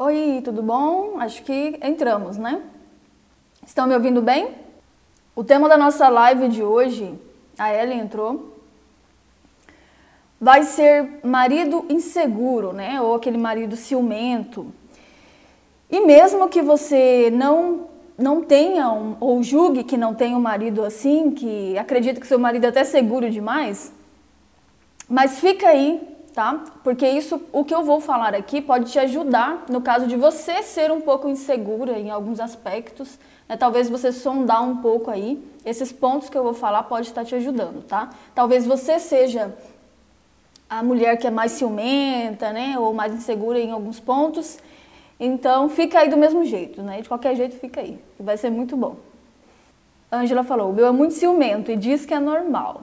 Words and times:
Oi, 0.00 0.40
tudo 0.44 0.62
bom? 0.62 1.18
Acho 1.18 1.42
que 1.42 1.76
entramos, 1.82 2.36
né? 2.36 2.62
Estão 3.66 3.84
me 3.84 3.94
ouvindo 3.94 4.22
bem? 4.22 4.54
O 5.34 5.42
tema 5.42 5.68
da 5.68 5.76
nossa 5.76 6.08
live 6.08 6.48
de 6.48 6.62
hoje, 6.62 7.18
a 7.58 7.74
Ellen 7.74 7.98
entrou, 7.98 8.60
vai 10.40 10.62
ser 10.62 11.18
marido 11.24 11.84
inseguro, 11.88 12.72
né? 12.72 13.02
Ou 13.02 13.16
aquele 13.16 13.36
marido 13.36 13.74
ciumento. 13.74 14.72
E 15.90 16.00
mesmo 16.06 16.48
que 16.48 16.62
você 16.62 17.28
não 17.32 17.88
não 18.16 18.44
tenha 18.44 18.92
um, 18.92 19.16
ou 19.18 19.42
julgue 19.42 19.82
que 19.82 19.96
não 19.96 20.14
tenha 20.14 20.36
um 20.36 20.40
marido 20.40 20.84
assim, 20.84 21.32
que 21.32 21.76
acredita 21.76 22.20
que 22.20 22.26
seu 22.28 22.38
marido 22.38 22.66
é 22.66 22.68
até 22.68 22.84
seguro 22.84 23.28
demais, 23.28 23.92
mas 25.08 25.40
fica 25.40 25.66
aí, 25.66 26.17
tá? 26.38 26.62
Porque 26.84 27.04
isso, 27.04 27.42
o 27.52 27.64
que 27.64 27.74
eu 27.74 27.82
vou 27.82 28.00
falar 28.00 28.32
aqui 28.32 28.62
pode 28.62 28.92
te 28.92 28.98
ajudar 29.00 29.64
no 29.68 29.80
caso 29.80 30.06
de 30.06 30.14
você 30.14 30.62
ser 30.62 30.88
um 30.92 31.00
pouco 31.00 31.28
insegura 31.28 31.98
em 31.98 32.10
alguns 32.10 32.38
aspectos, 32.38 33.18
né? 33.48 33.56
Talvez 33.56 33.90
você 33.90 34.12
sondar 34.12 34.62
um 34.62 34.76
pouco 34.76 35.10
aí, 35.10 35.44
esses 35.64 35.90
pontos 35.90 36.30
que 36.30 36.38
eu 36.38 36.44
vou 36.44 36.54
falar 36.54 36.84
pode 36.84 37.08
estar 37.08 37.24
te 37.24 37.34
ajudando, 37.34 37.82
tá? 37.82 38.10
Talvez 38.36 38.64
você 38.64 39.00
seja 39.00 39.52
a 40.70 40.80
mulher 40.80 41.16
que 41.16 41.26
é 41.26 41.30
mais 41.30 41.50
ciumenta, 41.50 42.52
né, 42.52 42.78
ou 42.78 42.94
mais 42.94 43.12
insegura 43.12 43.58
em 43.58 43.72
alguns 43.72 43.98
pontos, 43.98 44.60
então 45.18 45.68
fica 45.68 45.98
aí 45.98 46.08
do 46.08 46.16
mesmo 46.16 46.44
jeito, 46.44 46.82
né? 46.82 47.00
De 47.00 47.08
qualquer 47.08 47.34
jeito 47.34 47.56
fica 47.56 47.80
aí. 47.80 47.98
Vai 48.16 48.36
ser 48.36 48.50
muito 48.50 48.76
bom. 48.76 48.94
Ângela 50.12 50.44
falou: 50.44 50.70
o 50.70 50.72
meu 50.72 50.86
é 50.86 50.92
muito 50.92 51.14
ciumento 51.14 51.72
e 51.72 51.76
diz 51.76 52.06
que 52.06 52.14
é 52.14 52.20
normal. 52.20 52.82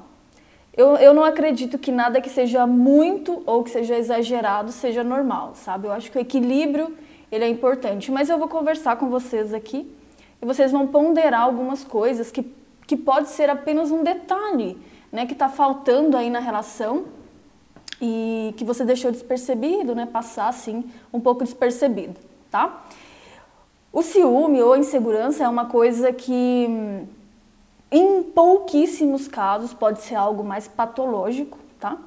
Eu, 0.76 0.96
eu 0.98 1.14
não 1.14 1.24
acredito 1.24 1.78
que 1.78 1.90
nada 1.90 2.20
que 2.20 2.30
seja 2.30 2.68
muito 2.68 3.42
ou 3.46 3.64
que 3.64 3.70
seja 3.70 3.98
exagerado 3.98 4.74
seja 4.74 5.04
normal, 5.04 5.54
sabe? 5.56 5.88
Eu 5.88 5.94
acho 5.94 6.12
que 6.12 6.18
o 6.18 6.22
equilíbrio 6.22 6.94
ele 7.32 7.46
é 7.46 7.50
importante. 7.50 8.12
Mas 8.12 8.30
eu 8.30 8.38
vou 8.38 8.50
conversar 8.50 8.98
com 8.98 9.10
vocês 9.10 9.54
aqui 9.54 9.90
e 10.42 10.46
vocês 10.46 10.74
vão 10.74 10.86
ponderar 10.88 11.42
algumas 11.42 11.84
coisas 11.84 12.30
que, 12.30 12.46
que 12.86 12.98
pode 12.98 13.30
ser 13.30 13.50
apenas 13.50 13.90
um 13.90 14.04
detalhe, 14.04 14.78
né? 15.12 15.26
Que 15.26 15.32
está 15.32 15.48
faltando 15.48 16.18
aí 16.18 16.30
na 16.30 16.40
relação 16.40 17.06
e 18.02 18.54
que 18.58 18.66
você 18.66 18.84
deixou 18.84 19.12
despercebido, 19.12 19.96
né? 19.96 20.06
Passar 20.06 20.50
assim 20.50 20.84
um 21.14 21.22
pouco 21.22 21.46
despercebido, 21.46 22.16
tá? 22.52 22.84
O 23.94 24.02
ciúme 24.02 24.62
ou 24.62 24.74
a 24.74 24.78
insegurança 24.78 25.46
é 25.46 25.48
uma 25.48 25.68
coisa 25.68 26.12
que 26.12 27.08
em 27.98 28.24
pouquíssimos 28.24 29.28
casos 29.28 29.74
pode 29.74 30.02
ser 30.02 30.16
algo 30.16 30.44
mais 30.44 30.68
patológico, 30.68 31.58
tá? 31.80 31.98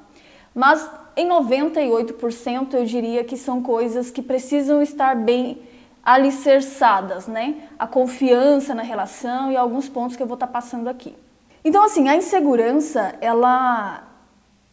Mas 0.53 0.89
em 1.15 1.27
98% 1.27 2.73
eu 2.73 2.85
diria 2.85 3.23
que 3.23 3.37
são 3.37 3.61
coisas 3.61 4.11
que 4.11 4.21
precisam 4.21 4.81
estar 4.81 5.15
bem 5.15 5.61
alicerçadas, 6.03 7.27
né? 7.27 7.55
A 7.77 7.87
confiança 7.87 8.73
na 8.73 8.83
relação 8.83 9.51
e 9.51 9.57
alguns 9.57 9.87
pontos 9.87 10.15
que 10.15 10.23
eu 10.23 10.27
vou 10.27 10.35
estar 10.35 10.47
passando 10.47 10.87
aqui. 10.87 11.15
Então, 11.63 11.83
assim, 11.83 12.07
a 12.07 12.15
insegurança, 12.15 13.15
ela 13.21 14.09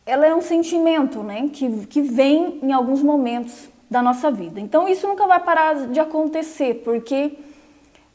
ela 0.06 0.25
é 0.25 0.33
um 0.33 0.41
sentimento 0.41 1.20
né, 1.25 1.50
que, 1.53 1.84
que 1.87 2.00
vem 2.00 2.61
em 2.62 2.72
alguns 2.72 3.03
momentos 3.03 3.69
da 3.91 4.00
nossa 4.00 4.31
vida. 4.31 4.61
Então 4.61 4.89
isso 4.89 5.06
nunca 5.06 5.27
vai 5.27 5.41
parar 5.41 5.89
de 5.89 5.98
acontecer, 5.98 6.83
porque, 6.84 7.37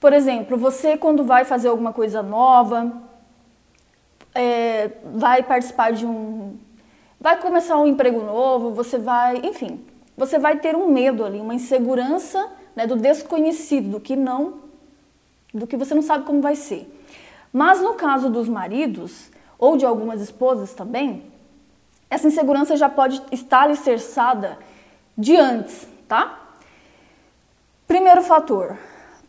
por 0.01 0.13
exemplo, 0.13 0.57
você 0.57 0.97
quando 0.97 1.23
vai 1.23 1.45
fazer 1.45 1.67
alguma 1.67 1.93
coisa 1.93 2.23
nova, 2.23 2.91
é, 4.33 4.89
vai 5.13 5.43
participar 5.43 5.91
de 5.91 6.07
um. 6.07 6.57
vai 7.19 7.39
começar 7.39 7.77
um 7.77 7.85
emprego 7.85 8.19
novo, 8.23 8.71
você 8.71 8.97
vai. 8.97 9.37
enfim, 9.43 9.85
você 10.17 10.39
vai 10.39 10.57
ter 10.57 10.75
um 10.75 10.91
medo 10.91 11.23
ali, 11.23 11.39
uma 11.39 11.53
insegurança 11.53 12.49
né, 12.75 12.87
do 12.87 12.95
desconhecido, 12.95 13.91
do 13.91 13.99
que 13.99 14.15
não. 14.15 14.61
do 15.53 15.67
que 15.67 15.77
você 15.77 15.93
não 15.93 16.01
sabe 16.01 16.25
como 16.25 16.41
vai 16.41 16.55
ser. 16.55 16.91
Mas 17.53 17.79
no 17.79 17.93
caso 17.93 18.27
dos 18.27 18.49
maridos, 18.49 19.29
ou 19.59 19.77
de 19.77 19.85
algumas 19.85 20.19
esposas 20.19 20.73
também, 20.73 21.31
essa 22.09 22.27
insegurança 22.27 22.75
já 22.75 22.89
pode 22.89 23.21
estar 23.31 23.61
alicerçada 23.61 24.57
de 25.15 25.35
antes, 25.35 25.87
tá? 26.07 26.55
Primeiro 27.85 28.23
fator, 28.23 28.77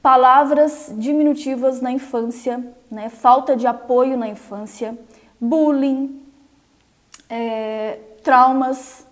palavras 0.03 0.93
diminutivas 0.97 1.81
na 1.81 1.93
infância, 1.93 2.63
né? 2.91 3.09
falta 3.09 3.57
de 3.57 3.67
apoio 3.67 4.17
na 4.17 4.29
infância, 4.29 4.99
bullying, 5.41 6.21
é, 7.31 7.99
traumas, 8.23 9.07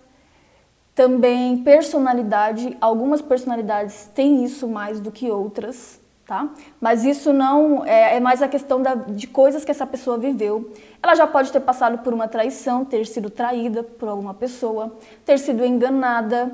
também 0.93 1.63
personalidade. 1.63 2.77
Algumas 2.81 3.21
personalidades 3.21 4.09
têm 4.13 4.43
isso 4.43 4.67
mais 4.67 4.99
do 4.99 5.11
que 5.11 5.31
outras 5.31 6.01
tá? 6.31 6.47
Mas 6.79 7.03
isso 7.03 7.33
não 7.33 7.85
é, 7.85 8.15
é 8.15 8.19
mais 8.21 8.41
a 8.41 8.47
questão 8.47 8.81
da, 8.81 8.95
de 8.95 9.27
coisas 9.27 9.65
que 9.65 9.71
essa 9.71 9.85
pessoa 9.85 10.17
viveu. 10.17 10.71
Ela 11.03 11.13
já 11.13 11.27
pode 11.27 11.51
ter 11.51 11.59
passado 11.59 11.97
por 11.97 12.13
uma 12.13 12.25
traição, 12.25 12.85
ter 12.85 13.05
sido 13.05 13.29
traída 13.29 13.83
por 13.83 14.07
alguma 14.07 14.33
pessoa, 14.33 14.95
ter 15.25 15.37
sido 15.37 15.65
enganada. 15.65 16.49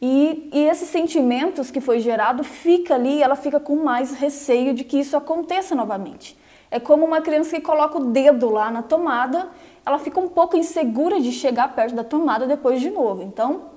E, 0.00 0.48
e 0.52 0.66
esses 0.66 0.88
sentimentos 0.88 1.70
que 1.70 1.80
foi 1.80 1.98
gerado 1.98 2.44
fica 2.44 2.94
ali, 2.94 3.22
ela 3.22 3.34
fica 3.34 3.58
com 3.58 3.76
mais 3.76 4.12
receio 4.12 4.72
de 4.72 4.84
que 4.84 4.98
isso 4.98 5.16
aconteça 5.16 5.74
novamente. 5.74 6.38
É 6.70 6.78
como 6.78 7.04
uma 7.04 7.20
criança 7.20 7.56
que 7.56 7.62
coloca 7.62 7.98
o 7.98 8.04
dedo 8.06 8.48
lá 8.50 8.70
na 8.70 8.82
tomada, 8.82 9.48
ela 9.84 9.98
fica 9.98 10.20
um 10.20 10.28
pouco 10.28 10.56
insegura 10.56 11.20
de 11.20 11.32
chegar 11.32 11.74
perto 11.74 11.94
da 11.94 12.04
tomada 12.04 12.46
depois 12.46 12.80
de 12.80 12.90
novo. 12.90 13.22
Então, 13.22 13.70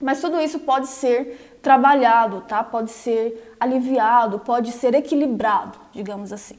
mas 0.00 0.20
tudo 0.20 0.40
isso 0.40 0.60
pode 0.60 0.86
ser 0.86 1.58
trabalhado, 1.62 2.40
tá? 2.48 2.64
Pode 2.64 2.90
ser 2.90 3.54
aliviado, 3.60 4.38
pode 4.38 4.72
ser 4.72 4.94
equilibrado, 4.94 5.78
digamos 5.92 6.32
assim. 6.32 6.58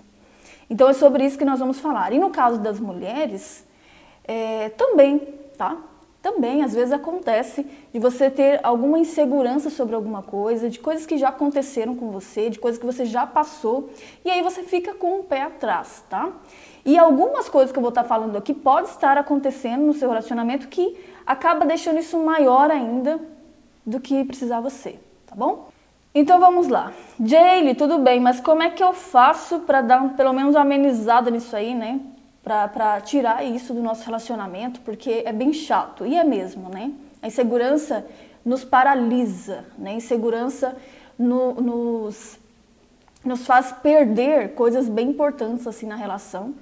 Então 0.70 0.88
é 0.88 0.94
sobre 0.94 1.26
isso 1.26 1.38
que 1.38 1.44
nós 1.44 1.60
vamos 1.60 1.80
falar. 1.80 2.14
E 2.14 2.20
no 2.20 2.30
caso 2.30 2.60
das 2.60 2.80
mulheres, 2.80 3.66
é, 4.24 4.70
também, 4.70 5.20
tá? 5.58 5.76
Também 6.22 6.62
às 6.64 6.74
vezes 6.74 6.94
acontece 6.94 7.66
de 7.92 8.00
você 8.00 8.30
ter 8.30 8.60
alguma 8.62 9.00
insegurança 9.00 9.72
sobre 9.72 9.96
alguma 9.96 10.22
coisa, 10.22 10.70
de 10.70 10.78
coisas 10.78 11.06
que 11.06 11.18
já 11.18 11.30
aconteceram 11.30 11.96
com 11.96 12.12
você, 12.12 12.50
de 12.50 12.60
coisas 12.60 12.80
que 12.80 12.86
você 12.86 13.06
já 13.06 13.26
passou, 13.26 13.90
e 14.24 14.30
aí 14.30 14.42
você 14.44 14.62
fica 14.62 14.94
com 14.94 15.20
o 15.20 15.24
pé 15.24 15.42
atrás, 15.42 16.04
tá? 16.08 16.30
E 16.86 16.98
algumas 16.98 17.50
coisas 17.50 17.72
que 17.72 17.78
eu 17.78 17.82
vou 17.82 17.90
estar 17.90 18.04
falando 18.04 18.36
aqui 18.38 18.54
pode 18.54 18.90
estar 18.90 19.18
acontecendo 19.18 19.84
no 19.84 19.94
seu 19.94 20.10
relacionamento 20.10 20.68
que 20.68 20.96
acaba 21.26 21.66
deixando 21.66 22.00
isso 22.00 22.18
maior 22.20 22.70
ainda 22.70 23.20
do 23.84 24.00
que 24.00 24.24
precisava 24.24 24.70
ser, 24.70 25.00
tá 25.26 25.36
bom? 25.36 25.70
Então 26.14 26.40
vamos 26.40 26.68
lá. 26.68 26.92
Jaylee, 27.20 27.74
tudo 27.74 27.98
bem, 27.98 28.20
mas 28.20 28.40
como 28.40 28.62
é 28.62 28.70
que 28.70 28.84
eu 28.84 28.94
faço 28.94 29.60
para 29.62 29.82
dar 29.82 30.16
pelo 30.16 30.34
menos 30.34 30.56
amenizada 30.56 31.32
nisso 31.32 31.56
aí, 31.56 31.74
né? 31.74 32.00
Para 32.44 33.00
tirar 33.02 33.46
isso 33.46 33.74
do 33.74 33.82
nosso 33.82 34.04
relacionamento, 34.04 34.82
porque 34.82 35.24
é 35.26 35.32
bem 35.32 35.54
chato, 35.54 36.06
e 36.06 36.16
é 36.16 36.24
mesmo, 36.24 36.70
né? 36.70 36.92
A 37.22 37.28
insegurança 37.28 38.06
nos 38.44 38.64
paralisa, 38.64 39.66
né? 39.78 39.92
A 39.92 39.96
insegurança 39.96 40.76
no, 41.18 41.54
nos, 41.54 42.40
nos 43.24 43.46
faz 43.46 43.72
perder 43.72 44.56
coisas 44.56 44.90
bem 44.90 45.10
importantes 45.10 45.68
assim 45.68 45.86
na 45.86 45.96
relação. 45.96 46.56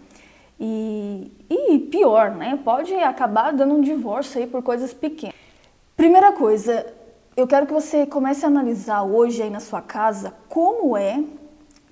E, 0.59 1.31
e 1.49 1.79
pior, 1.79 2.31
né? 2.31 2.59
Pode 2.63 2.93
acabar 2.95 3.53
dando 3.53 3.75
um 3.75 3.81
divórcio 3.81 4.41
aí 4.41 4.47
por 4.47 4.61
coisas 4.61 4.93
pequenas. 4.93 5.35
Primeira 5.95 6.33
coisa, 6.33 6.85
eu 7.35 7.47
quero 7.47 7.65
que 7.65 7.73
você 7.73 8.05
comece 8.05 8.43
a 8.43 8.49
analisar 8.49 9.03
hoje 9.03 9.41
aí 9.41 9.49
na 9.49 9.61
sua 9.61 9.81
casa 9.81 10.33
como 10.49 10.97
é 10.97 11.23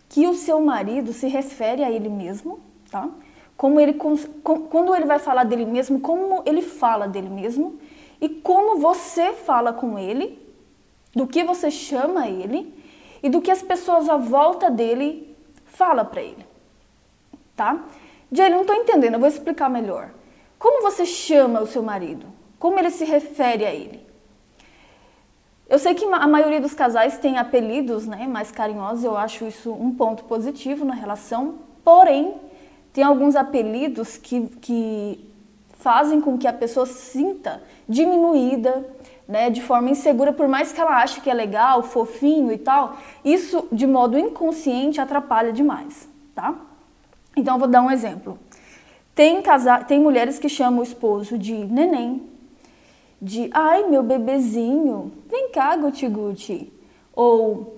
que 0.10 0.28
o 0.28 0.34
seu 0.34 0.60
marido 0.60 1.14
se 1.14 1.28
refere 1.28 1.84
a 1.84 1.92
ele 1.92 2.10
mesmo, 2.10 2.60
tá? 2.92 3.10
Como 3.58 3.80
ele 3.80 3.94
quando 3.94 4.96
ele 4.96 5.06
vai 5.06 5.20
falar 5.20 5.44
dele 5.44 5.66
mesmo, 5.66 6.00
como 6.00 6.44
ele 6.46 6.62
fala 6.62 7.08
dele 7.08 7.28
mesmo 7.30 7.80
e 8.22 8.30
como 8.30 8.80
você 8.80 9.34
fala 9.34 9.74
com 9.74 9.98
ele, 9.98 10.40
do 11.14 11.26
que 11.26 11.44
você 11.44 11.72
chama 11.72 12.28
ele 12.28 12.74
e 13.24 13.30
do 13.30 13.42
que 13.42 13.50
as 13.50 13.64
pessoas 13.64 14.08
à 14.08 14.16
volta 14.16 14.70
dele 14.70 15.36
fala 15.66 16.06
para 16.06 16.22
ele, 16.22 16.46
tá? 17.56 17.84
Jay, 18.32 18.50
não 18.50 18.62
estou 18.62 18.76
entendendo, 18.76 19.16
eu 19.16 19.20
vou 19.20 19.28
explicar 19.28 19.70
melhor. 19.70 20.12
Como 20.60 20.84
você 20.84 21.06
chama 21.06 21.62
o 21.62 21.68
seu 21.68 21.82
marido? 21.82 22.28
Como 22.60 22.78
ele 22.78 22.92
se 22.92 23.06
refere 23.06 23.66
a 23.66 23.74
ele? 23.74 24.06
Eu 25.70 25.80
sei 25.80 25.94
que 25.94 26.06
a 26.06 26.28
maioria 26.28 26.62
dos 26.62 26.74
casais 26.74 27.18
tem 27.18 27.38
apelidos 27.38 28.06
né, 28.08 28.26
mais 28.28 28.52
carinhosos, 28.52 29.04
eu 29.04 29.18
acho 29.18 29.46
isso 29.46 29.72
um 29.74 29.94
ponto 29.94 30.24
positivo 30.24 30.86
na 30.86 30.94
relação, 30.94 31.56
porém, 31.84 32.36
tem 32.98 33.04
alguns 33.04 33.36
apelidos 33.36 34.18
que, 34.18 34.48
que 34.60 35.24
fazem 35.78 36.20
com 36.20 36.36
que 36.36 36.48
a 36.48 36.52
pessoa 36.52 36.88
sinta 36.88 37.62
diminuída, 37.88 38.90
né, 39.28 39.52
de 39.52 39.62
forma 39.62 39.92
insegura, 39.92 40.34
por 40.34 40.48
mais 40.48 40.74
que 40.74 40.82
ela 40.82 41.04
ache 41.04 41.22
que 41.22 41.30
é 41.30 41.34
legal, 41.36 41.84
fofinho 41.84 42.52
e 42.52 42.58
tal, 42.58 42.98
isso 43.24 43.68
de 43.72 43.86
modo 43.86 44.18
inconsciente 44.18 45.00
atrapalha 45.00 45.54
demais, 45.54 46.10
tá? 46.34 46.56
Então 47.36 47.54
eu 47.54 47.60
vou 47.60 47.68
dar 47.68 47.84
um 47.84 47.92
exemplo. 47.92 48.40
Tem, 49.14 49.44
casa... 49.44 49.78
tem 49.84 50.00
mulheres 50.00 50.40
que 50.40 50.50
chamam 50.50 50.80
o 50.80 50.84
esposo 50.84 51.38
de 51.38 51.54
neném, 51.54 52.24
de 53.22 53.48
ai 53.54 53.88
meu 53.88 54.02
bebezinho, 54.02 55.12
vem 55.30 55.52
cá 55.52 55.76
Guti 55.76 56.08
Guti. 56.08 56.74
ou, 57.16 57.78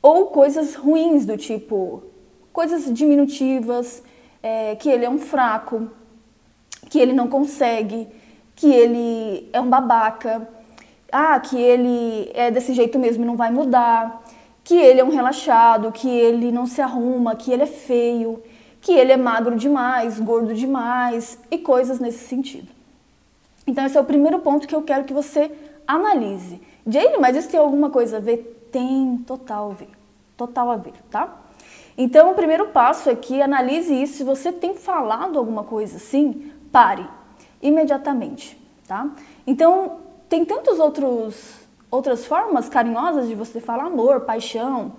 ou 0.00 0.28
coisas 0.28 0.74
ruins 0.74 1.26
do 1.26 1.36
tipo 1.36 2.02
coisas 2.50 2.90
diminutivas, 2.90 4.02
é, 4.48 4.76
que 4.76 4.88
ele 4.88 5.04
é 5.04 5.10
um 5.10 5.18
fraco, 5.18 5.90
que 6.88 6.98
ele 6.98 7.12
não 7.12 7.28
consegue, 7.28 8.08
que 8.56 8.66
ele 8.66 9.46
é 9.52 9.60
um 9.60 9.68
babaca, 9.68 10.48
ah, 11.12 11.38
que 11.38 11.60
ele 11.60 12.30
é 12.32 12.50
desse 12.50 12.72
jeito 12.72 12.98
mesmo 12.98 13.24
e 13.24 13.26
não 13.26 13.36
vai 13.36 13.50
mudar, 13.50 14.22
que 14.64 14.74
ele 14.74 15.00
é 15.00 15.04
um 15.04 15.10
relaxado, 15.10 15.92
que 15.92 16.08
ele 16.08 16.50
não 16.50 16.66
se 16.66 16.80
arruma, 16.80 17.36
que 17.36 17.52
ele 17.52 17.64
é 17.64 17.66
feio, 17.66 18.42
que 18.80 18.92
ele 18.92 19.12
é 19.12 19.18
magro 19.18 19.54
demais, 19.54 20.18
gordo 20.18 20.54
demais 20.54 21.38
e 21.50 21.58
coisas 21.58 22.00
nesse 22.00 22.26
sentido. 22.26 22.68
Então 23.66 23.84
esse 23.84 23.98
é 23.98 24.00
o 24.00 24.04
primeiro 24.04 24.38
ponto 24.38 24.66
que 24.66 24.74
eu 24.74 24.82
quero 24.82 25.04
que 25.04 25.12
você 25.12 25.52
analise. 25.86 26.58
Jane, 26.86 27.18
mas 27.18 27.36
isso 27.36 27.50
tem 27.50 27.60
alguma 27.60 27.90
coisa 27.90 28.16
a 28.16 28.20
ver? 28.20 28.68
Tem 28.72 29.18
total 29.26 29.72
a 29.72 29.74
ver. 29.74 29.90
Total 30.38 30.70
a 30.70 30.76
ver, 30.76 30.94
tá? 31.10 31.36
Então 32.00 32.30
o 32.30 32.34
primeiro 32.34 32.68
passo 32.68 33.10
é 33.10 33.16
que 33.16 33.42
analise 33.42 33.92
isso. 33.92 34.18
Se 34.18 34.24
você 34.24 34.52
tem 34.52 34.76
falado 34.76 35.36
alguma 35.36 35.64
coisa 35.64 35.96
assim, 35.96 36.52
pare 36.70 37.04
imediatamente, 37.60 38.56
tá? 38.86 39.10
Então 39.44 39.98
tem 40.28 40.44
tantos 40.44 40.78
outros 40.78 41.66
outras 41.90 42.24
formas 42.24 42.68
carinhosas 42.68 43.26
de 43.26 43.34
você 43.34 43.60
falar 43.60 43.86
amor, 43.86 44.20
paixão. 44.20 44.92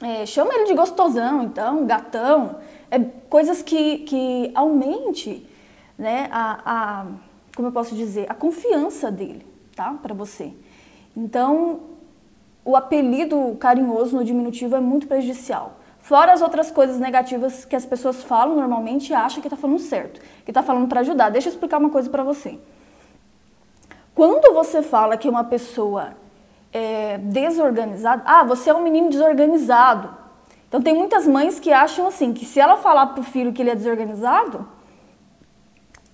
É, 0.00 0.24
chama 0.24 0.54
ele 0.54 0.66
de 0.66 0.74
gostosão, 0.74 1.42
então, 1.42 1.84
gatão. 1.86 2.58
É, 2.90 2.98
coisas 3.28 3.62
que, 3.62 3.98
que 3.98 4.52
aumente 4.54 5.48
né, 5.98 6.28
a, 6.30 6.60
a, 6.64 7.06
como 7.56 7.68
eu 7.68 7.72
posso 7.72 7.94
dizer, 7.94 8.26
a 8.28 8.34
confiança 8.34 9.10
dele, 9.10 9.46
tá? 9.74 9.94
Para 10.02 10.14
você. 10.14 10.52
Então, 11.16 11.80
o 12.64 12.76
apelido 12.76 13.56
carinhoso 13.58 14.16
no 14.16 14.24
diminutivo 14.24 14.76
é 14.76 14.80
muito 14.80 15.06
prejudicial. 15.06 15.78
Fora 16.04 16.34
as 16.34 16.42
outras 16.42 16.70
coisas 16.70 16.98
negativas 17.00 17.64
que 17.64 17.74
as 17.74 17.86
pessoas 17.86 18.22
falam 18.22 18.54
normalmente 18.56 19.08
e 19.08 19.14
acham 19.14 19.40
que 19.40 19.46
está 19.46 19.56
falando 19.56 19.78
certo, 19.78 20.20
que 20.44 20.50
está 20.50 20.62
falando 20.62 20.86
para 20.86 21.00
ajudar. 21.00 21.30
Deixa 21.30 21.48
eu 21.48 21.52
explicar 21.52 21.78
uma 21.78 21.88
coisa 21.88 22.10
para 22.10 22.22
você. 22.22 22.58
Quando 24.14 24.52
você 24.52 24.82
fala 24.82 25.16
que 25.16 25.26
uma 25.26 25.44
pessoa 25.44 26.14
é 26.70 27.16
desorganizada, 27.16 28.22
ah, 28.26 28.44
você 28.44 28.68
é 28.68 28.74
um 28.74 28.82
menino 28.82 29.08
desorganizado. 29.08 30.14
Então 30.68 30.82
tem 30.82 30.94
muitas 30.94 31.26
mães 31.26 31.58
que 31.58 31.72
acham 31.72 32.06
assim, 32.06 32.34
que 32.34 32.44
se 32.44 32.60
ela 32.60 32.76
falar 32.76 33.06
para 33.06 33.22
o 33.22 33.24
filho 33.24 33.54
que 33.54 33.62
ele 33.62 33.70
é 33.70 33.74
desorganizado, 33.74 34.68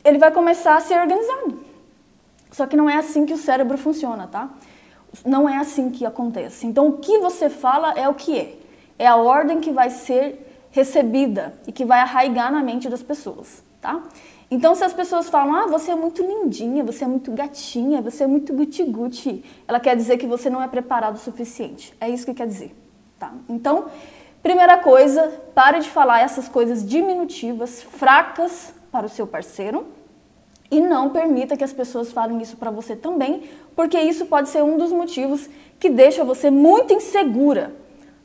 ele 0.05 0.19
vai 0.19 0.31
começar 0.31 0.77
a 0.77 0.81
ser 0.81 1.01
organizado. 1.01 1.65
Só 2.53 2.65
que 2.65 2.77
não 2.77 2.89
é 2.89 2.95
assim 2.95 3.27
que 3.27 3.35
o 3.35 3.39
cérebro 3.39 3.77
funciona, 3.77 4.29
tá? 4.29 4.51
Não 5.27 5.49
é 5.49 5.57
assim 5.57 5.91
que 5.91 6.07
acontece. 6.07 6.65
Então 6.65 6.87
o 6.87 6.99
que 6.99 7.19
você 7.19 7.51
fala 7.51 7.93
é 7.95 8.09
o 8.09 8.15
que 8.15 8.39
é. 8.39 8.60
É 9.01 9.07
a 9.07 9.17
ordem 9.17 9.61
que 9.61 9.71
vai 9.71 9.89
ser 9.89 10.69
recebida 10.71 11.55
e 11.67 11.73
que 11.73 11.87
vai 11.87 12.01
arraigar 12.01 12.53
na 12.53 12.63
mente 12.63 12.87
das 12.87 13.03
pessoas, 13.03 13.65
tá? 13.81 14.03
Então, 14.51 14.75
se 14.75 14.85
as 14.85 14.93
pessoas 14.93 15.31
falam, 15.31 15.55
ah, 15.55 15.67
você 15.67 15.91
é 15.91 15.95
muito 15.95 16.23
lindinha, 16.23 16.85
você 16.85 17.05
é 17.05 17.07
muito 17.07 17.33
gatinha, 17.33 18.03
você 18.03 18.25
é 18.25 18.27
muito 18.27 18.53
guti-guti, 18.53 19.43
ela 19.67 19.81
quer 19.81 19.97
dizer 19.97 20.19
que 20.19 20.27
você 20.27 20.51
não 20.51 20.63
é 20.63 20.69
preparado 20.69 21.15
o 21.15 21.19
suficiente. 21.19 21.97
É 21.99 22.11
isso 22.11 22.27
que 22.27 22.35
quer 22.35 22.47
dizer, 22.47 22.77
tá? 23.19 23.33
Então, 23.49 23.87
primeira 24.43 24.77
coisa, 24.77 25.33
pare 25.55 25.81
de 25.81 25.89
falar 25.89 26.21
essas 26.21 26.47
coisas 26.47 26.87
diminutivas, 26.87 27.83
fracas 27.83 28.75
para 28.93 29.07
o 29.07 29.09
seu 29.09 29.27
parceiro 29.27 29.87
e 30.71 30.79
não 30.79 31.09
permita 31.09 31.57
que 31.57 31.65
as 31.65 31.73
pessoas 31.73 32.13
falem 32.13 32.43
isso 32.43 32.59
para 32.59 32.71
você 32.71 32.95
também, 32.95 33.49
porque 33.75 33.99
isso 33.99 34.27
pode 34.27 34.51
ser 34.51 34.63
um 34.63 34.77
dos 34.77 34.93
motivos 34.93 35.49
que 35.79 35.89
deixa 35.89 36.23
você 36.23 36.51
muito 36.51 36.93
insegura 36.93 37.80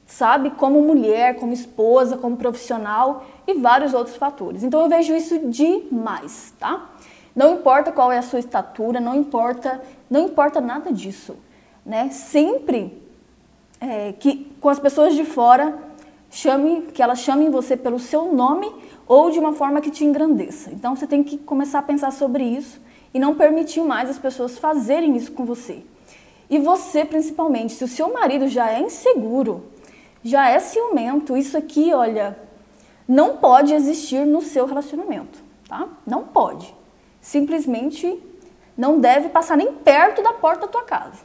sabe? 0.05 0.51
Como 0.51 0.81
mulher, 0.81 1.35
como 1.35 1.53
esposa, 1.53 2.17
como 2.17 2.37
profissional 2.37 3.25
e 3.47 3.53
vários 3.55 3.93
outros 3.93 4.15
fatores. 4.15 4.63
Então 4.63 4.81
eu 4.81 4.89
vejo 4.89 5.13
isso 5.13 5.39
demais, 5.49 6.53
tá? 6.59 6.89
Não 7.35 7.55
importa 7.55 7.91
qual 7.91 8.11
é 8.11 8.17
a 8.17 8.21
sua 8.21 8.39
estatura, 8.39 8.99
não 8.99 9.15
importa, 9.15 9.81
não 10.09 10.25
importa 10.25 10.61
nada 10.61 10.91
disso, 10.91 11.35
né? 11.85 12.09
Sempre 12.09 13.01
é, 13.81 14.13
que 14.13 14.51
com 14.61 14.69
as 14.69 14.79
pessoas 14.79 15.15
de 15.15 15.25
fora 15.25 15.77
chame, 16.29 16.83
que 16.93 17.01
elas 17.01 17.19
chamem 17.19 17.49
você 17.49 17.75
pelo 17.75 17.99
seu 17.99 18.33
nome 18.33 18.71
ou 19.07 19.29
de 19.31 19.39
uma 19.39 19.53
forma 19.53 19.81
que 19.81 19.91
te 19.91 20.03
engrandeça. 20.03 20.71
Então 20.71 20.95
você 20.95 21.05
tem 21.05 21.23
que 21.23 21.37
começar 21.37 21.79
a 21.79 21.83
pensar 21.83 22.11
sobre 22.11 22.43
isso 22.43 22.79
e 23.13 23.19
não 23.19 23.35
permitir 23.35 23.81
mais 23.81 24.09
as 24.09 24.19
pessoas 24.19 24.57
fazerem 24.57 25.15
isso 25.15 25.31
com 25.31 25.45
você. 25.45 25.83
E 26.49 26.59
você, 26.59 27.03
principalmente, 27.03 27.73
se 27.73 27.83
o 27.83 27.87
seu 27.87 28.13
marido 28.13 28.47
já 28.47 28.71
é 28.71 28.81
inseguro, 28.81 29.63
já 30.25 30.49
é 30.49 30.59
ciumento, 30.59 31.37
isso 31.37 31.55
aqui, 31.55 31.93
olha, 31.93 32.35
não 33.07 33.37
pode 33.37 33.75
existir 33.75 34.25
no 34.25 34.41
seu 34.41 34.65
relacionamento, 34.65 35.37
tá? 35.69 35.87
Não 36.03 36.23
pode. 36.23 36.73
Simplesmente 37.21 38.19
não 38.75 38.99
deve 38.99 39.29
passar 39.29 39.55
nem 39.55 39.71
perto 39.71 40.23
da 40.23 40.33
porta 40.33 40.61
da 40.61 40.71
tua 40.71 40.81
casa, 40.81 41.19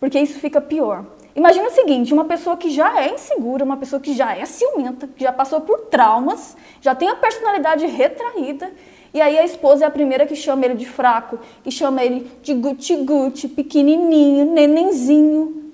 porque 0.00 0.18
isso 0.18 0.40
fica 0.40 0.58
pior. 0.58 1.04
Imagina 1.36 1.68
o 1.68 1.72
seguinte, 1.72 2.14
uma 2.14 2.24
pessoa 2.24 2.56
que 2.56 2.70
já 2.70 2.98
é 3.02 3.12
insegura, 3.12 3.62
uma 3.62 3.76
pessoa 3.76 4.00
que 4.00 4.14
já 4.14 4.34
é 4.34 4.46
ciumenta, 4.46 5.06
que 5.06 5.22
já 5.22 5.32
passou 5.32 5.60
por 5.60 5.78
traumas, 5.82 6.56
já 6.80 6.94
tem 6.94 7.10
a 7.10 7.16
personalidade 7.16 7.84
retraída, 7.84 8.72
e 9.12 9.20
aí 9.20 9.38
a 9.38 9.44
esposa 9.44 9.84
é 9.84 9.86
a 9.86 9.90
primeira 9.90 10.24
que 10.24 10.34
chama 10.34 10.64
ele 10.64 10.76
de 10.76 10.86
fraco, 10.86 11.38
que 11.62 11.70
chama 11.70 12.02
ele 12.02 12.30
de 12.42 12.54
guti-guti, 12.54 13.48
pequenininho, 13.48 14.46
nenenzinho, 14.46 15.69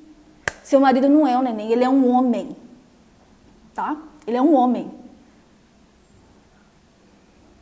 seu 0.67 0.81
marido 0.81 1.09
não 1.09 1.25
é 1.25 1.39
um 1.39 1.43
neném, 1.43 1.71
ele 1.71 1.85
é 1.85 1.89
um 1.89 2.11
homem. 2.11 2.57
Tá? 3.73 3.97
Ele 4.27 4.37
é 4.37 4.43
um 4.43 4.53
homem. 4.53 4.91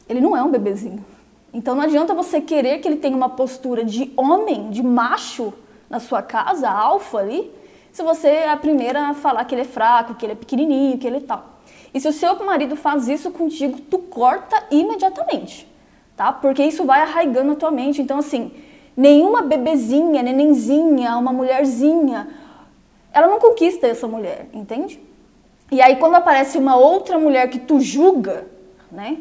Ele 0.08 0.22
não 0.22 0.34
é 0.34 0.42
um 0.42 0.50
bebezinho. 0.50 1.04
Então 1.52 1.74
não 1.74 1.82
adianta 1.82 2.14
você 2.14 2.40
querer 2.40 2.78
que 2.78 2.88
ele 2.88 2.96
tenha 2.96 3.14
uma 3.14 3.28
postura 3.28 3.84
de 3.84 4.10
homem, 4.16 4.70
de 4.70 4.82
macho 4.82 5.52
na 5.90 6.00
sua 6.00 6.22
casa, 6.22 6.70
alfa 6.70 7.18
ali, 7.18 7.52
se 7.92 8.02
você 8.02 8.28
é 8.28 8.48
a 8.48 8.56
primeira 8.56 9.08
a 9.08 9.12
falar 9.12 9.44
que 9.44 9.54
ele 9.54 9.62
é 9.62 9.66
fraco, 9.66 10.14
que 10.14 10.24
ele 10.24 10.32
é 10.32 10.36
pequenininho, 10.36 10.96
que 10.96 11.06
ele 11.06 11.18
é 11.18 11.20
tal. 11.20 11.44
E 11.92 12.00
se 12.00 12.08
o 12.08 12.12
seu 12.12 12.42
marido 12.42 12.74
faz 12.74 13.06
isso 13.06 13.30
contigo, 13.30 13.80
tu 13.82 13.98
corta 13.98 14.64
imediatamente, 14.70 15.70
tá? 16.16 16.32
Porque 16.32 16.64
isso 16.64 16.86
vai 16.86 17.02
arraigando 17.02 17.52
a 17.52 17.56
tua 17.56 17.70
mente. 17.70 18.00
Então 18.00 18.16
assim, 18.16 18.50
nenhuma 18.96 19.42
bebezinha, 19.42 20.22
nenenzinha, 20.22 21.18
uma 21.18 21.34
mulherzinha, 21.34 22.43
ela 23.14 23.28
não 23.28 23.38
conquista 23.38 23.86
essa 23.86 24.08
mulher, 24.08 24.48
entende? 24.52 25.00
E 25.70 25.80
aí 25.80 25.96
quando 25.96 26.16
aparece 26.16 26.58
uma 26.58 26.76
outra 26.76 27.18
mulher 27.18 27.48
que 27.48 27.60
tu 27.60 27.80
julga, 27.80 28.46
né? 28.90 29.18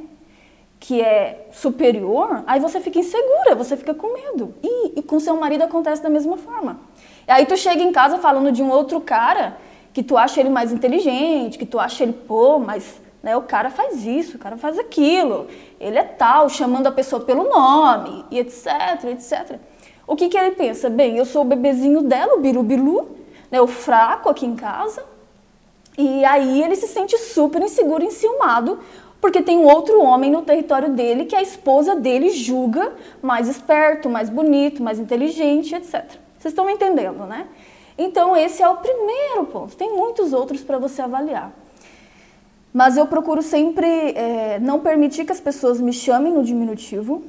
Que 0.79 0.99
é 0.99 1.47
superior, 1.51 2.43
aí 2.45 2.59
você 2.59 2.81
fica 2.81 2.99
insegura, 2.99 3.55
você 3.55 3.77
fica 3.77 3.93
com 3.93 4.11
medo. 4.11 4.53
E, 4.61 4.99
e 4.99 5.01
com 5.03 5.19
seu 5.19 5.37
marido 5.37 5.61
acontece 5.61 6.01
da 6.01 6.09
mesma 6.09 6.37
forma. 6.37 6.79
E 7.27 7.31
aí 7.31 7.45
tu 7.45 7.55
chega 7.55 7.81
em 7.81 7.91
casa 7.91 8.17
falando 8.17 8.51
de 8.51 8.61
um 8.61 8.69
outro 8.69 8.99
cara 8.99 9.55
que 9.93 10.03
tu 10.03 10.17
acha 10.17 10.39
ele 10.39 10.49
mais 10.49 10.73
inteligente, 10.73 11.57
que 11.57 11.65
tu 11.65 11.79
acha 11.79 12.03
ele, 12.03 12.13
pô, 12.13 12.57
mas 12.57 12.99
né, 13.21 13.37
o 13.37 13.43
cara 13.43 13.69
faz 13.69 14.05
isso, 14.05 14.35
o 14.35 14.39
cara 14.39 14.57
faz 14.57 14.77
aquilo, 14.77 15.47
ele 15.79 15.97
é 15.97 16.03
tal, 16.03 16.49
chamando 16.49 16.87
a 16.87 16.91
pessoa 16.91 17.23
pelo 17.23 17.45
nome, 17.45 18.25
e 18.31 18.39
etc, 18.39 19.03
etc. 19.05 19.59
O 20.05 20.15
que, 20.15 20.27
que 20.27 20.37
ele 20.37 20.51
pensa? 20.51 20.89
Bem, 20.89 21.17
eu 21.17 21.25
sou 21.25 21.43
o 21.43 21.45
bebezinho 21.45 22.01
dela, 22.01 22.35
o 22.35 22.41
biru-bilu, 22.41 23.22
né, 23.53 23.61
o 23.61 23.67
fraco 23.67 24.29
aqui 24.29 24.47
em 24.47 24.55
casa. 24.55 25.05
E 25.95 26.25
aí 26.25 26.63
ele 26.63 26.75
se 26.75 26.87
sente 26.87 27.15
super 27.19 27.61
inseguro, 27.61 28.03
enciumado, 28.03 28.79
porque 29.21 29.43
tem 29.43 29.59
um 29.59 29.65
outro 29.65 30.01
homem 30.01 30.31
no 30.31 30.41
território 30.41 30.89
dele 30.89 31.25
que 31.25 31.35
a 31.35 31.41
esposa 31.41 31.95
dele 31.95 32.31
julga 32.31 32.93
mais 33.21 33.47
esperto, 33.47 34.09
mais 34.09 34.27
bonito, 34.27 34.81
mais 34.81 34.97
inteligente, 34.97 35.75
etc. 35.75 36.03
Vocês 36.39 36.51
estão 36.51 36.67
entendendo, 36.67 37.25
né? 37.27 37.45
Então 37.95 38.35
esse 38.35 38.63
é 38.63 38.67
o 38.67 38.77
primeiro 38.77 39.45
ponto. 39.45 39.75
Tem 39.75 39.95
muitos 39.95 40.33
outros 40.33 40.61
para 40.61 40.79
você 40.79 41.03
avaliar. 41.03 41.53
Mas 42.73 42.97
eu 42.97 43.05
procuro 43.05 43.43
sempre 43.43 43.85
é, 44.13 44.57
não 44.59 44.79
permitir 44.79 45.25
que 45.25 45.31
as 45.31 45.39
pessoas 45.39 45.79
me 45.79 45.93
chamem 45.93 46.33
no 46.33 46.43
diminutivo, 46.43 47.23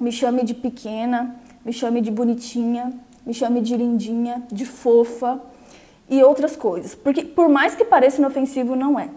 me 0.00 0.10
chamem 0.10 0.44
de 0.44 0.52
pequena, 0.52 1.36
me 1.64 1.72
chamem 1.72 2.02
de 2.02 2.10
bonitinha, 2.10 2.92
me 3.28 3.34
chame 3.34 3.60
de 3.60 3.76
lindinha, 3.76 4.42
de 4.50 4.64
fofa 4.64 5.38
e 6.08 6.24
outras 6.24 6.56
coisas. 6.56 6.94
Porque 6.94 7.22
por 7.22 7.46
mais 7.46 7.74
que 7.74 7.84
pareça 7.84 8.16
inofensivo, 8.16 8.74
não 8.74 8.98
é. 8.98 9.10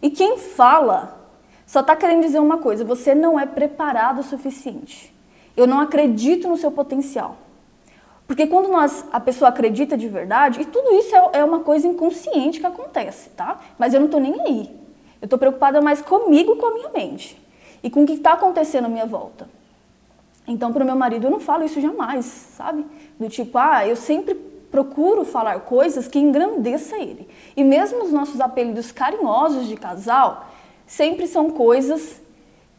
E 0.00 0.08
quem 0.08 0.38
fala 0.38 1.18
só 1.66 1.80
está 1.80 1.96
querendo 1.96 2.22
dizer 2.22 2.38
uma 2.38 2.58
coisa: 2.58 2.84
você 2.84 3.12
não 3.12 3.40
é 3.40 3.44
preparado 3.44 4.20
o 4.20 4.22
suficiente. 4.22 5.12
Eu 5.56 5.66
não 5.66 5.80
acredito 5.80 6.46
no 6.46 6.56
seu 6.56 6.70
potencial. 6.70 7.38
Porque 8.28 8.46
quando 8.46 8.68
nós, 8.68 9.04
a 9.12 9.18
pessoa 9.18 9.48
acredita 9.48 9.96
de 9.96 10.06
verdade, 10.06 10.60
e 10.60 10.64
tudo 10.64 10.94
isso 10.94 11.16
é, 11.16 11.30
é 11.40 11.44
uma 11.44 11.60
coisa 11.60 11.88
inconsciente 11.88 12.60
que 12.60 12.66
acontece, 12.66 13.30
tá? 13.30 13.60
Mas 13.76 13.94
eu 13.94 13.98
não 13.98 14.06
estou 14.06 14.20
nem 14.20 14.40
aí. 14.42 14.70
Eu 15.20 15.26
estou 15.26 15.38
preocupada 15.40 15.80
mais 15.80 16.00
comigo, 16.00 16.54
com 16.54 16.66
a 16.66 16.72
minha 16.72 16.90
mente. 16.90 17.36
E 17.82 17.90
com 17.90 18.04
o 18.04 18.06
que 18.06 18.12
está 18.12 18.34
acontecendo 18.34 18.84
à 18.84 18.88
minha 18.88 19.06
volta. 19.06 19.48
Então, 20.46 20.72
para 20.72 20.84
o 20.84 20.86
meu 20.86 20.94
marido, 20.94 21.26
eu 21.26 21.30
não 21.30 21.40
falo 21.40 21.64
isso 21.64 21.80
jamais, 21.80 22.24
sabe? 22.26 22.86
Do 23.18 23.28
tipo, 23.28 23.56
ah, 23.58 23.86
eu 23.86 23.96
sempre 23.96 24.34
procuro 24.70 25.24
falar 25.24 25.60
coisas 25.60 26.06
que 26.06 26.18
engrandeça 26.18 26.96
ele. 26.96 27.28
E 27.56 27.64
mesmo 27.64 28.04
os 28.04 28.12
nossos 28.12 28.40
apelidos 28.40 28.92
carinhosos 28.92 29.66
de 29.66 29.76
casal 29.76 30.46
sempre 30.86 31.26
são 31.26 31.50
coisas 31.50 32.20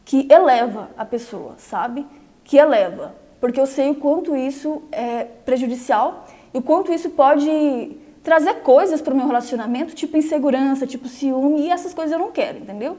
que 0.04 0.26
eleva 0.30 0.90
a 0.96 1.04
pessoa, 1.04 1.54
sabe? 1.58 2.06
Que 2.44 2.56
eleva, 2.56 3.14
porque 3.40 3.60
eu 3.60 3.66
sei 3.66 3.90
o 3.90 3.94
quanto 3.94 4.34
isso 4.34 4.82
é 4.90 5.24
prejudicial 5.24 6.26
e 6.54 6.58
o 6.58 6.62
quanto 6.62 6.92
isso 6.92 7.10
pode 7.10 7.96
trazer 8.22 8.62
coisas 8.62 9.00
para 9.00 9.12
o 9.12 9.16
meu 9.16 9.26
relacionamento, 9.26 9.94
tipo 9.94 10.16
insegurança, 10.16 10.86
tipo 10.86 11.08
ciúme, 11.08 11.62
e 11.62 11.70
essas 11.70 11.92
coisas 11.92 12.12
eu 12.12 12.18
não 12.18 12.30
quero, 12.30 12.58
entendeu? 12.58 12.96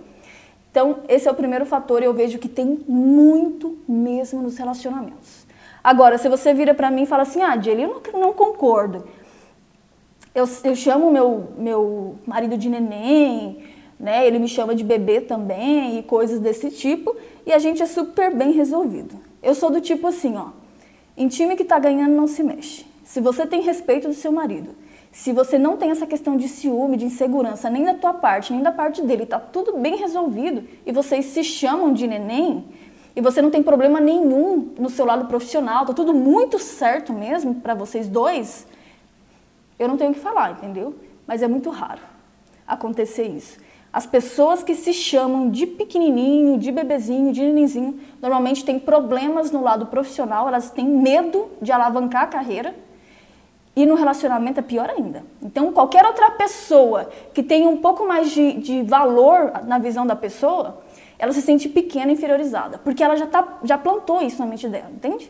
Então, 0.71 0.99
esse 1.07 1.27
é 1.27 1.31
o 1.31 1.35
primeiro 1.35 1.65
fator 1.65 2.01
e 2.01 2.05
eu 2.05 2.13
vejo 2.13 2.37
que 2.37 2.47
tem 2.47 2.79
muito 2.87 3.77
mesmo 3.87 4.41
nos 4.41 4.57
relacionamentos. 4.57 5.38
Agora, 5.83 6.17
se 6.17 6.27
você 6.27 6.53
vira 6.53 6.73
para 6.73 6.91
mim 6.91 7.03
e 7.03 7.05
fala 7.05 7.23
assim, 7.23 7.41
ah, 7.41 7.59
Jelly, 7.59 7.83
eu 7.83 8.01
não, 8.13 8.19
não 8.19 8.33
concordo. 8.33 9.05
Eu, 10.35 10.47
eu 10.63 10.75
chamo 10.75 11.11
meu, 11.11 11.49
meu 11.57 12.15
marido 12.25 12.57
de 12.57 12.69
neném, 12.69 13.63
né? 13.99 14.25
Ele 14.25 14.39
me 14.39 14.47
chama 14.47 14.75
de 14.75 14.83
bebê 14.83 15.21
também 15.21 15.99
e 15.99 16.03
coisas 16.03 16.39
desse 16.39 16.69
tipo, 16.69 17.15
e 17.45 17.51
a 17.51 17.59
gente 17.59 17.81
é 17.81 17.85
super 17.85 18.33
bem 18.33 18.51
resolvido. 18.51 19.15
Eu 19.41 19.55
sou 19.55 19.69
do 19.69 19.81
tipo 19.81 20.07
assim, 20.07 20.35
ó, 20.37 20.49
em 21.17 21.27
time 21.27 21.55
que 21.55 21.63
tá 21.63 21.79
ganhando 21.79 22.15
não 22.15 22.27
se 22.27 22.43
mexe. 22.43 22.85
Se 23.03 23.19
você 23.19 23.45
tem 23.45 23.61
respeito 23.61 24.07
do 24.07 24.13
seu 24.13 24.31
marido, 24.31 24.69
se 25.11 25.33
você 25.33 25.57
não 25.57 25.75
tem 25.75 25.89
essa 25.89 26.05
questão 26.05 26.37
de 26.37 26.47
ciúme, 26.47 26.95
de 26.95 27.05
insegurança, 27.05 27.69
nem 27.69 27.83
da 27.83 27.95
tua 27.95 28.13
parte, 28.13 28.53
nem 28.53 28.61
da 28.61 28.71
parte 28.71 29.01
dele, 29.01 29.25
tá 29.25 29.39
tudo 29.39 29.77
bem 29.77 29.95
resolvido 29.95 30.63
e 30.85 30.91
vocês 30.91 31.25
se 31.25 31.43
chamam 31.43 31.91
de 31.91 32.05
neném 32.05 32.65
e 33.15 33.21
você 33.21 33.41
não 33.41 33.49
tem 33.49 33.63
problema 33.63 33.99
nenhum 33.99 34.73
no 34.77 34.89
seu 34.89 35.05
lado 35.05 35.25
profissional, 35.25 35.85
tá 35.85 35.93
tudo 35.93 36.13
muito 36.13 36.59
certo 36.59 37.11
mesmo 37.11 37.55
para 37.55 37.73
vocês 37.73 38.07
dois, 38.07 38.67
eu 39.77 39.87
não 39.87 39.97
tenho 39.97 40.11
o 40.11 40.13
que 40.13 40.19
falar, 40.19 40.51
entendeu? 40.51 40.95
Mas 41.25 41.41
é 41.41 41.47
muito 41.47 41.69
raro 41.69 42.01
acontecer 42.67 43.27
isso. 43.27 43.57
As 43.91 44.05
pessoas 44.05 44.61
que 44.61 44.75
se 44.75 44.93
chamam 44.93 45.49
de 45.49 45.65
pequenininho, 45.65 46.59
de 46.59 46.71
bebezinho, 46.71 47.31
de 47.31 47.41
nenenzinho, 47.41 47.99
normalmente 48.21 48.63
têm 48.63 48.77
problemas 48.77 49.51
no 49.51 49.63
lado 49.63 49.87
profissional, 49.87 50.47
elas 50.47 50.69
têm 50.69 50.85
medo 50.85 51.49
de 51.59 51.71
alavancar 51.71 52.23
a 52.23 52.27
carreira 52.27 52.75
e 53.75 53.85
no 53.85 53.95
relacionamento 53.95 54.59
é 54.59 54.63
pior 54.63 54.89
ainda. 54.89 55.23
Então, 55.41 55.71
qualquer 55.71 56.05
outra 56.05 56.29
pessoa 56.31 57.09
que 57.33 57.41
tenha 57.41 57.67
um 57.67 57.77
pouco 57.77 58.05
mais 58.05 58.29
de, 58.29 58.53
de 58.53 58.83
valor 58.83 59.53
na 59.65 59.79
visão 59.79 60.05
da 60.05 60.15
pessoa, 60.15 60.81
ela 61.19 61.33
se 61.33 61.41
sente 61.41 61.67
pequena 61.67 62.11
e 62.11 62.15
inferiorizada, 62.15 62.77
porque 62.77 63.03
ela 63.03 63.17
já, 63.17 63.27
tá, 63.27 63.59
já 63.63 63.77
plantou 63.77 64.21
isso 64.21 64.39
na 64.39 64.45
mente 64.45 64.67
dela, 64.69 64.89
entende? 64.89 65.29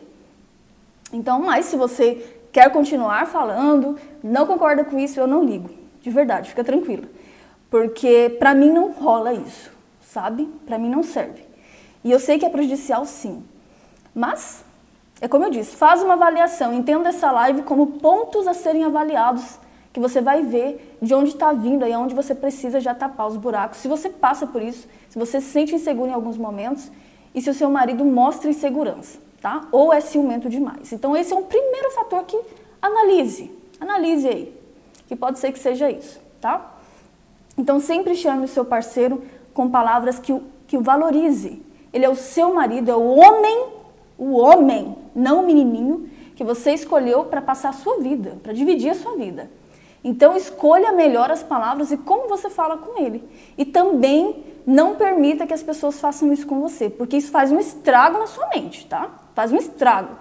Então, 1.12 1.40
mas 1.40 1.66
se 1.66 1.76
você 1.76 2.40
quer 2.52 2.70
continuar 2.70 3.26
falando, 3.26 3.98
não 4.22 4.46
concorda 4.46 4.84
com 4.84 4.98
isso, 4.98 5.18
eu 5.18 5.26
não 5.26 5.44
ligo. 5.44 5.68
De 6.00 6.08
verdade, 6.08 6.48
fica 6.48 6.62
tranquila. 6.62 7.08
Porque 7.68 8.36
para 8.38 8.54
mim 8.54 8.70
não 8.70 8.92
rola 8.92 9.34
isso, 9.34 9.70
sabe? 10.00 10.48
Para 10.64 10.78
mim 10.78 10.88
não 10.88 11.02
serve. 11.02 11.42
E 12.04 12.10
eu 12.10 12.20
sei 12.20 12.38
que 12.38 12.46
é 12.46 12.48
prejudicial 12.48 13.04
sim. 13.04 13.42
Mas 14.14 14.64
é 15.20 15.28
como 15.28 15.44
eu 15.44 15.50
disse, 15.50 15.76
faz 15.76 16.02
uma 16.02 16.14
avaliação, 16.14 16.72
entenda 16.72 17.10
essa 17.10 17.30
live 17.30 17.62
como 17.62 17.86
pontos 17.98 18.46
a 18.46 18.54
serem 18.54 18.84
avaliados, 18.84 19.58
que 19.92 20.00
você 20.00 20.20
vai 20.20 20.42
ver 20.42 20.96
de 21.02 21.14
onde 21.14 21.30
está 21.30 21.52
vindo 21.52 21.86
e 21.86 21.94
onde 21.94 22.14
você 22.14 22.34
precisa 22.34 22.80
já 22.80 22.94
tapar 22.94 23.26
os 23.26 23.36
buracos. 23.36 23.78
Se 23.78 23.88
você 23.88 24.08
passa 24.08 24.46
por 24.46 24.62
isso, 24.62 24.86
se 25.08 25.18
você 25.18 25.40
se 25.40 25.48
sente 25.48 25.74
inseguro 25.74 26.10
em 26.10 26.14
alguns 26.14 26.36
momentos 26.36 26.90
e 27.34 27.42
se 27.42 27.50
o 27.50 27.54
seu 27.54 27.70
marido 27.70 28.04
mostra 28.04 28.50
insegurança, 28.50 29.18
tá? 29.40 29.66
Ou 29.72 29.92
é 29.92 30.00
ciumento 30.00 30.48
demais. 30.48 30.92
Então 30.92 31.16
esse 31.16 31.32
é 31.32 31.36
um 31.36 31.44
primeiro 31.44 31.90
fator 31.90 32.24
que 32.24 32.40
analise, 32.80 33.50
analise 33.80 34.28
aí, 34.28 34.54
que 35.08 35.16
pode 35.16 35.38
ser 35.38 35.52
que 35.52 35.58
seja 35.58 35.90
isso, 35.90 36.20
tá? 36.40 36.76
Então 37.58 37.80
sempre 37.80 38.14
chame 38.14 38.44
o 38.44 38.48
seu 38.48 38.64
parceiro 38.64 39.22
com 39.52 39.68
palavras 39.68 40.18
que 40.18 40.32
o, 40.32 40.42
que 40.66 40.76
o 40.76 40.82
valorize. 40.82 41.60
Ele 41.92 42.04
é 42.04 42.08
o 42.08 42.14
seu 42.14 42.54
marido, 42.54 42.90
é 42.90 42.96
o 42.96 43.16
homem 43.16 43.80
o 44.20 44.36
homem, 44.36 44.94
não 45.14 45.42
o 45.42 45.46
menininho, 45.46 46.10
que 46.36 46.44
você 46.44 46.74
escolheu 46.74 47.24
para 47.24 47.40
passar 47.40 47.70
a 47.70 47.72
sua 47.72 47.98
vida, 48.00 48.36
para 48.42 48.52
dividir 48.52 48.90
a 48.90 48.94
sua 48.94 49.16
vida. 49.16 49.50
Então 50.02 50.36
escolha 50.36 50.92
melhor 50.92 51.30
as 51.30 51.42
palavras 51.42 51.92
e 51.92 51.96
como 51.96 52.28
você 52.28 52.48
fala 52.48 52.78
com 52.78 53.00
ele. 53.02 53.22
E 53.56 53.64
também 53.64 54.44
não 54.66 54.94
permita 54.96 55.46
que 55.46 55.54
as 55.54 55.62
pessoas 55.62 56.00
façam 56.00 56.32
isso 56.32 56.46
com 56.46 56.60
você, 56.60 56.88
porque 56.88 57.16
isso 57.16 57.30
faz 57.30 57.52
um 57.52 57.58
estrago 57.58 58.18
na 58.18 58.26
sua 58.26 58.48
mente, 58.48 58.86
tá? 58.86 59.10
Faz 59.34 59.52
um 59.52 59.56
estrago. 59.56 60.16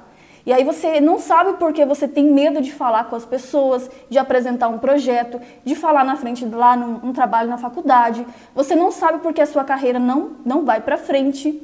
E 0.45 0.53
aí 0.53 0.63
você 0.63 0.99
não 0.99 1.19
sabe 1.19 1.53
porque 1.59 1.85
você 1.85 2.07
tem 2.07 2.25
medo 2.25 2.61
de 2.61 2.73
falar 2.73 3.05
com 3.05 3.15
as 3.15 3.25
pessoas, 3.25 3.89
de 4.09 4.17
apresentar 4.17 4.67
um 4.67 4.79
projeto, 4.79 5.39
de 5.63 5.75
falar 5.75 6.03
na 6.03 6.15
frente 6.15 6.45
lá 6.45 6.75
num, 6.75 6.99
num 6.99 7.13
trabalho 7.13 7.49
na 7.49 7.57
faculdade. 7.57 8.25
Você 8.55 8.75
não 8.75 8.91
sabe 8.91 9.19
porque 9.19 9.41
a 9.41 9.45
sua 9.45 9.63
carreira 9.63 9.99
não, 9.99 10.31
não 10.45 10.65
vai 10.65 10.81
para 10.81 10.97
frente. 10.97 11.61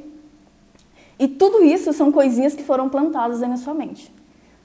E 1.18 1.28
tudo 1.28 1.64
isso 1.64 1.94
são 1.94 2.12
coisinhas 2.12 2.54
que 2.54 2.64
foram 2.64 2.90
plantadas 2.90 3.42
aí 3.42 3.50
na 3.50 3.58
sua 3.58 3.74
mente, 3.74 4.14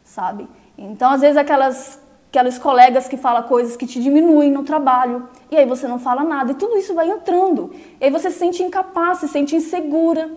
sabe? 0.02 0.48
Então, 0.76 1.10
às 1.10 1.20
vezes, 1.20 1.36
aquelas, 1.36 1.99
aquelas 2.30 2.58
colegas 2.58 3.08
que 3.08 3.16
falam 3.16 3.42
coisas 3.42 3.76
que 3.76 3.86
te 3.86 4.00
diminuem 4.00 4.50
no 4.50 4.62
trabalho, 4.62 5.28
e 5.50 5.56
aí 5.56 5.66
você 5.66 5.86
não 5.86 5.98
fala 5.98 6.22
nada, 6.22 6.52
e 6.52 6.54
tudo 6.54 6.78
isso 6.78 6.94
vai 6.94 7.10
entrando. 7.10 7.72
E 8.00 8.04
aí 8.04 8.10
você 8.10 8.30
se 8.30 8.38
sente 8.38 8.62
incapaz, 8.62 9.18
se 9.18 9.28
sente 9.28 9.56
insegura, 9.56 10.30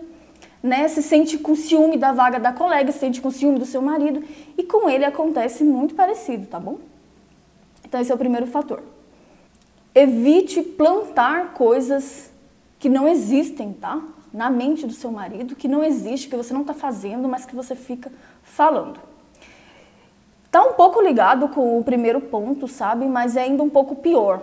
né? 0.60 0.88
Se 0.88 1.02
sente 1.02 1.38
com 1.38 1.54
ciúme 1.54 1.96
da 1.96 2.12
vaga 2.12 2.40
da 2.40 2.52
colega, 2.52 2.90
se 2.90 2.98
sente 2.98 3.20
com 3.20 3.30
ciúme 3.30 3.60
do 3.60 3.64
seu 3.64 3.80
marido, 3.80 4.24
e 4.58 4.64
com 4.64 4.90
ele 4.90 5.04
acontece 5.04 5.62
muito 5.62 5.94
parecido, 5.94 6.46
tá 6.46 6.58
bom? 6.58 6.78
Então, 7.84 8.00
esse 8.00 8.10
é 8.10 8.14
o 8.14 8.18
primeiro 8.18 8.46
fator. 8.46 8.82
Evite 9.94 10.62
plantar 10.62 11.52
coisas 11.54 12.28
que 12.80 12.88
não 12.88 13.06
existem, 13.06 13.72
tá? 13.72 14.02
na 14.34 14.50
mente 14.50 14.84
do 14.84 14.92
seu 14.92 15.12
marido 15.12 15.54
que 15.54 15.68
não 15.68 15.84
existe, 15.84 16.28
que 16.28 16.34
você 16.34 16.52
não 16.52 16.62
está 16.62 16.74
fazendo, 16.74 17.28
mas 17.28 17.46
que 17.46 17.54
você 17.54 17.76
fica 17.76 18.10
falando. 18.42 18.98
Tá 20.54 20.62
um 20.62 20.74
pouco 20.74 21.02
ligado 21.02 21.48
com 21.48 21.80
o 21.80 21.82
primeiro 21.82 22.20
ponto, 22.20 22.68
sabe? 22.68 23.06
Mas 23.06 23.34
é 23.34 23.42
ainda 23.42 23.60
um 23.60 23.68
pouco 23.68 23.96
pior. 23.96 24.40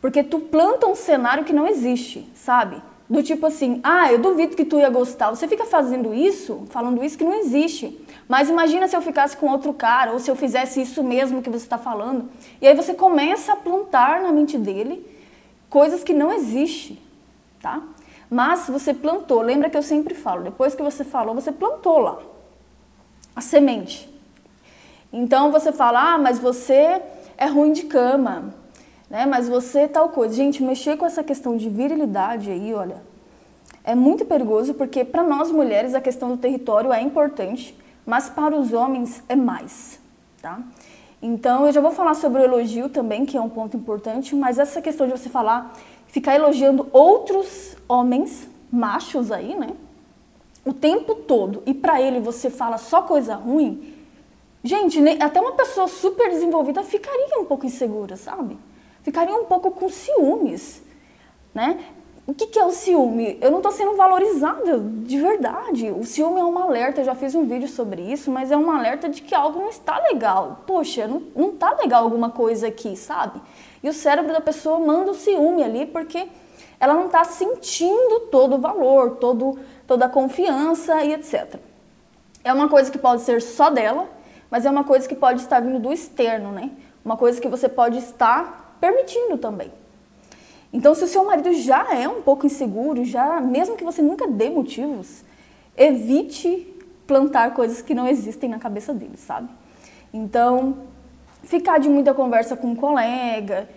Porque 0.00 0.22
tu 0.22 0.40
planta 0.40 0.86
um 0.86 0.94
cenário 0.94 1.44
que 1.44 1.52
não 1.52 1.68
existe, 1.68 2.26
sabe? 2.34 2.80
Do 3.06 3.22
tipo 3.22 3.44
assim, 3.44 3.78
ah, 3.84 4.10
eu 4.10 4.18
duvido 4.18 4.56
que 4.56 4.64
tu 4.64 4.78
ia 4.78 4.88
gostar. 4.88 5.28
Você 5.28 5.46
fica 5.46 5.66
fazendo 5.66 6.14
isso, 6.14 6.64
falando 6.70 7.04
isso 7.04 7.18
que 7.18 7.24
não 7.24 7.34
existe. 7.34 8.02
Mas 8.26 8.48
imagina 8.48 8.88
se 8.88 8.96
eu 8.96 9.02
ficasse 9.02 9.36
com 9.36 9.50
outro 9.50 9.74
cara, 9.74 10.10
ou 10.10 10.18
se 10.18 10.30
eu 10.30 10.34
fizesse 10.34 10.80
isso 10.80 11.04
mesmo 11.04 11.42
que 11.42 11.50
você 11.50 11.66
está 11.66 11.76
falando. 11.76 12.30
E 12.58 12.66
aí 12.66 12.74
você 12.74 12.94
começa 12.94 13.52
a 13.52 13.56
plantar 13.56 14.22
na 14.22 14.32
mente 14.32 14.56
dele 14.56 15.06
coisas 15.68 16.02
que 16.02 16.14
não 16.14 16.32
existem, 16.32 16.98
tá? 17.60 17.82
Mas 18.30 18.70
você 18.70 18.94
plantou, 18.94 19.42
lembra 19.42 19.68
que 19.68 19.76
eu 19.76 19.82
sempre 19.82 20.14
falo, 20.14 20.44
depois 20.44 20.74
que 20.74 20.82
você 20.82 21.04
falou, 21.04 21.34
você 21.34 21.52
plantou 21.52 21.98
lá 21.98 22.18
a 23.34 23.42
semente. 23.42 24.15
Então 25.12 25.50
você 25.50 25.72
fala, 25.72 26.14
ah, 26.14 26.18
mas 26.18 26.38
você 26.38 27.00
é 27.38 27.46
ruim 27.46 27.72
de 27.72 27.84
cama, 27.84 28.54
né? 29.08 29.26
Mas 29.26 29.48
você 29.48 29.80
é 29.80 29.88
tal 29.88 30.08
coisa. 30.08 30.34
Gente, 30.34 30.62
mexer 30.62 30.96
com 30.96 31.06
essa 31.06 31.22
questão 31.22 31.56
de 31.56 31.68
virilidade 31.68 32.50
aí, 32.50 32.74
olha, 32.74 33.02
é 33.84 33.94
muito 33.94 34.24
perigoso 34.24 34.74
porque 34.74 35.04
para 35.04 35.22
nós 35.22 35.50
mulheres 35.50 35.94
a 35.94 36.00
questão 36.00 36.30
do 36.30 36.36
território 36.36 36.92
é 36.92 37.00
importante, 37.00 37.76
mas 38.04 38.28
para 38.28 38.54
os 38.54 38.72
homens 38.72 39.22
é 39.28 39.36
mais, 39.36 40.00
tá? 40.42 40.60
Então 41.22 41.66
eu 41.66 41.72
já 41.72 41.80
vou 41.80 41.92
falar 41.92 42.14
sobre 42.14 42.42
o 42.42 42.44
elogio 42.44 42.88
também, 42.88 43.24
que 43.24 43.36
é 43.36 43.40
um 43.40 43.48
ponto 43.48 43.76
importante, 43.76 44.34
mas 44.34 44.58
essa 44.58 44.82
questão 44.82 45.06
de 45.06 45.12
você 45.12 45.28
falar 45.28 45.72
ficar 46.08 46.34
elogiando 46.34 46.88
outros 46.92 47.76
homens, 47.88 48.48
machos 48.70 49.30
aí, 49.30 49.54
né? 49.54 49.70
O 50.64 50.72
tempo 50.72 51.14
todo. 51.14 51.62
E 51.64 51.72
para 51.72 52.00
ele 52.00 52.20
você 52.20 52.50
fala 52.50 52.78
só 52.78 53.02
coisa 53.02 53.34
ruim. 53.34 53.94
Gente, 54.62 54.98
até 55.20 55.40
uma 55.40 55.52
pessoa 55.52 55.86
super 55.86 56.28
desenvolvida 56.30 56.82
ficaria 56.82 57.38
um 57.38 57.44
pouco 57.44 57.66
insegura, 57.66 58.16
sabe? 58.16 58.58
Ficaria 59.02 59.34
um 59.34 59.44
pouco 59.44 59.70
com 59.70 59.88
ciúmes, 59.88 60.82
né? 61.54 61.78
O 62.26 62.34
que, 62.34 62.48
que 62.48 62.58
é 62.58 62.64
o 62.64 62.72
ciúme? 62.72 63.38
Eu 63.40 63.52
não 63.52 63.58
estou 63.58 63.70
sendo 63.70 63.94
valorizada 63.94 64.80
de 64.80 65.16
verdade. 65.16 65.92
O 65.92 66.02
ciúme 66.02 66.40
é 66.40 66.44
um 66.44 66.58
alerta, 66.58 67.00
eu 67.00 67.04
já 67.04 67.14
fiz 67.14 67.36
um 67.36 67.46
vídeo 67.46 67.68
sobre 67.68 68.02
isso, 68.02 68.32
mas 68.32 68.50
é 68.50 68.56
um 68.56 68.68
alerta 68.68 69.08
de 69.08 69.22
que 69.22 69.32
algo 69.32 69.60
não 69.60 69.68
está 69.68 69.96
legal. 70.10 70.64
Poxa, 70.66 71.06
não, 71.06 71.22
não 71.36 71.50
está 71.50 71.70
legal 71.74 72.02
alguma 72.02 72.30
coisa 72.30 72.66
aqui, 72.66 72.96
sabe? 72.96 73.40
E 73.80 73.88
o 73.88 73.92
cérebro 73.92 74.32
da 74.32 74.40
pessoa 74.40 74.80
manda 74.80 75.12
o 75.12 75.14
ciúme 75.14 75.62
ali 75.62 75.86
porque 75.86 76.26
ela 76.80 76.94
não 76.94 77.06
está 77.06 77.22
sentindo 77.22 78.18
todo 78.28 78.56
o 78.56 78.58
valor, 78.58 79.18
todo, 79.18 79.56
toda 79.86 80.06
a 80.06 80.08
confiança 80.08 81.04
e 81.04 81.14
etc. 81.14 81.60
É 82.42 82.52
uma 82.52 82.68
coisa 82.68 82.90
que 82.90 82.98
pode 82.98 83.22
ser 83.22 83.40
só 83.40 83.70
dela, 83.70 84.08
mas 84.50 84.64
é 84.64 84.70
uma 84.70 84.84
coisa 84.84 85.08
que 85.08 85.14
pode 85.14 85.42
estar 85.42 85.60
vindo 85.60 85.78
do 85.78 85.92
externo, 85.92 86.52
né? 86.52 86.70
Uma 87.04 87.16
coisa 87.16 87.40
que 87.40 87.48
você 87.48 87.68
pode 87.68 87.98
estar 87.98 88.76
permitindo 88.80 89.38
também. 89.38 89.70
Então, 90.72 90.94
se 90.94 91.04
o 91.04 91.08
seu 91.08 91.24
marido 91.24 91.52
já 91.54 91.94
é 91.94 92.08
um 92.08 92.22
pouco 92.22 92.46
inseguro, 92.46 93.04
já, 93.04 93.40
mesmo 93.40 93.76
que 93.76 93.84
você 93.84 94.02
nunca 94.02 94.26
dê 94.26 94.50
motivos, 94.50 95.24
evite 95.76 96.74
plantar 97.06 97.54
coisas 97.54 97.80
que 97.80 97.94
não 97.94 98.06
existem 98.06 98.50
na 98.50 98.58
cabeça 98.58 98.92
dele, 98.92 99.16
sabe? 99.16 99.48
Então, 100.12 100.78
ficar 101.44 101.78
de 101.78 101.88
muita 101.88 102.12
conversa 102.12 102.56
com 102.56 102.68
um 102.68 102.76
colega. 102.76 103.68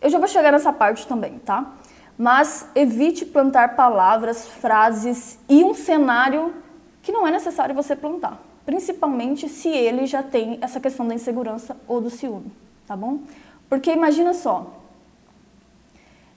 Eu 0.00 0.10
já 0.10 0.18
vou 0.18 0.28
chegar 0.28 0.52
nessa 0.52 0.72
parte 0.72 1.06
também, 1.06 1.38
tá? 1.38 1.72
Mas 2.16 2.68
evite 2.74 3.24
plantar 3.24 3.74
palavras, 3.74 4.46
frases 4.46 5.38
e 5.48 5.64
um 5.64 5.74
cenário 5.74 6.54
que 7.02 7.10
não 7.10 7.26
é 7.26 7.30
necessário 7.30 7.74
você 7.74 7.96
plantar, 7.96 8.40
principalmente 8.64 9.48
se 9.48 9.68
ele 9.68 10.06
já 10.06 10.22
tem 10.22 10.58
essa 10.60 10.80
questão 10.80 11.06
da 11.06 11.14
insegurança 11.14 11.76
ou 11.86 12.00
do 12.00 12.10
ciúme, 12.10 12.50
tá 12.86 12.96
bom? 12.96 13.20
Porque 13.68 13.90
imagina 13.92 14.32
só, 14.34 14.70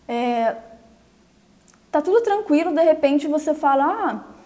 é, 0.07 0.55
tá 1.91 2.01
tudo 2.01 2.22
tranquilo, 2.22 2.74
de 2.74 2.81
repente 2.81 3.27
você 3.27 3.53
fala, 3.53 3.86
ah, 3.86 4.38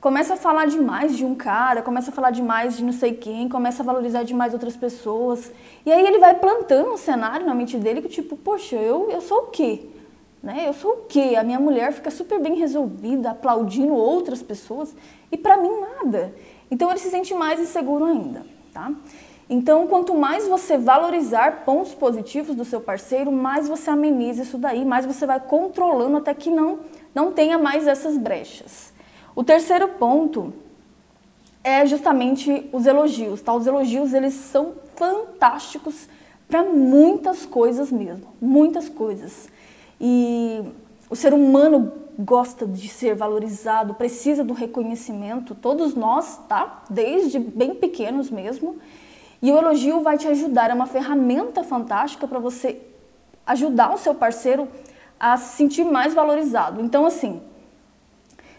começa 0.00 0.34
a 0.34 0.36
falar 0.36 0.66
demais 0.66 1.16
de 1.16 1.24
um 1.24 1.34
cara, 1.34 1.82
começa 1.82 2.10
a 2.10 2.14
falar 2.14 2.30
demais 2.30 2.76
de 2.76 2.84
não 2.84 2.92
sei 2.92 3.12
quem, 3.12 3.48
começa 3.48 3.82
a 3.82 3.86
valorizar 3.86 4.22
demais 4.22 4.52
outras 4.52 4.76
pessoas. 4.76 5.50
E 5.84 5.92
aí 5.92 6.06
ele 6.06 6.18
vai 6.18 6.34
plantando 6.34 6.92
um 6.92 6.96
cenário 6.96 7.44
na 7.44 7.54
mente 7.54 7.76
dele 7.76 8.02
que 8.02 8.08
tipo, 8.08 8.36
poxa, 8.36 8.76
eu, 8.76 9.10
eu 9.10 9.20
sou 9.20 9.38
o 9.38 9.46
quê? 9.46 9.86
Né? 10.42 10.64
Eu 10.68 10.72
sou 10.74 10.92
o 10.92 10.96
quê? 11.08 11.34
A 11.36 11.42
minha 11.42 11.58
mulher 11.58 11.92
fica 11.92 12.10
super 12.10 12.38
bem 12.40 12.54
resolvida, 12.54 13.30
aplaudindo 13.30 13.94
outras 13.94 14.42
pessoas 14.42 14.94
e 15.32 15.36
para 15.36 15.56
mim 15.56 15.72
nada. 15.80 16.32
Então 16.70 16.90
ele 16.90 16.98
se 16.98 17.10
sente 17.10 17.34
mais 17.34 17.60
inseguro 17.60 18.04
ainda, 18.04 18.44
tá? 18.72 18.92
Então, 19.48 19.86
quanto 19.86 20.12
mais 20.12 20.48
você 20.48 20.76
valorizar 20.76 21.64
pontos 21.64 21.94
positivos 21.94 22.56
do 22.56 22.64
seu 22.64 22.80
parceiro, 22.80 23.30
mais 23.30 23.68
você 23.68 23.90
ameniza 23.90 24.42
isso 24.42 24.58
daí, 24.58 24.84
mais 24.84 25.06
você 25.06 25.24
vai 25.24 25.38
controlando 25.38 26.16
até 26.16 26.34
que 26.34 26.50
não, 26.50 26.80
não 27.14 27.30
tenha 27.30 27.56
mais 27.56 27.86
essas 27.86 28.18
brechas. 28.18 28.92
O 29.36 29.44
terceiro 29.44 29.88
ponto 29.90 30.52
é 31.62 31.86
justamente 31.86 32.68
os 32.72 32.86
elogios, 32.86 33.40
tá? 33.40 33.54
Os 33.54 33.66
elogios, 33.66 34.12
eles 34.14 34.34
são 34.34 34.74
fantásticos 34.96 36.08
para 36.48 36.64
muitas 36.64 37.46
coisas 37.46 37.92
mesmo, 37.92 38.26
muitas 38.40 38.88
coisas. 38.88 39.48
E 40.00 40.62
o 41.08 41.16
ser 41.16 41.32
humano 41.32 41.92
gosta 42.18 42.66
de 42.66 42.88
ser 42.88 43.14
valorizado, 43.14 43.94
precisa 43.94 44.42
do 44.42 44.54
reconhecimento, 44.54 45.54
todos 45.54 45.94
nós, 45.94 46.40
tá? 46.48 46.82
Desde 46.88 47.38
bem 47.38 47.74
pequenos 47.74 48.30
mesmo. 48.30 48.76
E 49.42 49.52
o 49.52 49.58
elogio 49.58 50.00
vai 50.00 50.16
te 50.16 50.26
ajudar, 50.26 50.70
é 50.70 50.74
uma 50.74 50.86
ferramenta 50.86 51.62
fantástica 51.62 52.26
para 52.26 52.38
você 52.38 52.80
ajudar 53.46 53.92
o 53.94 53.98
seu 53.98 54.14
parceiro 54.14 54.66
a 55.20 55.36
se 55.36 55.56
sentir 55.56 55.84
mais 55.84 56.14
valorizado. 56.14 56.80
Então, 56.80 57.06
assim, 57.06 57.40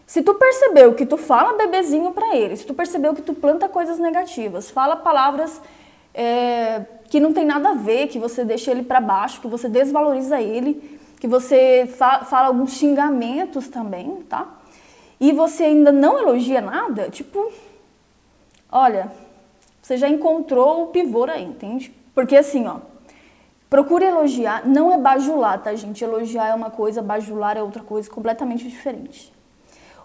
se 0.05 0.21
tu 0.21 0.33
percebeu 0.35 0.93
que 0.93 1.05
tu 1.05 1.17
fala 1.17 1.57
bebezinho 1.57 2.11
para 2.11 2.35
ele, 2.35 2.55
se 2.55 2.65
tu 2.65 2.73
percebeu 2.73 3.13
que 3.13 3.21
tu 3.21 3.33
planta 3.33 3.67
coisas 3.67 3.99
negativas, 3.99 4.69
fala 4.69 4.95
palavras 4.95 5.61
é, 6.13 6.85
que 7.09 7.19
não 7.19 7.33
tem 7.33 7.45
nada 7.45 7.69
a 7.69 7.73
ver, 7.73 8.07
que 8.07 8.17
você 8.17 8.45
deixa 8.45 8.71
ele 8.71 8.83
para 8.83 9.01
baixo, 9.01 9.41
que 9.41 9.47
você 9.47 9.67
desvaloriza 9.67 10.39
ele, 10.39 10.96
que 11.19 11.27
você 11.27 11.87
fa 11.97 12.23
fala 12.23 12.47
alguns 12.47 12.73
xingamentos 12.73 13.67
também, 13.67 14.23
tá? 14.23 14.47
E 15.19 15.31
você 15.31 15.63
ainda 15.63 15.91
não 15.91 16.19
elogia 16.19 16.61
nada, 16.61 17.09
tipo, 17.09 17.51
olha, 18.71 19.11
você 19.81 19.97
já 19.97 20.07
encontrou 20.07 20.83
o 20.83 20.87
pivô 20.87 21.23
aí, 21.25 21.43
entende? 21.43 21.91
Porque 22.13 22.35
assim, 22.35 22.67
ó, 22.67 22.77
procure 23.69 24.05
elogiar, 24.05 24.67
não 24.67 24.91
é 24.91 24.97
bajular, 24.97 25.61
tá, 25.61 25.73
gente? 25.73 26.03
Elogiar 26.03 26.49
é 26.49 26.53
uma 26.53 26.69
coisa, 26.69 27.01
bajular 27.01 27.57
é 27.57 27.63
outra 27.63 27.81
coisa 27.81 28.09
completamente 28.09 28.67
diferente. 28.67 29.33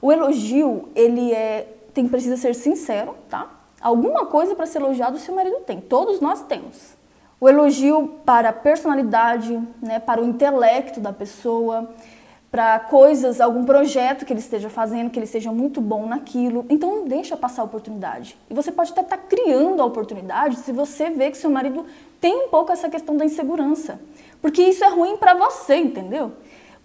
O 0.00 0.11
elogio, 0.11 0.88
ele 0.95 1.33
é, 1.33 1.69
tem 1.92 2.09
precisa 2.09 2.37
ser 2.37 2.54
sincero, 2.54 3.14
tá? 3.28 3.50
Alguma 3.81 4.26
coisa 4.26 4.54
para 4.54 4.66
ser 4.66 4.81
elogiado 4.81 5.16
o 5.16 5.21
seu 5.21 5.35
marido 5.35 5.57
tem, 5.66 5.81
todos 5.81 6.21
nós 6.21 6.42
temos. 6.42 6.97
O 7.43 7.49
elogio 7.49 8.21
para 8.25 8.51
a 8.51 8.53
personalidade, 8.53 9.61
né, 9.83 9.99
para 9.99 10.23
o 10.23 10.25
intelecto 10.25 11.01
da 11.01 11.13
pessoa, 11.13 11.93
para 12.49 12.79
coisas, 12.79 13.40
algum 13.40 13.64
projeto 13.64 14.25
que 14.25 14.33
ele 14.33 14.38
esteja 14.38 14.71
fazendo, 14.71 15.11
que 15.11 15.19
ele 15.19 15.27
seja 15.27 15.51
muito 15.51 15.81
bom 15.81 16.07
naquilo. 16.07 16.64
Então 16.71 16.99
não 16.99 17.09
deixa 17.09 17.37
passar 17.37 17.62
a 17.62 17.64
oportunidade. 17.64 18.38
E 18.49 18.55
você 18.55 18.71
pode 18.71 18.93
até 18.93 19.01
estar 19.01 19.16
tá 19.16 19.23
criando 19.29 19.83
a 19.83 19.85
oportunidade 19.85 20.55
se 20.59 20.71
você 20.71 21.11
vê 21.11 21.33
que 21.33 21.37
seu 21.37 21.51
marido 21.51 21.85
tem 22.21 22.45
um 22.45 22.49
pouco 22.49 22.71
essa 22.71 22.88
questão 22.88 23.16
da 23.16 23.25
insegurança. 23.25 24.01
Porque 24.40 24.62
isso 24.62 24.85
é 24.85 24.88
ruim 24.90 25.16
para 25.16 25.35
você, 25.35 25.75
entendeu? 25.75 26.31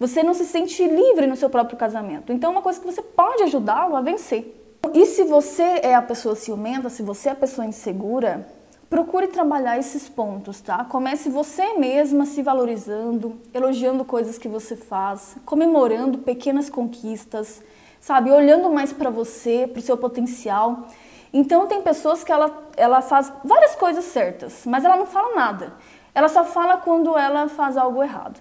Você 0.00 0.24
não 0.24 0.34
se 0.34 0.44
sente 0.44 0.84
livre 0.84 1.28
no 1.28 1.36
seu 1.36 1.48
próprio 1.48 1.78
casamento. 1.78 2.32
Então 2.32 2.50
é 2.50 2.54
uma 2.54 2.62
coisa 2.62 2.80
que 2.80 2.86
você 2.86 3.00
pode 3.00 3.44
ajudá-lo 3.44 3.94
a 3.94 4.00
vencer. 4.00 4.56
E 4.92 5.06
se 5.06 5.22
você 5.22 5.78
é 5.84 5.94
a 5.94 6.02
pessoa 6.02 6.34
ciumenta, 6.34 6.88
se 6.88 7.04
você 7.04 7.28
é 7.28 7.32
a 7.32 7.36
pessoa 7.36 7.64
insegura, 7.64 8.57
Procure 8.88 9.28
trabalhar 9.28 9.78
esses 9.78 10.08
pontos, 10.08 10.62
tá? 10.62 10.82
Comece 10.84 11.28
você 11.28 11.74
mesma 11.74 12.24
se 12.24 12.42
valorizando, 12.42 13.38
elogiando 13.52 14.02
coisas 14.02 14.38
que 14.38 14.48
você 14.48 14.74
faz, 14.76 15.36
comemorando 15.44 16.18
pequenas 16.18 16.70
conquistas, 16.70 17.62
sabe? 18.00 18.30
Olhando 18.30 18.70
mais 18.70 18.90
para 18.90 19.10
você, 19.10 19.66
para 19.66 19.80
o 19.80 19.82
seu 19.82 19.98
potencial. 19.98 20.86
Então 21.34 21.66
tem 21.66 21.82
pessoas 21.82 22.24
que 22.24 22.32
ela, 22.32 22.66
ela 22.78 23.02
faz 23.02 23.30
várias 23.44 23.74
coisas 23.74 24.06
certas, 24.06 24.62
mas 24.64 24.82
ela 24.84 24.96
não 24.96 25.06
fala 25.06 25.34
nada. 25.34 25.74
Ela 26.14 26.28
só 26.28 26.42
fala 26.42 26.78
quando 26.78 27.16
ela 27.16 27.46
faz 27.46 27.76
algo 27.76 28.02
errado. 28.02 28.40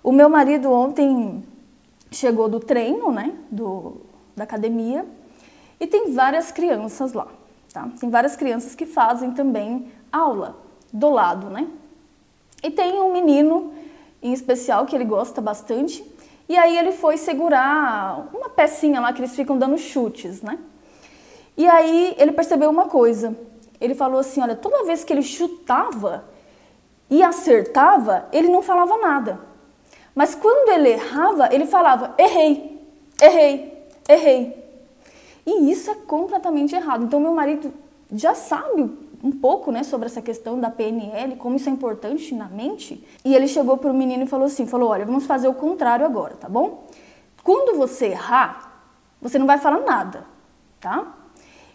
O 0.00 0.12
meu 0.12 0.28
marido 0.28 0.70
ontem 0.70 1.42
chegou 2.12 2.48
do 2.48 2.60
treino, 2.60 3.10
né? 3.10 3.34
Do, 3.50 3.96
da 4.36 4.44
academia, 4.44 5.04
e 5.80 5.86
tem 5.88 6.12
várias 6.12 6.52
crianças 6.52 7.12
lá. 7.12 7.26
Tá? 7.78 7.88
Tem 8.00 8.10
várias 8.10 8.34
crianças 8.34 8.74
que 8.74 8.84
fazem 8.84 9.30
também 9.30 9.92
aula 10.10 10.56
do 10.92 11.08
lado, 11.10 11.48
né? 11.48 11.68
E 12.60 12.72
tem 12.72 13.00
um 13.00 13.12
menino 13.12 13.72
em 14.20 14.32
especial 14.32 14.84
que 14.84 14.96
ele 14.96 15.04
gosta 15.04 15.40
bastante, 15.40 16.04
e 16.48 16.56
aí 16.56 16.76
ele 16.76 16.90
foi 16.90 17.16
segurar 17.16 18.26
uma 18.34 18.48
pecinha 18.48 19.00
lá 19.00 19.12
que 19.12 19.20
eles 19.20 19.36
ficam 19.36 19.56
dando 19.56 19.78
chutes, 19.78 20.42
né? 20.42 20.58
E 21.56 21.68
aí 21.68 22.16
ele 22.18 22.32
percebeu 22.32 22.68
uma 22.68 22.86
coisa. 22.86 23.36
Ele 23.80 23.94
falou 23.94 24.18
assim: 24.18 24.40
olha, 24.40 24.56
toda 24.56 24.84
vez 24.84 25.04
que 25.04 25.12
ele 25.12 25.22
chutava 25.22 26.24
e 27.08 27.22
acertava, 27.22 28.26
ele 28.32 28.48
não 28.48 28.60
falava 28.60 28.96
nada. 28.96 29.38
Mas 30.16 30.34
quando 30.34 30.70
ele 30.70 30.88
errava, 30.88 31.48
ele 31.52 31.66
falava: 31.66 32.12
errei, 32.18 32.84
errei, 33.22 33.86
errei. 34.08 34.67
E 35.48 35.70
isso 35.70 35.90
é 35.90 35.94
completamente 35.94 36.74
errado. 36.74 37.04
Então, 37.04 37.18
meu 37.18 37.32
marido 37.32 37.72
já 38.12 38.34
sabe 38.34 38.82
um 39.24 39.32
pouco 39.32 39.72
né, 39.72 39.82
sobre 39.82 40.04
essa 40.04 40.20
questão 40.20 40.60
da 40.60 40.70
PNL, 40.70 41.36
como 41.36 41.56
isso 41.56 41.70
é 41.70 41.72
importante 41.72 42.34
na 42.34 42.48
mente. 42.48 43.02
E 43.24 43.34
ele 43.34 43.48
chegou 43.48 43.78
para 43.78 43.90
o 43.90 43.94
menino 43.94 44.24
e 44.24 44.26
falou 44.26 44.44
assim: 44.44 44.66
falou, 44.66 44.90
olha, 44.90 45.06
vamos 45.06 45.24
fazer 45.24 45.48
o 45.48 45.54
contrário 45.54 46.04
agora, 46.04 46.34
tá 46.34 46.50
bom? 46.50 46.86
Quando 47.42 47.78
você 47.78 48.08
errar, 48.08 48.84
você 49.22 49.38
não 49.38 49.46
vai 49.46 49.56
falar 49.56 49.80
nada, 49.80 50.26
tá? 50.78 51.14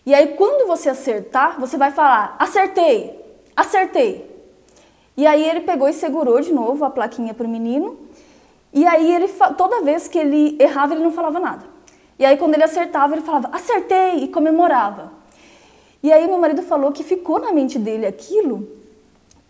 E 0.06 0.14
aí, 0.14 0.36
quando 0.36 0.68
você 0.68 0.90
acertar, 0.90 1.60
você 1.60 1.76
vai 1.76 1.90
falar: 1.90 2.36
acertei, 2.38 3.20
acertei. 3.56 4.32
E 5.18 5.26
aí 5.26 5.44
ele 5.44 5.62
pegou 5.62 5.90
e 5.90 5.94
segurou 5.94 6.40
de 6.42 6.54
novo 6.54 6.86
a 6.86 6.92
plaquinha 6.92 7.34
para 7.34 7.48
o 7.48 7.50
menino. 7.50 7.98
E 8.72 8.86
aí 8.86 9.12
ele 9.16 9.28
toda 9.58 9.82
vez 9.82 10.08
que 10.08 10.20
ele 10.20 10.58
errava, 10.60 10.94
ele 10.94 11.04
não 11.04 11.12
falava 11.12 11.40
nada. 11.40 11.73
E 12.18 12.26
aí, 12.26 12.38
quando 12.38 12.54
ele 12.54 12.64
acertava, 12.64 13.14
ele 13.14 13.24
falava, 13.24 13.50
acertei, 13.52 14.24
e 14.24 14.28
comemorava. 14.28 15.12
E 16.02 16.12
aí, 16.12 16.28
meu 16.28 16.38
marido 16.38 16.62
falou 16.62 16.92
que 16.92 17.04
ficou 17.04 17.40
na 17.40 17.52
mente 17.52 17.80
dele 17.80 18.06
aquilo 18.06 18.68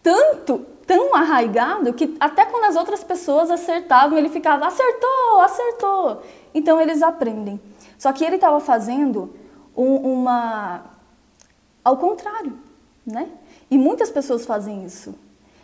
tanto, 0.01 0.65
tão 0.85 1.15
arraigado, 1.15 1.93
que 1.93 2.15
até 2.19 2.45
quando 2.45 2.65
as 2.65 2.75
outras 2.75 3.03
pessoas 3.03 3.49
acertavam, 3.49 4.17
ele 4.17 4.29
ficava, 4.29 4.67
acertou, 4.67 5.39
acertou. 5.39 6.21
Então, 6.53 6.79
eles 6.79 7.01
aprendem. 7.01 7.59
Só 7.97 8.11
que 8.11 8.23
ele 8.23 8.35
estava 8.35 8.59
fazendo 8.59 9.33
um, 9.75 9.95
uma. 9.95 10.83
ao 11.83 11.97
contrário, 11.97 12.53
né? 13.05 13.29
E 13.71 13.77
muitas 13.77 14.09
pessoas 14.09 14.45
fazem 14.45 14.85
isso. 14.85 15.15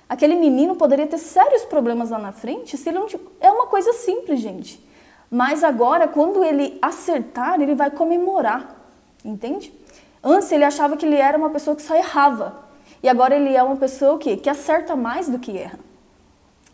Aquele 0.07 0.35
menino 0.35 0.75
poderia 0.75 1.05
ter 1.05 1.19
sérios 1.19 1.63
problemas 1.65 2.09
lá 2.09 2.17
na 2.17 2.31
frente 2.31 2.75
se 2.75 2.89
ele 2.89 2.97
não. 2.97 3.07
É 3.39 3.51
uma 3.51 3.67
coisa 3.67 3.93
simples, 3.93 4.39
gente. 4.39 4.83
Mas 5.29 5.63
agora, 5.63 6.07
quando 6.07 6.43
ele 6.43 6.77
acertar, 6.81 7.61
ele 7.61 7.75
vai 7.75 7.91
comemorar, 7.91 8.75
entende? 9.23 9.71
Antes 10.23 10.51
ele 10.51 10.63
achava 10.63 10.97
que 10.97 11.05
ele 11.05 11.15
era 11.15 11.37
uma 11.37 11.49
pessoa 11.49 11.75
que 11.75 11.81
só 11.81 11.95
errava. 11.95 12.67
E 13.01 13.07
agora 13.07 13.35
ele 13.35 13.55
é 13.55 13.63
uma 13.63 13.77
pessoa 13.77 14.17
que, 14.17 14.35
que 14.37 14.49
acerta 14.49 14.95
mais 14.95 15.29
do 15.29 15.39
que 15.39 15.57
erra. 15.57 15.79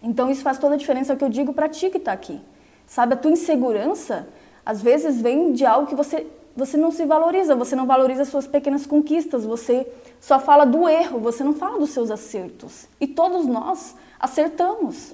Então 0.01 0.29
isso 0.29 0.41
faz 0.41 0.57
toda 0.57 0.75
a 0.75 0.77
diferença 0.77 1.13
é 1.13 1.15
o 1.15 1.17
que 1.17 1.23
eu 1.23 1.29
digo 1.29 1.53
para 1.53 1.69
ti 1.69 1.89
que 1.89 1.97
está 1.97 2.11
aqui. 2.11 2.41
Sabe, 2.87 3.13
a 3.13 3.17
tua 3.17 3.31
insegurança 3.31 4.27
às 4.65 4.81
vezes 4.81 5.21
vem 5.21 5.51
de 5.51 5.65
algo 5.65 5.87
que 5.87 5.95
você, 5.95 6.25
você 6.55 6.77
não 6.77 6.91
se 6.91 7.05
valoriza, 7.05 7.55
você 7.55 7.75
não 7.75 7.85
valoriza 7.85 8.23
as 8.23 8.29
suas 8.29 8.47
pequenas 8.47 8.85
conquistas, 8.85 9.45
você 9.45 9.87
só 10.19 10.39
fala 10.39 10.65
do 10.65 10.87
erro, 10.87 11.19
você 11.19 11.43
não 11.43 11.53
fala 11.53 11.77
dos 11.77 11.91
seus 11.91 12.09
acertos. 12.09 12.87
E 12.99 13.05
todos 13.05 13.45
nós 13.45 13.95
acertamos. 14.19 15.13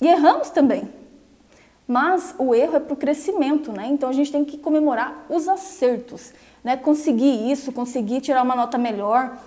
E 0.00 0.06
erramos 0.06 0.50
também. 0.50 0.88
Mas 1.88 2.34
o 2.36 2.54
erro 2.54 2.76
é 2.76 2.80
para 2.80 2.92
o 2.92 2.96
crescimento, 2.96 3.72
né? 3.72 3.88
Então 3.90 4.10
a 4.10 4.12
gente 4.12 4.30
tem 4.30 4.44
que 4.44 4.58
comemorar 4.58 5.24
os 5.30 5.48
acertos, 5.48 6.34
né? 6.62 6.76
Conseguir 6.76 7.50
isso, 7.50 7.72
conseguir 7.72 8.20
tirar 8.20 8.42
uma 8.42 8.54
nota 8.54 8.76
melhor, 8.76 9.38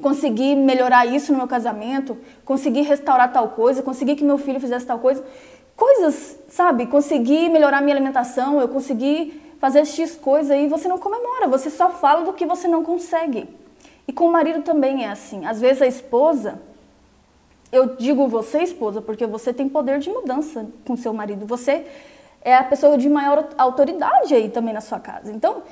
consegui 0.00 0.54
melhorar 0.54 1.04
isso 1.04 1.32
no 1.32 1.38
meu 1.38 1.48
casamento, 1.48 2.16
consegui 2.44 2.82
restaurar 2.82 3.32
tal 3.32 3.48
coisa, 3.48 3.82
consegui 3.82 4.14
que 4.14 4.22
meu 4.22 4.38
filho 4.38 4.60
fizesse 4.60 4.86
tal 4.86 5.00
coisa. 5.00 5.24
Coisas, 5.74 6.38
sabe? 6.48 6.86
Consegui 6.86 7.48
melhorar 7.48 7.82
minha 7.82 7.96
alimentação, 7.96 8.60
eu 8.60 8.68
consegui 8.68 9.42
fazer 9.58 9.84
X 9.84 10.14
coisa 10.14 10.56
e 10.56 10.68
você 10.68 10.86
não 10.86 10.98
comemora, 10.98 11.48
você 11.48 11.70
só 11.70 11.90
fala 11.90 12.24
do 12.24 12.32
que 12.32 12.46
você 12.46 12.68
não 12.68 12.84
consegue. 12.84 13.48
E 14.06 14.12
com 14.12 14.26
o 14.26 14.32
marido 14.32 14.62
também 14.62 15.04
é 15.04 15.08
assim. 15.08 15.44
Às 15.44 15.60
vezes 15.60 15.82
a 15.82 15.88
esposa, 15.88 16.62
eu 17.74 17.96
digo 17.96 18.28
você, 18.28 18.62
esposa, 18.62 19.02
porque 19.02 19.26
você 19.26 19.52
tem 19.52 19.68
poder 19.68 19.98
de 19.98 20.08
mudança 20.10 20.66
com 20.86 20.96
seu 20.96 21.12
marido. 21.12 21.44
Você 21.46 21.86
é 22.40 22.54
a 22.54 22.62
pessoa 22.62 22.96
de 22.96 23.08
maior 23.08 23.48
autoridade 23.58 24.34
aí 24.34 24.48
também 24.48 24.72
na 24.72 24.80
sua 24.80 25.00
casa. 25.00 25.32
Então, 25.32 25.62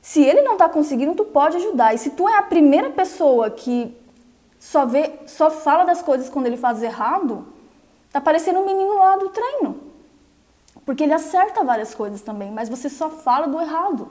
se 0.00 0.22
ele 0.22 0.42
não 0.42 0.54
está 0.54 0.68
conseguindo, 0.68 1.14
tu 1.14 1.24
pode 1.24 1.56
ajudar. 1.58 1.94
E 1.94 1.98
se 1.98 2.10
tu 2.10 2.28
é 2.28 2.38
a 2.38 2.42
primeira 2.42 2.90
pessoa 2.90 3.50
que 3.50 3.96
só 4.58 4.86
vê, 4.86 5.12
só 5.26 5.50
fala 5.50 5.84
das 5.84 6.00
coisas 6.00 6.30
quando 6.30 6.46
ele 6.46 6.56
faz 6.56 6.82
errado, 6.82 7.46
tá 8.12 8.20
parecendo 8.20 8.60
um 8.60 8.66
menino 8.66 8.96
lá 8.96 9.16
do 9.16 9.28
treino. 9.28 9.80
Porque 10.86 11.02
ele 11.02 11.12
acerta 11.12 11.62
várias 11.62 11.94
coisas 11.94 12.22
também, 12.22 12.50
mas 12.50 12.68
você 12.68 12.88
só 12.88 13.10
fala 13.10 13.46
do 13.46 13.60
errado. 13.60 14.10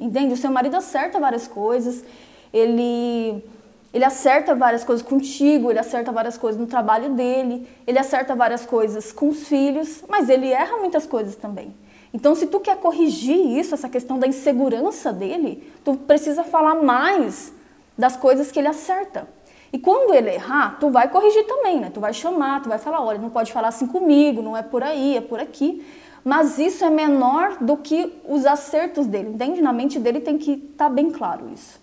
Entende? 0.00 0.34
O 0.34 0.36
seu 0.36 0.50
marido 0.50 0.76
acerta 0.76 1.20
várias 1.20 1.46
coisas, 1.46 2.04
ele 2.52 3.44
ele 3.92 4.04
acerta 4.04 4.54
várias 4.54 4.84
coisas 4.84 5.04
contigo, 5.04 5.70
ele 5.70 5.78
acerta 5.78 6.10
várias 6.10 6.38
coisas 6.38 6.60
no 6.60 6.66
trabalho 6.66 7.10
dele, 7.10 7.68
ele 7.86 7.98
acerta 7.98 8.34
várias 8.34 8.64
coisas 8.64 9.12
com 9.12 9.28
os 9.28 9.46
filhos, 9.46 10.02
mas 10.08 10.28
ele 10.28 10.48
erra 10.48 10.78
muitas 10.78 11.06
coisas 11.06 11.36
também. 11.36 11.74
Então, 12.14 12.34
se 12.34 12.46
tu 12.46 12.60
quer 12.60 12.76
corrigir 12.76 13.58
isso, 13.58 13.74
essa 13.74 13.88
questão 13.88 14.18
da 14.18 14.26
insegurança 14.26 15.12
dele, 15.12 15.70
tu 15.84 15.94
precisa 15.96 16.44
falar 16.44 16.74
mais 16.76 17.52
das 17.96 18.16
coisas 18.16 18.50
que 18.50 18.58
ele 18.58 18.68
acerta. 18.68 19.26
E 19.72 19.78
quando 19.78 20.14
ele 20.14 20.30
errar, 20.30 20.76
tu 20.78 20.90
vai 20.90 21.08
corrigir 21.08 21.46
também, 21.46 21.80
né? 21.80 21.90
Tu 21.92 22.00
vai 22.00 22.12
chamar, 22.12 22.62
tu 22.62 22.68
vai 22.68 22.78
falar, 22.78 23.02
olha, 23.02 23.18
não 23.18 23.30
pode 23.30 23.52
falar 23.52 23.68
assim 23.68 23.86
comigo, 23.86 24.42
não 24.42 24.54
é 24.54 24.62
por 24.62 24.82
aí, 24.82 25.16
é 25.16 25.20
por 25.20 25.40
aqui. 25.40 25.84
Mas 26.22 26.58
isso 26.58 26.84
é 26.84 26.90
menor 26.90 27.56
do 27.58 27.76
que 27.78 28.12
os 28.28 28.44
acertos 28.44 29.06
dele, 29.06 29.30
entende? 29.30 29.62
Na 29.62 29.72
mente 29.72 29.98
dele 29.98 30.20
tem 30.20 30.36
que 30.36 30.52
estar 30.52 30.84
tá 30.84 30.90
bem 30.90 31.10
claro 31.10 31.48
isso. 31.52 31.80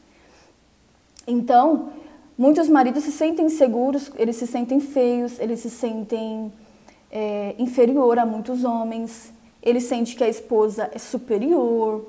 Então, 1.27 1.91
muitos 2.39 2.69
maridos 2.69 3.03
se 3.03 3.11
sentem 3.11 3.47
inseguros, 3.47 4.09
eles 4.15 4.37
se 4.37 4.47
sentem 4.47 4.79
feios, 4.79 5.37
eles 5.39 5.59
se 5.59 5.69
sentem 5.69 6.53
é, 7.11 7.53
inferior 7.59 8.17
a 8.17 8.25
muitos 8.25 8.63
homens, 8.63 9.33
ele 9.61 9.81
sente 9.81 10.15
que 10.15 10.23
a 10.23 10.29
esposa 10.29 10.89
é 10.93 10.97
superior 10.97 12.05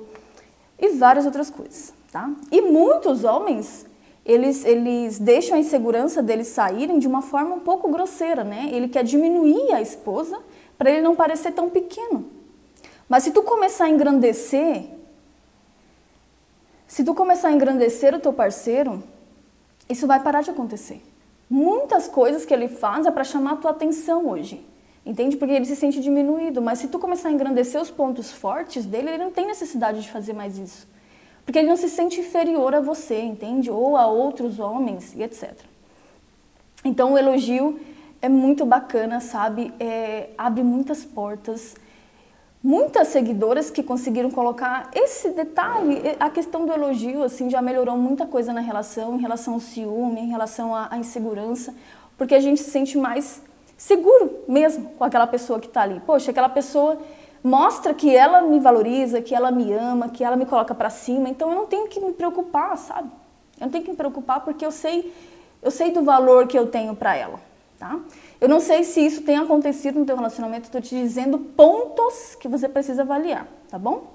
e 0.79 0.87
várias 0.93 1.25
outras 1.25 1.49
coisas, 1.49 1.93
tá? 2.13 2.31
E 2.49 2.61
muitos 2.61 3.25
homens, 3.25 3.85
eles, 4.25 4.63
eles 4.63 5.19
deixam 5.19 5.57
a 5.57 5.59
insegurança 5.59 6.23
deles 6.23 6.47
saírem 6.47 6.97
de 6.97 7.07
uma 7.07 7.21
forma 7.21 7.55
um 7.55 7.59
pouco 7.59 7.91
grosseira, 7.91 8.45
né? 8.45 8.69
Ele 8.71 8.87
quer 8.87 9.03
diminuir 9.03 9.73
a 9.73 9.81
esposa 9.81 10.39
para 10.77 10.89
ele 10.89 11.01
não 11.01 11.13
parecer 11.13 11.51
tão 11.51 11.69
pequeno. 11.69 12.25
Mas 13.09 13.25
se 13.25 13.31
tu 13.31 13.43
começar 13.43 13.85
a 13.85 13.89
engrandecer 13.89 14.85
se 16.87 17.05
tu 17.05 17.13
começar 17.13 17.47
a 17.47 17.51
engrandecer 17.53 18.13
o 18.13 18.19
teu 18.19 18.33
parceiro, 18.33 19.01
isso 19.91 20.07
vai 20.07 20.21
parar 20.21 20.41
de 20.41 20.49
acontecer. 20.49 21.03
Muitas 21.49 22.07
coisas 22.07 22.45
que 22.45 22.53
ele 22.53 22.67
faz 22.67 23.05
é 23.05 23.11
para 23.11 23.23
chamar 23.23 23.53
a 23.53 23.55
tua 23.57 23.71
atenção 23.71 24.27
hoje. 24.27 24.65
Entende? 25.05 25.35
Porque 25.35 25.53
ele 25.53 25.65
se 25.65 25.75
sente 25.75 25.99
diminuído. 25.99 26.61
Mas 26.61 26.79
se 26.79 26.87
tu 26.87 26.99
começar 26.99 27.29
a 27.29 27.31
engrandecer 27.31 27.81
os 27.81 27.89
pontos 27.89 28.31
fortes 28.31 28.85
dele, 28.85 29.09
ele 29.09 29.23
não 29.23 29.31
tem 29.31 29.47
necessidade 29.47 30.01
de 30.01 30.09
fazer 30.09 30.33
mais 30.33 30.57
isso. 30.57 30.87
Porque 31.45 31.59
ele 31.59 31.67
não 31.67 31.75
se 31.75 31.89
sente 31.89 32.19
inferior 32.19 32.75
a 32.75 32.79
você, 32.79 33.19
entende? 33.19 33.69
Ou 33.69 33.97
a 33.97 34.05
outros 34.07 34.59
homens 34.59 35.13
e 35.15 35.23
etc. 35.23 35.53
Então 36.85 37.13
o 37.13 37.17
elogio 37.17 37.79
é 38.21 38.29
muito 38.29 38.65
bacana, 38.65 39.19
sabe? 39.19 39.73
É, 39.79 40.29
abre 40.37 40.63
muitas 40.63 41.03
portas 41.03 41.75
muitas 42.63 43.07
seguidoras 43.07 43.71
que 43.71 43.81
conseguiram 43.81 44.29
colocar 44.29 44.89
esse 44.93 45.29
detalhe, 45.29 46.01
a 46.19 46.29
questão 46.29 46.65
do 46.65 46.71
elogio, 46.71 47.23
assim, 47.23 47.49
já 47.49 47.61
melhorou 47.61 47.97
muita 47.97 48.25
coisa 48.25 48.53
na 48.53 48.61
relação, 48.61 49.15
em 49.15 49.21
relação 49.21 49.55
ao 49.55 49.59
ciúme, 49.59 50.21
em 50.21 50.29
relação 50.29 50.75
à, 50.75 50.89
à 50.91 50.97
insegurança, 50.97 51.73
porque 52.17 52.35
a 52.35 52.39
gente 52.39 52.61
se 52.61 52.69
sente 52.69 52.97
mais 52.97 53.41
seguro 53.75 54.43
mesmo 54.47 54.91
com 54.91 55.03
aquela 55.03 55.25
pessoa 55.25 55.59
que 55.59 55.65
está 55.65 55.81
ali. 55.81 55.99
Poxa, 56.05 56.29
aquela 56.29 56.49
pessoa 56.49 56.99
mostra 57.43 57.95
que 57.95 58.15
ela 58.15 58.41
me 58.41 58.59
valoriza, 58.59 59.21
que 59.21 59.33
ela 59.33 59.49
me 59.49 59.73
ama, 59.73 60.09
que 60.09 60.23
ela 60.23 60.35
me 60.35 60.45
coloca 60.45 60.75
para 60.75 60.91
cima, 60.91 61.27
então 61.27 61.49
eu 61.49 61.55
não 61.55 61.65
tenho 61.65 61.87
que 61.87 61.99
me 61.99 62.13
preocupar, 62.13 62.77
sabe? 62.77 63.09
Eu 63.59 63.65
não 63.65 63.69
tenho 63.69 63.83
que 63.83 63.89
me 63.89 63.97
preocupar 63.97 64.41
porque 64.41 64.63
eu 64.63 64.71
sei, 64.71 65.11
eu 65.63 65.71
sei 65.71 65.91
do 65.91 66.03
valor 66.03 66.45
que 66.47 66.57
eu 66.57 66.67
tenho 66.67 66.95
para 66.95 67.15
ela, 67.15 67.39
tá? 67.79 67.99
Eu 68.41 68.49
não 68.49 68.59
sei 68.59 68.83
se 68.83 68.99
isso 68.99 69.21
tem 69.21 69.37
acontecido 69.37 69.99
no 69.99 70.05
teu 70.05 70.15
relacionamento, 70.15 70.65
estou 70.65 70.81
te 70.81 70.95
dizendo 70.95 71.37
pontos 71.37 72.33
que 72.33 72.47
você 72.47 72.67
precisa 72.67 73.03
avaliar, 73.03 73.47
tá 73.69 73.77
bom? 73.77 74.07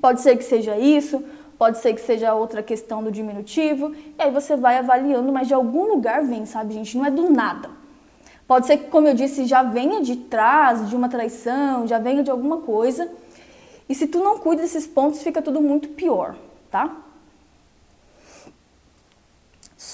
Pode 0.00 0.22
ser 0.22 0.38
que 0.38 0.42
seja 0.42 0.78
isso, 0.78 1.22
pode 1.58 1.76
ser 1.76 1.92
que 1.92 2.00
seja 2.00 2.32
outra 2.32 2.62
questão 2.62 3.04
do 3.04 3.12
diminutivo, 3.12 3.94
e 3.94 4.14
aí 4.16 4.30
você 4.30 4.56
vai 4.56 4.78
avaliando, 4.78 5.30
mas 5.30 5.48
de 5.48 5.52
algum 5.52 5.86
lugar 5.86 6.24
vem, 6.24 6.46
sabe, 6.46 6.72
gente? 6.72 6.96
Não 6.96 7.04
é 7.04 7.10
do 7.10 7.30
nada. 7.30 7.68
Pode 8.48 8.66
ser 8.66 8.78
que, 8.78 8.88
como 8.88 9.06
eu 9.06 9.14
disse, 9.14 9.44
já 9.44 9.62
venha 9.62 10.00
de 10.00 10.16
trás, 10.16 10.88
de 10.88 10.96
uma 10.96 11.10
traição, 11.10 11.86
já 11.86 11.98
venha 11.98 12.22
de 12.22 12.30
alguma 12.30 12.62
coisa. 12.62 13.10
E 13.86 13.94
se 13.94 14.06
tu 14.06 14.18
não 14.24 14.38
cuida 14.38 14.62
desses 14.62 14.86
pontos, 14.86 15.22
fica 15.22 15.42
tudo 15.42 15.60
muito 15.60 15.90
pior, 15.90 16.36
tá? 16.70 16.90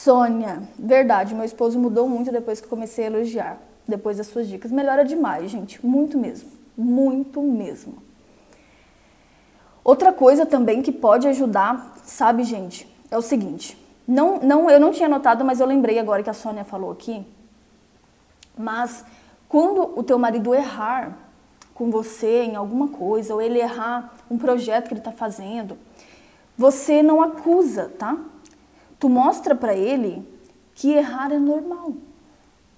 Sônia, 0.04 0.62
verdade, 0.78 1.34
meu 1.34 1.44
esposo 1.44 1.76
mudou 1.76 2.08
muito 2.08 2.30
depois 2.30 2.60
que 2.60 2.68
comecei 2.68 3.04
a 3.04 3.08
elogiar, 3.08 3.58
depois 3.86 4.16
das 4.16 4.28
suas 4.28 4.46
dicas. 4.46 4.70
Melhora 4.70 5.04
demais, 5.04 5.50
gente, 5.50 5.84
muito 5.84 6.16
mesmo, 6.16 6.48
muito 6.76 7.42
mesmo. 7.42 7.94
Outra 9.82 10.12
coisa 10.12 10.46
também 10.46 10.82
que 10.82 10.92
pode 10.92 11.26
ajudar, 11.26 11.96
sabe, 12.04 12.44
gente, 12.44 12.88
é 13.10 13.18
o 13.18 13.22
seguinte. 13.22 13.76
Não, 14.06 14.38
não, 14.38 14.70
eu 14.70 14.78
não 14.78 14.92
tinha 14.92 15.08
notado, 15.08 15.44
mas 15.44 15.58
eu 15.58 15.66
lembrei 15.66 15.98
agora 15.98 16.22
que 16.22 16.30
a 16.30 16.34
Sônia 16.34 16.62
falou 16.62 16.92
aqui. 16.92 17.26
Mas 18.56 19.04
quando 19.48 19.98
o 19.98 20.02
teu 20.04 20.18
marido 20.18 20.54
errar 20.54 21.18
com 21.74 21.90
você 21.90 22.44
em 22.44 22.54
alguma 22.54 22.88
coisa, 22.88 23.34
ou 23.34 23.42
ele 23.42 23.58
errar 23.58 24.14
um 24.30 24.38
projeto 24.38 24.86
que 24.86 24.94
ele 24.94 25.00
está 25.00 25.12
fazendo, 25.12 25.76
você 26.56 27.02
não 27.02 27.20
acusa, 27.20 27.92
tá? 27.98 28.16
Tu 28.98 29.08
mostra 29.08 29.54
para 29.54 29.74
ele 29.74 30.26
que 30.74 30.92
errar 30.92 31.32
é 31.32 31.38
normal, 31.38 31.92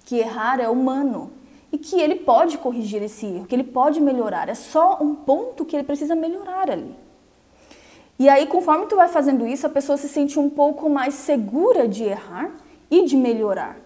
que 0.05 0.17
errar 0.17 0.59
é 0.59 0.69
humano 0.69 1.31
e 1.71 1.77
que 1.77 1.99
ele 1.99 2.15
pode 2.15 2.57
corrigir 2.57 3.01
esse 3.01 3.25
erro, 3.25 3.45
que 3.45 3.55
ele 3.55 3.63
pode 3.63 4.01
melhorar. 4.01 4.49
É 4.49 4.55
só 4.55 4.97
um 5.01 5.15
ponto 5.15 5.63
que 5.63 5.75
ele 5.75 5.83
precisa 5.83 6.15
melhorar 6.15 6.69
ali. 6.69 6.95
E 8.19 8.29
aí, 8.29 8.45
conforme 8.45 8.85
tu 8.85 8.95
vai 8.95 9.07
fazendo 9.07 9.47
isso, 9.47 9.65
a 9.65 9.69
pessoa 9.69 9.97
se 9.97 10.07
sente 10.07 10.37
um 10.37 10.49
pouco 10.49 10.89
mais 10.89 11.13
segura 11.15 11.87
de 11.87 12.03
errar 12.03 12.51
e 12.89 13.05
de 13.05 13.15
melhorar, 13.15 13.77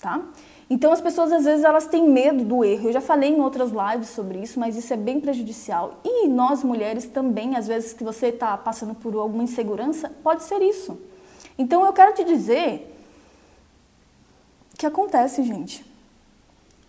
tá? 0.00 0.22
Então 0.70 0.90
as 0.90 1.02
pessoas 1.02 1.30
às 1.30 1.44
vezes 1.44 1.64
elas 1.64 1.86
têm 1.86 2.08
medo 2.08 2.42
do 2.44 2.64
erro. 2.64 2.88
Eu 2.88 2.92
já 2.94 3.00
falei 3.02 3.28
em 3.28 3.42
outras 3.42 3.70
lives 3.70 4.08
sobre 4.08 4.38
isso, 4.38 4.58
mas 4.58 4.74
isso 4.74 4.94
é 4.94 4.96
bem 4.96 5.20
prejudicial. 5.20 6.00
E 6.02 6.26
nós 6.28 6.64
mulheres 6.64 7.04
também, 7.04 7.56
às 7.56 7.66
vezes 7.68 7.92
que 7.92 8.02
você 8.02 8.28
está 8.28 8.56
passando 8.56 8.94
por 8.94 9.14
alguma 9.14 9.44
insegurança, 9.44 10.10
pode 10.22 10.44
ser 10.44 10.62
isso. 10.62 10.98
Então 11.58 11.84
eu 11.84 11.92
quero 11.92 12.14
te 12.14 12.24
dizer 12.24 12.88
que 14.76 14.86
acontece, 14.86 15.42
gente. 15.42 15.84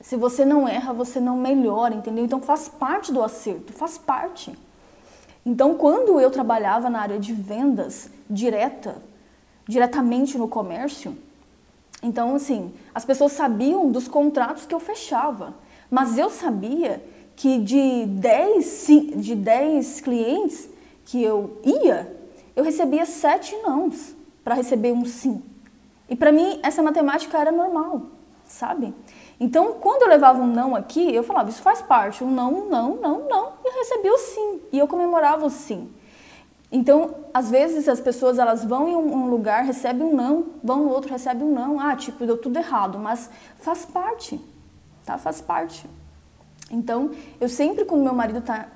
Se 0.02 0.17
você 0.17 0.43
não 0.43 0.67
erra, 0.67 0.91
você 0.91 1.19
não 1.19 1.38
melhora, 1.38 1.95
entendeu? 1.95 2.26
Então 2.26 2.41
faz 2.41 2.67
parte 2.67 3.12
do 3.12 3.23
acerto, 3.23 3.71
faz 3.71 3.97
parte. 3.97 4.54
Então, 5.45 5.76
quando 5.76 6.19
eu 6.19 6.32
trabalhava 6.32 6.89
na 6.89 7.02
área 7.02 7.19
de 7.19 7.34
vendas 7.34 8.10
direta, 8.30 9.02
diretamente 9.67 10.38
no 10.38 10.47
comércio, 10.47 11.17
então 12.02 12.36
assim, 12.36 12.73
as 12.95 13.06
pessoas 13.06 13.34
sabiam 13.34 13.91
dos 13.91 14.08
contratos 14.08 14.65
que 14.65 14.73
eu 14.73 14.80
fechava, 14.80 15.54
mas 15.89 16.17
eu 16.17 16.30
sabia 16.30 17.04
que 17.36 17.60
de 17.60 18.06
10, 18.06 18.88
de 19.15 19.36
10 19.36 20.02
clientes 20.02 20.69
que 21.06 21.21
eu 21.21 21.62
ia, 21.63 22.13
eu 22.56 22.63
recebia 22.63 23.06
7 23.06 23.56
nãos 23.63 24.15
para 24.43 24.56
receber 24.56 24.91
um 24.91 25.06
sim. 25.06 25.41
E 26.10 26.15
para 26.15 26.32
mim 26.32 26.60
essa 26.63 26.82
matemática 26.82 27.38
era 27.38 27.51
normal, 27.51 28.03
sabe? 28.45 28.93
Então, 29.39 29.73
quando 29.73 30.03
eu 30.03 30.10
levava 30.10 30.39
um 30.39 30.47
não 30.47 30.75
aqui, 30.75 31.13
eu 31.13 31.23
falava, 31.23 31.49
isso 31.49 31.62
faz 31.62 31.82
parte, 31.82 32.23
um 32.23 32.32
não, 32.32 32.53
um 32.53 32.69
não, 32.69 32.95
não, 32.95 33.27
não, 33.27 33.53
e 33.63 33.67
eu 33.67 33.73
recebia 33.73 34.13
o 34.13 34.17
sim, 34.17 34.62
e 34.71 34.79
eu 34.79 34.88
comemorava 34.88 35.45
o 35.45 35.49
sim. 35.49 35.89
Então, 36.71 37.15
às 37.34 37.51
vezes 37.51 37.88
as 37.88 37.99
pessoas 37.99 38.39
elas 38.39 38.65
vão 38.65 38.88
em 38.88 38.95
um 38.95 39.29
lugar, 39.29 39.63
recebem 39.63 40.08
um 40.08 40.15
não, 40.15 40.45
vão 40.63 40.79
no 40.79 40.89
outro, 40.89 41.12
recebem 41.12 41.43
um 41.43 41.53
não, 41.53 41.79
ah, 41.79 41.95
tipo, 41.95 42.25
deu 42.25 42.38
tudo 42.38 42.58
errado, 42.58 42.97
mas 42.97 43.29
faz 43.58 43.86
parte, 43.86 44.39
tá? 45.06 45.17
Faz 45.17 45.39
parte. 45.39 45.88
Então, 46.71 47.12
eu 47.39 47.47
sempre 47.47 47.86
quando 47.86 48.01
meu 48.01 48.13
marido 48.13 48.41
tá 48.41 48.67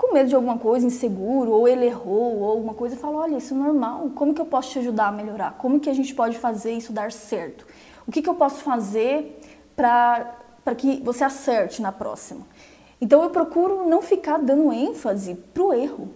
com 0.00 0.14
medo 0.14 0.30
de 0.30 0.34
alguma 0.34 0.56
coisa, 0.56 0.86
inseguro, 0.86 1.50
ou 1.50 1.68
ele 1.68 1.84
errou, 1.84 2.38
ou 2.38 2.50
alguma 2.52 2.72
coisa, 2.72 2.96
fala, 2.96 3.18
olha, 3.18 3.36
isso 3.36 3.52
é 3.52 3.56
normal, 3.56 4.10
como 4.14 4.32
que 4.32 4.40
eu 4.40 4.46
posso 4.46 4.70
te 4.70 4.78
ajudar 4.78 5.08
a 5.08 5.12
melhorar? 5.12 5.58
Como 5.58 5.78
que 5.78 5.90
a 5.90 5.92
gente 5.92 6.14
pode 6.14 6.38
fazer 6.38 6.72
isso 6.72 6.90
dar 6.90 7.12
certo? 7.12 7.66
O 8.06 8.10
que, 8.10 8.22
que 8.22 8.28
eu 8.28 8.34
posso 8.34 8.62
fazer 8.62 9.38
para 9.76 10.74
que 10.74 11.02
você 11.04 11.22
acerte 11.22 11.82
na 11.82 11.92
próxima? 11.92 12.46
Então 12.98 13.22
eu 13.22 13.28
procuro 13.28 13.86
não 13.86 14.00
ficar 14.00 14.38
dando 14.38 14.72
ênfase 14.72 15.34
para 15.34 15.62
o 15.62 15.74
erro, 15.74 16.08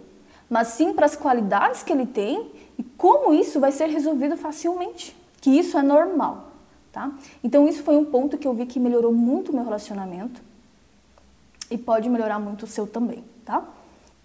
mas 0.49 0.69
sim 0.69 0.91
para 0.91 1.05
as 1.05 1.15
qualidades 1.15 1.83
que 1.83 1.93
ele 1.93 2.07
tem 2.07 2.51
e 2.79 2.83
como 2.83 3.35
isso 3.35 3.59
vai 3.59 3.71
ser 3.71 3.85
resolvido 3.85 4.35
facilmente, 4.35 5.15
que 5.39 5.51
isso 5.51 5.77
é 5.77 5.83
normal, 5.83 6.47
tá? 6.91 7.11
Então 7.43 7.67
isso 7.67 7.83
foi 7.83 7.95
um 7.95 8.05
ponto 8.05 8.35
que 8.35 8.47
eu 8.47 8.53
vi 8.55 8.65
que 8.65 8.79
melhorou 8.79 9.13
muito 9.13 9.51
o 9.51 9.55
meu 9.55 9.63
relacionamento 9.63 10.41
e 11.69 11.77
pode 11.77 12.09
melhorar 12.09 12.39
muito 12.39 12.63
o 12.63 12.67
seu 12.67 12.87
também, 12.87 13.23
tá? 13.45 13.63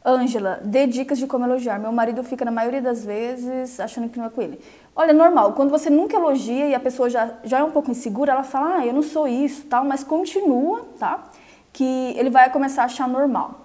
Ângela, 0.05 0.61
dê 0.65 0.87
dicas 0.87 1.19
de 1.19 1.27
como 1.27 1.45
elogiar. 1.45 1.79
Meu 1.79 1.93
marido 1.93 2.25
fica 2.25 2.45
na 2.45 2.51
maioria 2.51 2.81
das 2.81 3.05
vezes 3.05 3.79
achando 3.79 4.09
que 4.09 4.19
não 4.19 4.27
é 4.27 4.31
com 4.31 4.41
ele. 4.41 4.59
Olha, 4.97 5.13
normal, 5.13 5.53
quando 5.53 5.71
você 5.71 5.91
nunca 5.91 6.17
elogia 6.17 6.69
e 6.69 6.75
a 6.75 6.81
pessoa 6.81 7.11
já, 7.11 7.35
já 7.45 7.59
é 7.59 7.63
um 7.63 7.71
pouco 7.71 7.91
insegura, 7.91 8.33
ela 8.33 8.43
fala, 8.43 8.79
ah, 8.79 8.87
eu 8.87 8.95
não 8.95 9.03
sou 9.03 9.29
isso, 9.29 9.67
tal, 9.67 9.85
mas 9.85 10.03
continua, 10.03 10.87
tá? 10.99 11.29
Que 11.73 12.15
ele 12.17 12.31
vai 12.31 12.51
começar 12.51 12.83
a 12.83 12.85
achar 12.87 13.07
normal. 13.07 13.61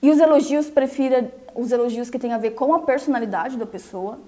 E 0.00 0.10
os 0.10 0.18
elogios, 0.18 0.70
prefira 0.70 1.30
os 1.54 1.72
elogios 1.72 2.08
que 2.08 2.18
têm 2.18 2.32
a 2.32 2.38
ver 2.38 2.52
com 2.52 2.72
a 2.72 2.80
personalidade 2.80 3.56
da 3.56 3.66
pessoa, 3.66 4.18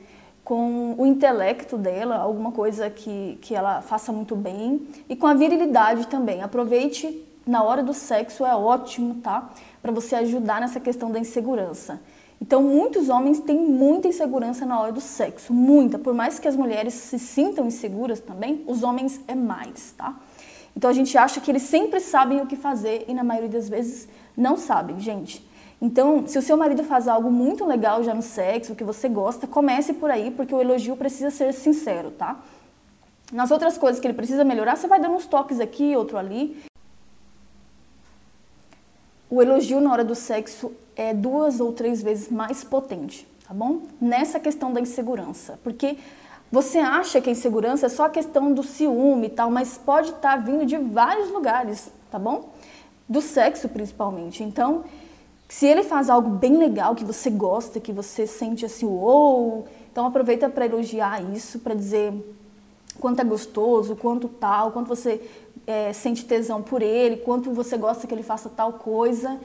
com 0.45 0.95
o 0.99 1.07
intelecto 1.07 1.79
dela, 1.79 2.17
alguma 2.17 2.51
coisa 2.53 2.91
que, 2.91 3.39
que 3.41 3.55
ela 3.55 3.81
faça 3.81 4.13
muito 4.13 4.35
bem, 4.35 4.87
e 5.09 5.17
com 5.17 5.27
a 5.27 5.35
virilidade 5.35 6.09
também. 6.09 6.43
Aproveite 6.43 7.25
na 7.47 7.63
hora 7.63 7.83
do 7.83 7.95
sexo, 7.95 8.45
é 8.45 8.55
ótimo, 8.55 9.17
tá? 9.23 9.51
Para 9.83 9.93
você 9.93 10.15
ajudar 10.17 10.61
nessa 10.61 10.81
questão 10.81 11.11
da 11.11 11.19
insegurança. 11.19 12.01
Então, 12.41 12.63
muitos 12.63 13.09
homens 13.11 13.39
têm 13.41 13.59
muita 13.59 14.09
insegurança 14.09 14.65
na 14.65 14.81
hora 14.81 14.93
do 14.93 15.01
sexo, 15.01 15.53
muita. 15.53 15.99
Por 15.99 16.15
mais 16.15 16.39
que 16.39 16.49
as 16.49 16.57
mulheres 16.57 16.95
se 16.95 17.19
sintam 17.19 17.67
inseguras 17.67 18.21
também, 18.21 18.65
os 18.67 18.83
homens 18.83 19.21
é 19.29 19.35
mais, 19.35 19.93
tá? 19.93 20.19
Então, 20.75 20.89
a 20.89 20.93
gente 20.93 21.17
acha 21.19 21.41
que 21.41 21.51
eles 21.51 21.63
sempre 21.65 22.01
sabem 22.01 22.41
o 22.41 22.47
que 22.47 22.57
fazer 22.57 23.05
e 23.09 23.13
na 23.13 23.23
maioria 23.23 23.51
das 23.51 23.69
vezes 23.69 24.09
não 24.37 24.57
sabem, 24.57 24.99
gente. 24.99 25.47
Então, 25.83 26.27
se 26.27 26.39
o 26.39 26.43
seu 26.43 26.57
marido 26.57 26.85
faz 26.85 27.09
algo 27.09 27.31
muito 27.31 27.65
legal 27.65 28.03
já 28.03 28.15
no 28.15 28.23
sexo, 28.23 28.75
que 28.75 28.85
você 28.85 29.09
gosta, 29.09 29.47
comece 29.47 29.95
por 29.95 30.11
aí, 30.11 30.31
porque 30.31 30.55
o 30.55 30.61
elogio 30.61 30.97
precisa 30.97 31.31
ser 31.31 31.53
sincero, 31.53 32.11
tá? 32.11 32.39
Nas 33.33 33.51
outras 33.51 33.79
coisas 33.79 34.01
que 34.01 34.07
ele 34.07 34.15
precisa 34.15 34.45
melhorar, 34.45 34.77
você 34.77 34.87
vai 34.87 35.01
dando 35.01 35.15
uns 35.15 35.27
toques 35.27 35.61
aqui, 35.61 35.95
outro 35.97 36.19
ali. 36.19 36.70
O 39.31 39.41
elogio 39.41 39.81
na 39.81 39.93
hora 39.93 40.05
do 40.05 40.17
sexo 40.17 40.73
é 40.97 41.15
duas 41.15 41.61
ou 41.61 41.73
três 41.73 42.03
vezes 42.03 42.29
mais 42.29 42.65
potente, 42.65 43.25
tá 43.47 43.55
bom? 43.55 43.83
Nessa 44.01 44.41
questão 44.41 44.73
da 44.73 44.81
insegurança, 44.81 45.59
porque 45.63 45.97
você 46.51 46.79
acha 46.79 47.21
que 47.21 47.29
a 47.29 47.33
insegurança 47.33 47.87
é 47.87 47.89
só 47.89 48.07
a 48.07 48.11
questão 48.11 48.53
do 48.53 48.65
ciúme 48.65 49.29
e 49.29 49.31
tal, 49.31 49.49
mas 49.49 49.79
pode 49.79 50.09
estar 50.09 50.33
tá 50.33 50.37
vindo 50.37 50.67
de 50.67 50.77
vários 50.77 51.31
lugares, 51.31 51.93
tá 52.11 52.19
bom? 52.19 52.51
Do 53.09 53.21
sexo 53.21 53.69
principalmente. 53.69 54.43
Então, 54.43 54.83
se 55.49 55.65
ele 55.65 55.85
faz 55.85 56.11
algo 56.11 56.31
bem 56.31 56.57
legal 56.57 56.97
que 56.97 57.05
você 57.05 57.31
gosta, 57.31 57.79
que 57.79 57.93
você 57.93 58.27
sente 58.27 58.67
assim, 58.67 58.85
uou, 58.85 59.69
então 59.93 60.07
aproveita 60.07 60.49
para 60.49 60.67
elogiar 60.67 61.23
isso, 61.33 61.61
para 61.61 61.75
dizer 61.75 62.13
quanto 62.99 63.21
é 63.21 63.25
gostoso, 63.25 63.95
quanto 63.95 64.29
tal, 64.29 64.73
quanto 64.73 64.89
você 64.89 65.21
é, 65.71 65.93
sente 65.93 66.25
tesão 66.25 66.61
por 66.61 66.83
ele, 66.83 67.19
quanto 67.19 67.53
você 67.53 67.77
gosta 67.77 68.07
que 68.07 68.13
ele 68.13 68.25
faça 68.25 68.49
tal 68.49 68.73
coisa. 68.73 69.39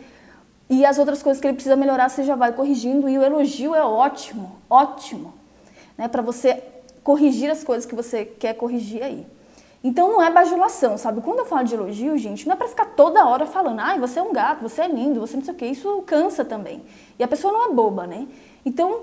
E 0.67 0.83
as 0.83 0.97
outras 0.97 1.21
coisas 1.21 1.39
que 1.39 1.45
ele 1.45 1.53
precisa 1.53 1.75
melhorar, 1.75 2.09
você 2.09 2.23
já 2.23 2.35
vai 2.35 2.51
corrigindo. 2.51 3.07
E 3.07 3.15
o 3.15 3.21
elogio 3.23 3.75
é 3.75 3.83
ótimo, 3.83 4.55
ótimo, 4.67 5.33
né, 5.95 6.07
para 6.07 6.23
você 6.23 6.63
corrigir 7.03 7.51
as 7.51 7.63
coisas 7.63 7.85
que 7.85 7.93
você 7.93 8.25
quer 8.25 8.55
corrigir 8.55 9.03
aí. 9.03 9.27
Então 9.83 10.11
não 10.11 10.19
é 10.19 10.31
bajulação, 10.31 10.97
sabe? 10.97 11.21
Quando 11.21 11.39
eu 11.39 11.45
falo 11.45 11.63
de 11.63 11.75
elogio, 11.75 12.17
gente, 12.17 12.47
não 12.47 12.53
é 12.53 12.57
para 12.57 12.67
ficar 12.67 12.85
toda 12.85 13.23
hora 13.27 13.45
falando, 13.45 13.79
ai, 13.79 13.99
você 13.99 14.17
é 14.17 14.23
um 14.23 14.33
gato, 14.33 14.63
você 14.63 14.81
é 14.81 14.88
lindo, 14.88 15.19
você 15.19 15.38
não 15.38 15.43
sei 15.43 15.53
o 15.53 15.57
quê. 15.57 15.67
Isso 15.67 16.01
cansa 16.07 16.43
também. 16.43 16.81
E 17.19 17.23
a 17.23 17.27
pessoa 17.27 17.53
não 17.53 17.69
é 17.69 17.71
boba, 17.71 18.07
né? 18.07 18.27
Então, 18.65 19.01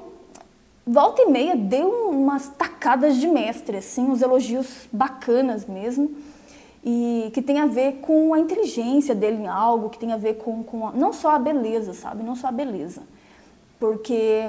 volta 0.84 1.22
e 1.22 1.26
meia, 1.26 1.54
dê 1.54 1.82
umas 1.82 2.48
tacadas 2.48 3.16
de 3.16 3.28
mestre, 3.28 3.76
assim, 3.76 4.10
uns 4.10 4.22
elogios 4.22 4.88
bacanas 4.92 5.66
mesmo. 5.66 6.31
E 6.84 7.30
que 7.32 7.40
tem 7.40 7.60
a 7.60 7.66
ver 7.66 8.00
com 8.00 8.34
a 8.34 8.40
inteligência 8.40 9.14
dele 9.14 9.42
em 9.42 9.46
algo, 9.46 9.88
que 9.88 9.98
tem 9.98 10.12
a 10.12 10.16
ver 10.16 10.34
com, 10.34 10.64
com 10.64 10.88
a, 10.88 10.92
não 10.92 11.12
só 11.12 11.30
a 11.30 11.38
beleza, 11.38 11.92
sabe? 11.92 12.22
Não 12.22 12.34
só 12.34 12.48
a 12.48 12.52
beleza. 12.52 13.02
Porque 13.78 14.48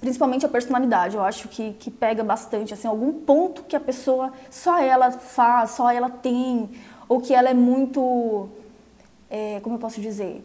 principalmente 0.00 0.46
a 0.46 0.48
personalidade, 0.48 1.16
eu 1.16 1.22
acho 1.22 1.48
que, 1.48 1.72
que 1.72 1.90
pega 1.90 2.22
bastante, 2.22 2.72
assim, 2.74 2.86
algum 2.86 3.12
ponto 3.12 3.62
que 3.64 3.74
a 3.74 3.80
pessoa, 3.80 4.32
só 4.50 4.78
ela 4.78 5.10
faz, 5.10 5.70
só 5.72 5.90
ela 5.90 6.10
tem, 6.10 6.70
ou 7.08 7.20
que 7.20 7.34
ela 7.34 7.48
é 7.48 7.54
muito, 7.54 8.48
é, 9.30 9.60
como 9.60 9.76
eu 9.76 9.80
posso 9.80 10.00
dizer, 10.00 10.44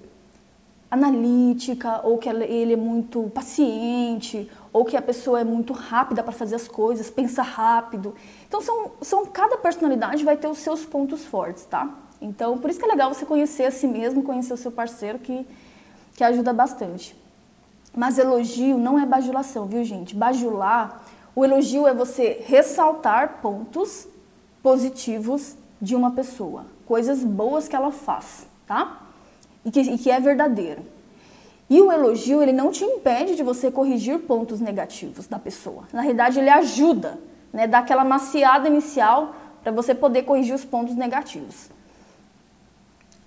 analítica, 0.89 2.01
ou 2.03 2.17
que 2.17 2.29
ela, 2.29 2.43
ele 2.43 2.73
é 2.73 2.77
muito 2.77 3.29
paciente, 3.33 4.49
ou 4.73 4.83
que 4.83 4.97
a 4.97 5.01
pessoa 5.01 5.39
é 5.39 5.43
muito 5.43 5.71
rápida 5.71 6.23
para 6.23 6.33
fazer 6.33 6.55
as 6.55 6.67
coisas, 6.67 7.07
pensa 7.11 7.43
rápido. 7.43 8.15
Então, 8.47 8.59
são, 8.59 8.91
são, 9.01 9.25
cada 9.27 9.55
personalidade 9.55 10.25
vai 10.25 10.35
ter 10.35 10.47
os 10.47 10.57
seus 10.57 10.83
pontos 10.83 11.23
fortes, 11.23 11.63
tá? 11.65 11.87
Então, 12.19 12.57
por 12.57 12.71
isso 12.71 12.79
que 12.79 12.85
é 12.85 12.87
legal 12.87 13.13
você 13.13 13.23
conhecer 13.23 13.65
a 13.65 13.71
si 13.71 13.85
mesmo, 13.85 14.23
conhecer 14.23 14.51
o 14.51 14.57
seu 14.57 14.71
parceiro, 14.71 15.19
que, 15.19 15.45
que 16.15 16.23
ajuda 16.23 16.51
bastante. 16.51 17.15
Mas 17.95 18.17
elogio 18.17 18.77
não 18.79 18.97
é 18.97 19.05
bajulação, 19.05 19.67
viu, 19.67 19.83
gente? 19.83 20.15
Bajular, 20.15 21.03
o 21.35 21.45
elogio 21.45 21.87
é 21.87 21.93
você 21.93 22.43
ressaltar 22.45 23.41
pontos 23.41 24.07
positivos 24.63 25.55
de 25.79 25.95
uma 25.95 26.11
pessoa, 26.11 26.65
coisas 26.87 27.23
boas 27.23 27.67
que 27.67 27.75
ela 27.75 27.91
faz, 27.91 28.47
tá? 28.65 29.01
E 29.63 29.69
que, 29.69 29.81
e 29.81 29.97
que 29.99 30.09
é 30.09 30.19
verdadeiro. 30.19 30.92
E 31.73 31.81
o 31.81 31.91
elogio, 31.91 32.39
ele 32.39 32.51
não 32.51 32.69
te 32.69 32.83
impede 32.83 33.35
de 33.35 33.41
você 33.41 33.71
corrigir 33.71 34.19
pontos 34.19 34.59
negativos 34.59 35.25
da 35.25 35.39
pessoa. 35.39 35.85
Na 35.91 36.01
realidade, 36.01 36.37
ele 36.37 36.51
ajuda, 36.51 37.17
né? 37.51 37.65
Dá 37.65 37.79
aquela 37.79 38.03
maciada 38.03 38.67
inicial 38.67 39.35
para 39.63 39.71
você 39.71 39.95
poder 39.95 40.21
corrigir 40.21 40.53
os 40.53 40.63
pontos 40.63 40.95
negativos. 40.95 41.71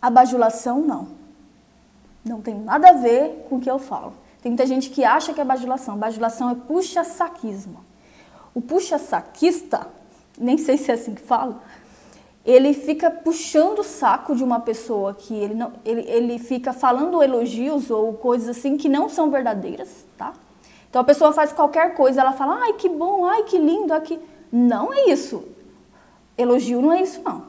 A 0.00 0.08
bajulação, 0.08 0.80
não. 0.80 1.08
Não 2.24 2.40
tem 2.40 2.54
nada 2.54 2.90
a 2.90 2.92
ver 2.92 3.46
com 3.48 3.56
o 3.56 3.60
que 3.60 3.68
eu 3.68 3.80
falo. 3.80 4.12
Tem 4.40 4.52
muita 4.52 4.64
gente 4.64 4.90
que 4.90 5.02
acha 5.02 5.34
que 5.34 5.40
é 5.40 5.44
bajulação. 5.44 5.98
Bajulação 5.98 6.48
é 6.50 6.54
puxa-saquismo. 6.54 7.80
O 8.54 8.60
puxa-saquista, 8.60 9.88
nem 10.38 10.56
sei 10.56 10.78
se 10.78 10.92
é 10.92 10.94
assim 10.94 11.16
que 11.16 11.20
fala, 11.20 11.60
ele 12.46 12.72
fica 12.72 13.10
puxando 13.10 13.80
o 13.80 13.84
saco 13.84 14.36
de 14.36 14.44
uma 14.44 14.60
pessoa 14.60 15.12
que 15.12 15.34
ele 15.34 15.54
não, 15.54 15.72
ele, 15.84 16.02
ele 16.08 16.38
fica 16.38 16.72
falando 16.72 17.20
elogios 17.20 17.90
ou 17.90 18.12
coisas 18.14 18.56
assim 18.56 18.76
que 18.76 18.88
não 18.88 19.08
são 19.08 19.30
verdadeiras, 19.30 20.06
tá? 20.16 20.32
Então 20.88 21.02
a 21.02 21.04
pessoa 21.04 21.32
faz 21.32 21.52
qualquer 21.52 21.94
coisa, 21.94 22.20
ela 22.20 22.32
fala, 22.32 22.60
ai 22.62 22.74
que 22.74 22.88
bom, 22.88 23.26
ai 23.26 23.42
que 23.42 23.58
lindo, 23.58 23.92
aqui. 23.92 24.20
Não 24.52 24.94
é 24.94 25.10
isso. 25.10 25.42
Elogio 26.38 26.80
não 26.80 26.92
é 26.92 27.02
isso 27.02 27.20
não. 27.24 27.42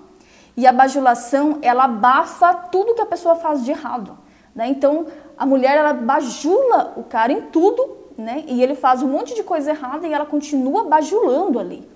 E 0.58 0.66
a 0.66 0.74
bajulação, 0.74 1.60
ela 1.62 1.84
abafa 1.84 2.52
tudo 2.56 2.96
que 2.96 3.02
a 3.02 3.06
pessoa 3.06 3.36
faz 3.36 3.64
de 3.64 3.70
errado. 3.70 4.18
Né? 4.56 4.68
Então, 4.70 5.06
a 5.38 5.46
mulher 5.46 5.78
ela 5.78 5.94
bajula 5.94 6.94
o 6.98 7.04
cara 7.04 7.32
em 7.32 7.42
tudo, 7.44 7.96
né? 8.18 8.44
E 8.48 8.64
ele 8.64 8.74
faz 8.74 9.04
um 9.04 9.08
monte 9.08 9.36
de 9.36 9.44
coisa 9.44 9.70
errada 9.70 10.08
e 10.08 10.12
ela 10.12 10.26
continua 10.26 10.86
bajulando 10.86 11.60
ali. 11.60 11.88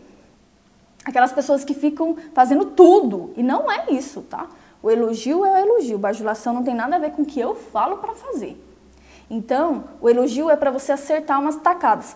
Aquelas 1.04 1.32
pessoas 1.32 1.64
que 1.64 1.74
ficam 1.74 2.16
fazendo 2.34 2.66
tudo. 2.66 3.32
E 3.36 3.44
não 3.44 3.72
é 3.72 3.92
isso, 3.92 4.22
tá? 4.22 4.48
O 4.84 4.90
elogio 4.90 5.46
é 5.46 5.54
o 5.54 5.58
elogio. 5.58 5.98
Bajulação 5.98 6.54
não 6.54 6.64
tem 6.64 6.76
nada 6.76 6.96
a 6.96 7.00
ver 7.00 7.12
com 7.12 7.22
o 7.24 7.26
que 7.26 7.40
eu 7.40 7.56
falo 7.56 7.98
para 7.98 8.14
fazer. 8.14 8.62
Então, 9.30 9.86
o 10.02 10.10
elogio 10.10 10.50
é 10.50 10.56
para 10.56 10.72
você 10.72 10.92
acertar 10.92 11.40
umas 11.40 11.56
tacadas. 11.56 12.16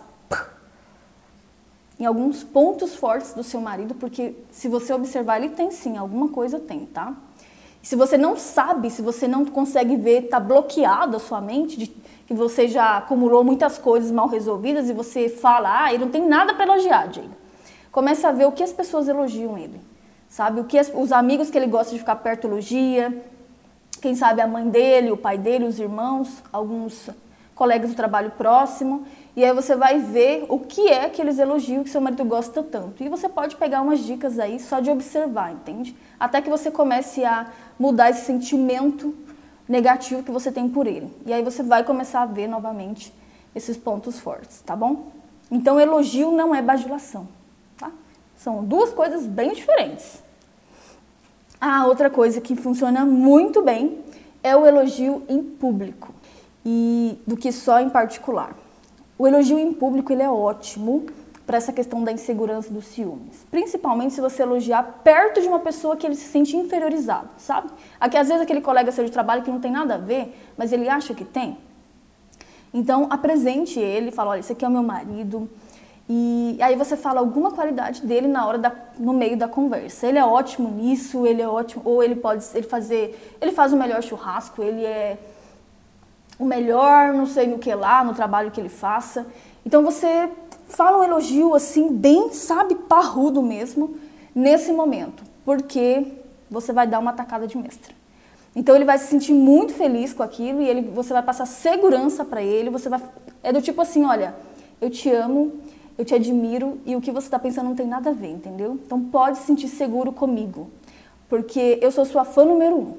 Em 1.99 2.05
alguns 2.05 2.43
pontos 2.43 2.93
fortes 2.93 3.33
do 3.33 3.43
seu 3.43 3.61
marido, 3.61 3.95
porque 3.95 4.35
se 4.51 4.67
você 4.67 4.93
observar, 4.93 5.37
ele 5.37 5.49
tem 5.49 5.71
sim, 5.71 5.97
alguma 5.97 6.27
coisa 6.27 6.59
tem, 6.59 6.85
tá? 6.85 7.13
Se 7.81 7.95
você 7.95 8.17
não 8.17 8.35
sabe, 8.35 8.89
se 8.89 9.01
você 9.01 9.27
não 9.27 9.45
consegue 9.45 9.95
ver, 9.95 10.25
está 10.25 10.39
bloqueado 10.39 11.15
a 11.15 11.19
sua 11.19 11.39
mente, 11.39 11.77
de, 11.77 11.87
que 12.27 12.33
você 12.33 12.67
já 12.67 12.97
acumulou 12.97 13.43
muitas 13.43 13.77
coisas 13.77 14.11
mal 14.11 14.27
resolvidas 14.27 14.89
e 14.89 14.93
você 14.93 15.29
fala, 15.29 15.83
ah, 15.83 15.93
ele 15.93 16.03
não 16.03 16.11
tem 16.11 16.27
nada 16.27 16.53
para 16.53 16.65
elogiar, 16.65 17.13
Jane. 17.13 17.44
Começa 17.95 18.27
a 18.27 18.31
ver 18.33 18.45
o 18.45 18.51
que 18.51 18.61
as 18.61 18.73
pessoas 18.73 19.07
elogiam 19.07 19.57
ele, 19.57 19.79
sabe? 20.27 20.59
O 20.59 20.65
que 20.65 20.77
as, 20.77 20.91
os 20.93 21.13
amigos 21.13 21.49
que 21.49 21.57
ele 21.57 21.65
gosta 21.65 21.93
de 21.93 21.99
ficar 21.99 22.17
perto 22.17 22.45
elogia, 22.45 23.23
quem 24.01 24.13
sabe 24.13 24.41
a 24.41 24.47
mãe 24.47 24.67
dele, 24.67 25.13
o 25.13 25.15
pai 25.15 25.37
dele, 25.37 25.63
os 25.63 25.79
irmãos, 25.79 26.43
alguns 26.51 27.09
colegas 27.55 27.91
do 27.91 27.95
trabalho 27.95 28.31
próximo. 28.31 29.05
E 29.33 29.45
aí 29.45 29.53
você 29.53 29.77
vai 29.77 29.97
ver 29.97 30.45
o 30.49 30.59
que 30.59 30.89
é 30.89 31.07
que 31.07 31.21
eles 31.21 31.39
elogiam 31.39 31.85
que 31.85 31.89
seu 31.89 32.01
marido 32.01 32.25
gosta 32.25 32.61
tanto. 32.61 33.01
E 33.01 33.07
você 33.07 33.29
pode 33.29 33.55
pegar 33.55 33.81
umas 33.81 34.01
dicas 34.01 34.39
aí 34.39 34.59
só 34.59 34.81
de 34.81 34.91
observar, 34.91 35.53
entende? 35.53 35.95
Até 36.19 36.41
que 36.41 36.49
você 36.49 36.69
comece 36.69 37.23
a 37.23 37.47
mudar 37.79 38.09
esse 38.09 38.25
sentimento 38.25 39.15
negativo 39.69 40.21
que 40.21 40.31
você 40.31 40.51
tem 40.51 40.67
por 40.67 40.85
ele. 40.85 41.09
E 41.25 41.31
aí 41.31 41.41
você 41.41 41.63
vai 41.63 41.81
começar 41.81 42.23
a 42.23 42.25
ver 42.25 42.47
novamente 42.47 43.13
esses 43.55 43.77
pontos 43.77 44.19
fortes, 44.19 44.59
tá 44.65 44.75
bom? 44.75 45.13
Então, 45.49 45.79
elogio 45.79 46.29
não 46.33 46.53
é 46.53 46.61
bajulação? 46.61 47.25
São 48.37 48.63
duas 48.63 48.91
coisas 48.91 49.25
bem 49.25 49.53
diferentes. 49.53 50.23
Ah, 51.59 51.85
outra 51.87 52.09
coisa 52.09 52.41
que 52.41 52.55
funciona 52.55 53.05
muito 53.05 53.61
bem 53.61 53.99
é 54.43 54.55
o 54.55 54.65
elogio 54.65 55.23
em 55.27 55.41
público 55.41 56.13
e 56.65 57.17
do 57.25 57.35
que 57.35 57.51
só 57.51 57.79
em 57.79 57.89
particular. 57.89 58.55
O 59.17 59.25
elogio 59.25 59.57
em 59.57 59.73
público 59.73 60.11
ele 60.11 60.21
é 60.21 60.29
ótimo 60.29 61.05
para 61.45 61.57
essa 61.57 61.71
questão 61.71 62.03
da 62.03 62.11
insegurança 62.11 62.73
dos 62.73 62.85
ciúmes. 62.85 63.45
Principalmente 63.51 64.13
se 64.13 64.21
você 64.21 64.41
elogiar 64.41 65.01
perto 65.03 65.41
de 65.41 65.47
uma 65.47 65.59
pessoa 65.59 65.95
que 65.95 66.05
ele 66.05 66.15
se 66.15 66.25
sente 66.25 66.57
inferiorizado, 66.57 67.29
sabe? 67.37 67.69
Aqui 67.99 68.17
às 68.17 68.27
vezes 68.27 68.41
aquele 68.41 68.61
colega 68.61 68.91
seu 68.91 69.05
de 69.05 69.11
trabalho 69.11 69.43
que 69.43 69.51
não 69.51 69.59
tem 69.59 69.71
nada 69.71 69.95
a 69.95 69.97
ver, 69.97 70.35
mas 70.57 70.73
ele 70.73 70.89
acha 70.89 71.13
que 71.13 71.23
tem. 71.23 71.57
Então 72.73 73.07
apresente 73.09 73.79
ele, 73.79 74.11
fala, 74.11 74.31
olha, 74.31 74.39
esse 74.39 74.51
aqui 74.51 74.65
é 74.65 74.67
o 74.67 74.71
meu 74.71 74.83
marido. 74.83 75.49
E 76.07 76.57
aí 76.61 76.75
você 76.75 76.95
fala 76.95 77.19
alguma 77.19 77.51
qualidade 77.51 78.05
dele 78.05 78.27
na 78.27 78.45
hora 78.45 78.57
da, 78.59 78.71
no 78.99 79.11
meio 79.11 79.35
da 79.35 79.47
conversa. 79.47 80.07
Ele 80.07 80.19
é 80.19 80.25
ótimo 80.25 80.69
nisso, 80.69 81.25
ele 81.25 81.41
é 81.41 81.47
ótimo, 81.47 81.81
ou 81.83 82.03
ele 82.03 82.15
pode 82.15 82.45
ele 82.53 82.67
fazer, 82.67 83.35
ele 83.41 83.51
faz 83.51 83.73
o 83.73 83.77
melhor 83.77 84.03
churrasco, 84.03 84.61
ele 84.61 84.85
é 84.85 85.17
o 86.37 86.45
melhor, 86.45 87.13
não 87.13 87.25
sei 87.25 87.47
no 87.47 87.57
que 87.57 87.73
lá, 87.73 88.03
no 88.03 88.13
trabalho 88.13 88.51
que 88.51 88.61
ele 88.61 88.69
faça. 88.69 89.25
Então 89.65 89.83
você 89.83 90.29
fala 90.67 90.99
um 90.99 91.03
elogio 91.03 91.55
assim, 91.55 91.91
bem, 91.91 92.31
sabe, 92.31 92.75
parrudo 92.75 93.41
mesmo, 93.41 93.97
nesse 94.33 94.71
momento, 94.71 95.23
porque 95.43 96.05
você 96.51 96.71
vai 96.71 96.85
dar 96.85 96.99
uma 96.99 97.13
tacada 97.13 97.47
de 97.47 97.57
mestra. 97.57 97.95
Então 98.55 98.75
ele 98.75 98.85
vai 98.85 98.97
se 98.97 99.07
sentir 99.07 99.33
muito 99.33 99.73
feliz 99.73 100.13
com 100.13 100.23
aquilo 100.23 100.61
e 100.61 100.67
ele, 100.67 100.81
você 100.81 101.11
vai 101.11 101.21
passar 101.23 101.45
segurança 101.45 102.23
para 102.23 102.41
ele. 102.41 102.69
Você 102.69 102.87
vai, 102.87 103.01
é 103.43 103.51
do 103.51 103.61
tipo 103.61 103.81
assim, 103.81 104.05
olha, 104.05 104.33
eu 104.79 104.89
te 104.89 105.11
amo, 105.11 105.51
eu 105.97 106.03
te 106.03 106.13
admiro 106.13 106.79
e 106.85 106.95
o 106.95 107.01
que 107.01 107.11
você 107.11 107.27
está 107.27 107.39
pensando 107.39 107.67
não 107.69 107.75
tem 107.75 107.87
nada 107.87 108.09
a 108.09 108.13
ver, 108.13 108.31
entendeu? 108.31 108.79
Então 108.85 109.01
pode 109.01 109.37
se 109.37 109.45
sentir 109.45 109.67
seguro 109.67 110.11
comigo, 110.11 110.69
porque 111.29 111.79
eu 111.81 111.91
sou 111.91 112.05
sua 112.05 112.25
fã 112.25 112.43
número 112.43 112.75
um. 112.75 112.97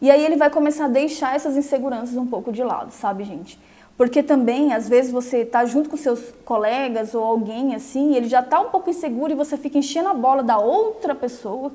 E 0.00 0.10
aí 0.10 0.24
ele 0.24 0.36
vai 0.36 0.50
começar 0.50 0.86
a 0.86 0.88
deixar 0.88 1.34
essas 1.34 1.56
inseguranças 1.56 2.16
um 2.16 2.26
pouco 2.26 2.52
de 2.52 2.62
lado, 2.62 2.90
sabe, 2.90 3.24
gente? 3.24 3.58
Porque 3.96 4.22
também, 4.22 4.72
às 4.72 4.88
vezes, 4.88 5.12
você 5.12 5.38
está 5.38 5.64
junto 5.64 5.88
com 5.88 5.96
seus 5.96 6.32
colegas 6.44 7.14
ou 7.14 7.22
alguém 7.22 7.74
assim, 7.74 8.14
ele 8.14 8.28
já 8.28 8.40
está 8.40 8.60
um 8.60 8.68
pouco 8.70 8.90
inseguro 8.90 9.32
e 9.32 9.36
você 9.36 9.56
fica 9.56 9.78
enchendo 9.78 10.08
a 10.08 10.14
bola 10.14 10.42
da 10.42 10.58
outra 10.58 11.14
pessoa, 11.14 11.72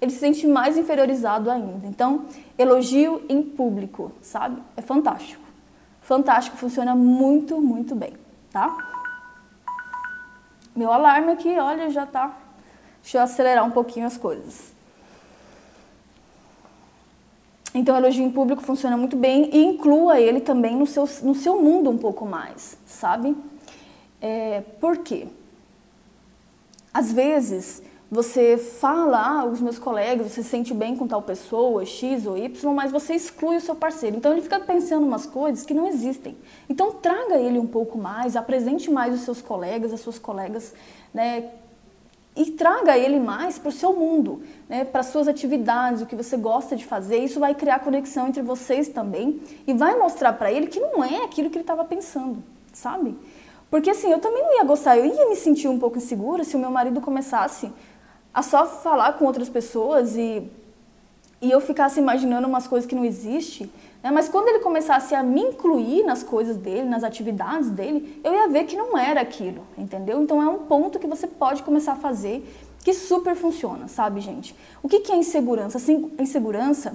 ele 0.00 0.12
se 0.12 0.18
sente 0.18 0.46
mais 0.46 0.76
inferiorizado 0.76 1.50
ainda. 1.50 1.86
Então, 1.86 2.26
elogio 2.56 3.22
em 3.28 3.42
público, 3.42 4.12
sabe? 4.22 4.62
É 4.76 4.82
fantástico. 4.82 5.42
Fantástico, 6.02 6.56
funciona 6.56 6.94
muito, 6.94 7.60
muito 7.60 7.94
bem, 7.96 8.12
tá? 8.52 8.95
Meu 10.76 10.92
alarme 10.92 11.32
aqui, 11.32 11.58
olha, 11.58 11.88
já 11.88 12.04
tá. 12.04 12.36
Deixa 13.02 13.16
eu 13.16 13.22
acelerar 13.22 13.64
um 13.64 13.70
pouquinho 13.70 14.06
as 14.06 14.18
coisas. 14.18 14.74
Então, 17.72 17.94
o 17.94 17.98
elogio 17.98 18.24
em 18.24 18.30
público 18.30 18.62
funciona 18.62 18.96
muito 18.96 19.16
bem 19.16 19.48
e 19.52 19.64
inclua 19.64 20.20
ele 20.20 20.40
também 20.40 20.76
no 20.76 20.86
seu, 20.86 21.08
no 21.22 21.34
seu 21.34 21.60
mundo 21.62 21.88
um 21.88 21.96
pouco 21.96 22.26
mais, 22.26 22.76
sabe? 22.84 23.34
É, 24.20 24.62
por 24.80 24.98
quê? 24.98 25.28
Às 26.92 27.12
vezes, 27.12 27.82
você 28.10 28.56
fala, 28.56 29.40
ah, 29.40 29.44
os 29.44 29.60
meus 29.60 29.78
colegas, 29.78 30.28
você 30.28 30.42
se 30.42 30.48
sente 30.48 30.72
bem 30.72 30.96
com 30.96 31.08
tal 31.08 31.22
pessoa, 31.22 31.84
X 31.84 32.24
ou 32.26 32.38
Y, 32.38 32.72
mas 32.72 32.92
você 32.92 33.14
exclui 33.14 33.56
o 33.56 33.60
seu 33.60 33.74
parceiro. 33.74 34.16
Então 34.16 34.32
ele 34.32 34.42
fica 34.42 34.60
pensando 34.60 35.04
umas 35.04 35.26
coisas 35.26 35.66
que 35.66 35.74
não 35.74 35.88
existem. 35.88 36.36
Então 36.68 36.92
traga 36.92 37.36
ele 37.36 37.58
um 37.58 37.66
pouco 37.66 37.98
mais, 37.98 38.36
apresente 38.36 38.90
mais 38.90 39.12
os 39.12 39.20
seus 39.22 39.42
colegas, 39.42 39.92
as 39.92 40.00
suas 40.00 40.18
colegas, 40.18 40.72
né? 41.12 41.50
e 42.36 42.50
traga 42.50 42.98
ele 42.98 43.18
mais 43.18 43.58
para 43.58 43.70
o 43.70 43.72
seu 43.72 43.94
mundo, 43.94 44.42
né, 44.68 44.84
para 44.84 45.02
suas 45.02 45.26
atividades, 45.26 46.02
o 46.02 46.06
que 46.06 46.14
você 46.14 46.36
gosta 46.36 46.76
de 46.76 46.84
fazer. 46.84 47.16
Isso 47.16 47.40
vai 47.40 47.54
criar 47.54 47.78
conexão 47.78 48.28
entre 48.28 48.42
vocês 48.42 48.88
também 48.88 49.40
e 49.66 49.72
vai 49.72 49.98
mostrar 49.98 50.34
para 50.34 50.52
ele 50.52 50.66
que 50.66 50.78
não 50.78 51.02
é 51.02 51.24
aquilo 51.24 51.48
que 51.48 51.56
ele 51.56 51.62
estava 51.62 51.82
pensando, 51.82 52.44
sabe? 52.74 53.16
Porque 53.70 53.88
assim, 53.88 54.12
eu 54.12 54.18
também 54.18 54.42
não 54.42 54.58
ia 54.58 54.64
gostar, 54.64 54.98
eu 54.98 55.06
ia 55.06 55.28
me 55.30 55.34
sentir 55.34 55.66
um 55.66 55.78
pouco 55.78 55.96
insegura 55.96 56.44
se 56.44 56.54
o 56.54 56.58
meu 56.58 56.70
marido 56.70 57.00
começasse 57.00 57.72
a 58.36 58.42
só 58.42 58.66
falar 58.66 59.14
com 59.14 59.24
outras 59.24 59.48
pessoas 59.48 60.14
e, 60.14 60.46
e 61.40 61.50
eu 61.50 61.58
ficasse 61.58 61.98
imaginando 61.98 62.46
umas 62.46 62.66
coisas 62.68 62.86
que 62.86 62.94
não 62.94 63.02
existem. 63.02 63.70
Né? 64.02 64.10
Mas 64.10 64.28
quando 64.28 64.48
ele 64.48 64.58
começasse 64.58 65.14
a 65.14 65.22
me 65.22 65.40
incluir 65.40 66.04
nas 66.04 66.22
coisas 66.22 66.58
dele, 66.58 66.86
nas 66.86 67.02
atividades 67.02 67.70
dele, 67.70 68.20
eu 68.22 68.34
ia 68.34 68.46
ver 68.46 68.64
que 68.64 68.76
não 68.76 68.96
era 68.98 69.22
aquilo, 69.22 69.62
entendeu? 69.78 70.20
Então 70.20 70.42
é 70.42 70.48
um 70.50 70.58
ponto 70.58 70.98
que 70.98 71.06
você 71.06 71.26
pode 71.26 71.62
começar 71.62 71.92
a 71.92 71.96
fazer 71.96 72.46
que 72.84 72.92
super 72.92 73.34
funciona, 73.34 73.88
sabe, 73.88 74.20
gente? 74.20 74.54
O 74.82 74.88
que, 74.88 75.00
que 75.00 75.10
é 75.10 75.16
insegurança? 75.16 75.78
Assim, 75.78 76.12
insegurança 76.18 76.92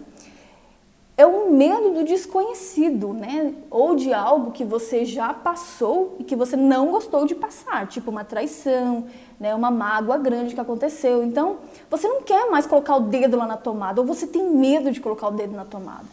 é 1.21 1.27
um 1.27 1.51
medo 1.51 1.91
do 1.91 2.03
desconhecido, 2.03 3.13
né? 3.13 3.53
Ou 3.69 3.95
de 3.95 4.13
algo 4.13 4.51
que 4.51 4.65
você 4.65 5.05
já 5.05 5.33
passou 5.33 6.15
e 6.19 6.23
que 6.23 6.35
você 6.35 6.55
não 6.55 6.91
gostou 6.91 7.25
de 7.25 7.35
passar, 7.35 7.87
tipo 7.87 8.09
uma 8.09 8.23
traição, 8.23 9.05
né? 9.39 9.53
Uma 9.53 9.69
mágoa 9.69 10.17
grande 10.17 10.55
que 10.55 10.59
aconteceu. 10.59 11.23
Então, 11.23 11.57
você 11.89 12.07
não 12.07 12.21
quer 12.23 12.49
mais 12.49 12.65
colocar 12.65 12.95
o 12.95 13.01
dedo 13.01 13.37
lá 13.37 13.45
na 13.45 13.57
tomada, 13.57 14.01
ou 14.01 14.07
você 14.07 14.25
tem 14.25 14.49
medo 14.49 14.91
de 14.91 14.99
colocar 14.99 15.27
o 15.27 15.31
dedo 15.31 15.55
na 15.55 15.63
tomada. 15.63 16.05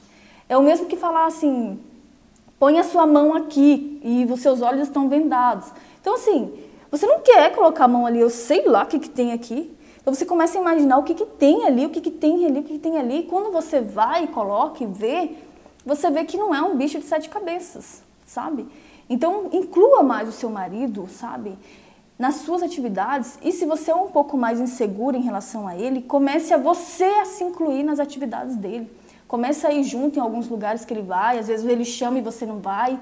É 0.49 0.57
o 0.57 0.63
mesmo 0.63 0.87
que 0.87 0.97
falar 0.97 1.27
assim: 1.27 1.81
põe 2.59 2.79
a 2.79 2.85
sua 2.85 3.07
mão 3.07 3.35
aqui 3.35 4.01
e 4.05 4.27
os 4.31 4.41
seus 4.41 4.61
olhos 4.61 4.83
estão 4.83 5.09
vendados. 5.09 5.73
Então, 6.01 6.15
assim, 6.15 6.53
você 6.91 7.07
não 7.07 7.21
quer 7.21 7.55
colocar 7.55 7.85
a 7.85 7.89
mão 7.89 8.07
ali, 8.07 8.21
eu 8.21 8.31
sei 8.31 8.67
lá 8.67 8.83
o 8.83 8.87
que, 8.87 8.99
que 8.99 9.11
tem 9.11 9.33
aqui. 9.33 9.75
Então 10.09 10.15
você 10.15 10.25
começa 10.25 10.57
a 10.57 10.63
imaginar 10.63 10.97
o 10.97 11.03
que, 11.03 11.13
que 11.13 11.27
tem 11.27 11.67
ali, 11.67 11.85
o 11.85 11.91
que, 11.91 12.01
que 12.01 12.11
tem 12.11 12.47
ali, 12.47 12.61
o 12.61 12.63
que, 12.63 12.73
que 12.73 12.79
tem 12.79 12.97
ali. 12.97 13.19
E 13.19 13.23
quando 13.25 13.53
você 13.53 13.83
vai 13.83 14.27
coloca 14.27 14.83
e 14.83 14.87
vê, 14.87 15.33
você 15.85 16.11
vê 16.11 16.25
que 16.25 16.39
não 16.39 16.55
é 16.55 16.63
um 16.63 16.79
bicho 16.79 16.99
de 16.99 17.05
sete 17.05 17.29
cabeças, 17.29 18.03
sabe? 18.25 18.67
Então 19.07 19.51
inclua 19.53 20.03
mais 20.03 20.27
o 20.27 20.33
seu 20.33 20.49
marido, 20.49 21.07
sabe? 21.11 21.59
Nas 22.19 22.37
suas 22.37 22.63
atividades. 22.63 23.39
E 23.43 23.53
se 23.53 23.67
você 23.67 23.91
é 23.91 23.95
um 23.95 24.09
pouco 24.09 24.35
mais 24.35 24.59
inseguro 24.59 25.15
em 25.15 25.21
relação 25.21 25.69
a 25.69 25.77
ele, 25.77 26.01
comece 26.01 26.55
a 26.55 26.57
você 26.57 27.05
a 27.05 27.27
se 27.27 27.45
incluir 27.45 27.83
nas 27.83 28.01
atividades 28.01 28.57
dele. 28.57 28.91
Começa 29.27 29.69
a 29.69 29.73
ir 29.75 29.85
junto 29.85 30.19
em 30.19 30.23
alguns 30.23 30.49
lugares 30.49 30.87
que 30.87 30.95
ele 30.95 31.03
vai, 31.03 31.39
às 31.39 31.49
vezes 31.49 31.67
ele 31.67 31.85
chama 31.85 32.19
e 32.19 32.23
você 32.23 32.47
não 32.47 32.61
vai. 32.61 32.99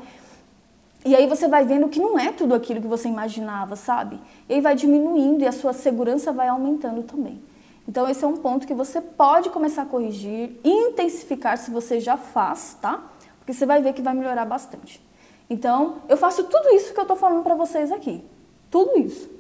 E 1.07 1.15
aí 1.15 1.29
você 1.29 1.47
vai 1.47 1.65
vendo 1.65 1.89
que 1.89 2.01
não 2.01 2.19
é 2.19 2.33
tudo 2.33 2.53
aquilo 2.53 2.81
que 2.81 2.89
você 2.89 3.07
imaginava, 3.07 3.77
sabe? 3.77 4.19
E 4.49 4.55
aí 4.55 4.61
vai 4.61 4.75
diminuindo 4.75 5.45
e 5.45 5.47
a 5.47 5.53
sua 5.53 5.73
segurança 5.73 6.33
vai 6.33 6.49
aumentando 6.49 7.05
também. 7.05 7.41
Então 7.87 8.09
esse 8.09 8.25
é 8.25 8.27
um 8.27 8.37
ponto 8.39 8.67
que 8.67 8.75
você 8.75 9.01
pode 9.01 9.49
começar 9.51 9.83
a 9.83 9.87
corrigir, 9.87 10.59
intensificar 10.65 11.59
se 11.59 11.71
você 11.71 12.01
já 12.01 12.17
faz, 12.17 12.77
tá? 12.83 13.05
Porque 13.39 13.53
você 13.53 13.65
vai 13.65 13.81
ver 13.81 13.93
que 13.93 14.03
vai 14.03 14.15
melhorar 14.15 14.45
bastante. 14.45 15.01
Então, 15.49 15.99
eu 16.09 16.17
faço 16.17 16.43
tudo 16.43 16.71
isso 16.71 16.93
que 16.93 16.99
eu 16.99 17.05
tô 17.07 17.15
falando 17.15 17.45
para 17.45 17.55
vocês 17.55 17.93
aqui. 17.93 18.25
Tudo 18.69 18.99
isso. 18.99 19.31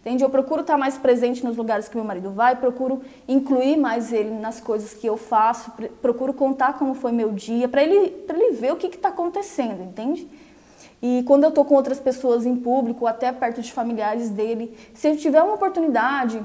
Entende? 0.00 0.22
Eu 0.22 0.30
procuro 0.30 0.60
estar 0.60 0.78
mais 0.78 0.96
presente 0.96 1.44
nos 1.44 1.56
lugares 1.56 1.88
que 1.88 1.96
meu 1.96 2.04
marido 2.04 2.30
vai, 2.30 2.54
procuro 2.54 3.02
incluir 3.26 3.76
mais 3.76 4.12
ele 4.12 4.30
nas 4.30 4.60
coisas 4.60 4.94
que 4.94 5.08
eu 5.08 5.16
faço, 5.16 5.72
procuro 6.00 6.32
contar 6.32 6.74
como 6.74 6.94
foi 6.94 7.10
meu 7.10 7.32
dia, 7.32 7.66
para 7.66 7.82
ele, 7.82 8.24
ele 8.28 8.52
ver 8.52 8.72
o 8.72 8.76
que 8.76 8.86
está 8.86 9.08
acontecendo, 9.08 9.82
entende? 9.82 10.28
E 11.02 11.22
quando 11.26 11.44
eu 11.44 11.50
estou 11.50 11.64
com 11.64 11.74
outras 11.74 12.00
pessoas 12.00 12.46
em 12.46 12.56
público, 12.56 13.06
até 13.06 13.30
perto 13.32 13.60
de 13.60 13.72
familiares 13.72 14.30
dele, 14.30 14.76
se 14.94 15.08
eu 15.08 15.16
tiver 15.16 15.42
uma 15.42 15.54
oportunidade, 15.54 16.44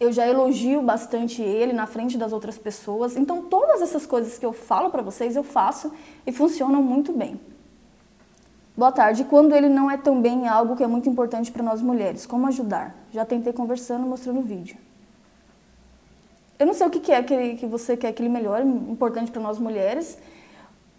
eu 0.00 0.10
já 0.10 0.26
elogio 0.26 0.82
bastante 0.82 1.42
ele 1.42 1.72
na 1.72 1.86
frente 1.86 2.16
das 2.16 2.32
outras 2.32 2.56
pessoas. 2.56 3.16
Então, 3.16 3.42
todas 3.42 3.82
essas 3.82 4.06
coisas 4.06 4.38
que 4.38 4.46
eu 4.46 4.52
falo 4.52 4.90
para 4.90 5.02
vocês, 5.02 5.36
eu 5.36 5.44
faço 5.44 5.92
e 6.26 6.32
funcionam 6.32 6.82
muito 6.82 7.12
bem. 7.12 7.38
Boa 8.76 8.90
tarde. 8.90 9.24
Quando 9.24 9.54
ele 9.54 9.68
não 9.68 9.90
é 9.90 9.98
tão 9.98 10.22
bem 10.22 10.48
algo 10.48 10.74
que 10.74 10.82
é 10.82 10.86
muito 10.86 11.08
importante 11.08 11.52
para 11.52 11.62
nós 11.62 11.82
mulheres, 11.82 12.24
como 12.24 12.46
ajudar? 12.46 12.96
Já 13.12 13.26
tentei 13.26 13.52
conversando, 13.52 14.06
mostrando 14.06 14.40
o 14.40 14.42
vídeo. 14.42 14.78
Eu 16.58 16.66
não 16.66 16.72
sei 16.74 16.86
o 16.86 16.90
que 16.90 17.12
é 17.12 17.22
que, 17.22 17.56
que 17.56 17.66
você 17.66 17.96
quer 17.96 18.12
que 18.12 18.22
ele 18.22 18.30
melhore, 18.30 18.66
importante 18.66 19.30
para 19.30 19.42
nós 19.42 19.58
mulheres. 19.58 20.16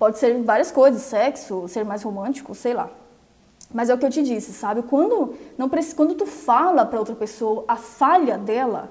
Pode 0.02 0.18
ser 0.18 0.42
várias 0.42 0.72
coisas, 0.72 1.04
sexo, 1.04 1.68
ser 1.68 1.86
mais 1.86 2.02
romântico, 2.02 2.56
sei 2.56 2.74
lá. 2.74 2.90
Mas 3.72 3.88
é 3.88 3.94
o 3.94 4.00
que 4.00 4.06
eu 4.08 4.10
te 4.10 4.24
disse, 4.24 4.52
sabe? 4.52 4.82
Quando 4.82 5.36
não 5.56 5.70
quando 5.96 6.16
tu 6.16 6.26
fala 6.26 6.84
para 6.84 6.98
outra 6.98 7.14
pessoa 7.14 7.64
a 7.68 7.76
falha 7.76 8.36
dela, 8.36 8.90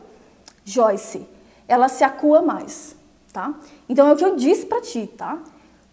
Joyce, 0.64 1.26
ela 1.66 1.88
se 1.88 2.04
acua 2.04 2.42
mais, 2.42 2.94
tá? 3.32 3.52
Então 3.88 4.06
é 4.06 4.12
o 4.12 4.16
que 4.16 4.24
eu 4.24 4.36
disse 4.36 4.66
para 4.66 4.80
ti, 4.82 5.10
tá? 5.18 5.40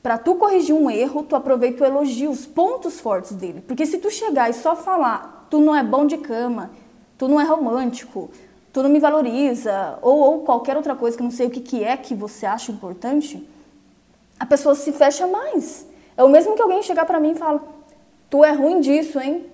Para 0.03 0.19
tu 0.19 0.35
corrigir 0.35 0.75
um 0.75 0.87
erro, 0.87 1.23
tu 1.23 1.35
aproveita 1.35 1.83
o 1.83 1.87
elogio, 1.87 2.29
os 2.29 2.45
pontos 2.45 2.99
fortes 2.99 3.31
dele. 3.31 3.63
Porque 3.67 3.87
se 3.87 3.97
tu 3.97 4.11
chegar 4.11 4.51
e 4.51 4.53
só 4.53 4.75
falar, 4.75 5.47
tu 5.49 5.59
não 5.59 5.75
é 5.75 5.81
bom 5.81 6.05
de 6.05 6.17
cama, 6.17 6.69
tu 7.17 7.27
não 7.27 7.41
é 7.41 7.43
romântico, 7.43 8.29
tu 8.71 8.83
não 8.83 8.89
me 8.91 8.99
valoriza, 8.99 9.97
ou, 9.99 10.19
ou 10.19 10.39
qualquer 10.41 10.77
outra 10.77 10.95
coisa 10.95 11.17
que 11.17 11.23
eu 11.23 11.27
não 11.27 11.31
sei 11.31 11.47
o 11.47 11.49
que, 11.49 11.59
que 11.59 11.83
é 11.83 11.97
que 11.97 12.13
você 12.13 12.45
acha 12.45 12.71
importante, 12.71 13.43
a 14.39 14.45
pessoa 14.45 14.75
se 14.75 14.91
fecha 14.91 15.27
mais. 15.27 15.85
É 16.15 16.23
o 16.23 16.29
mesmo 16.29 16.55
que 16.55 16.61
alguém 16.61 16.81
chegar 16.83 17.05
para 17.05 17.19
mim 17.19 17.31
e 17.31 17.35
fala: 17.35 17.61
"Tu 18.29 18.43
é 18.43 18.51
ruim 18.51 18.79
disso, 18.79 19.19
hein? 19.19 19.45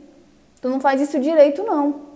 Tu 0.62 0.70
não 0.70 0.80
faz 0.80 1.02
isso 1.02 1.20
direito 1.20 1.64
não". 1.64 2.14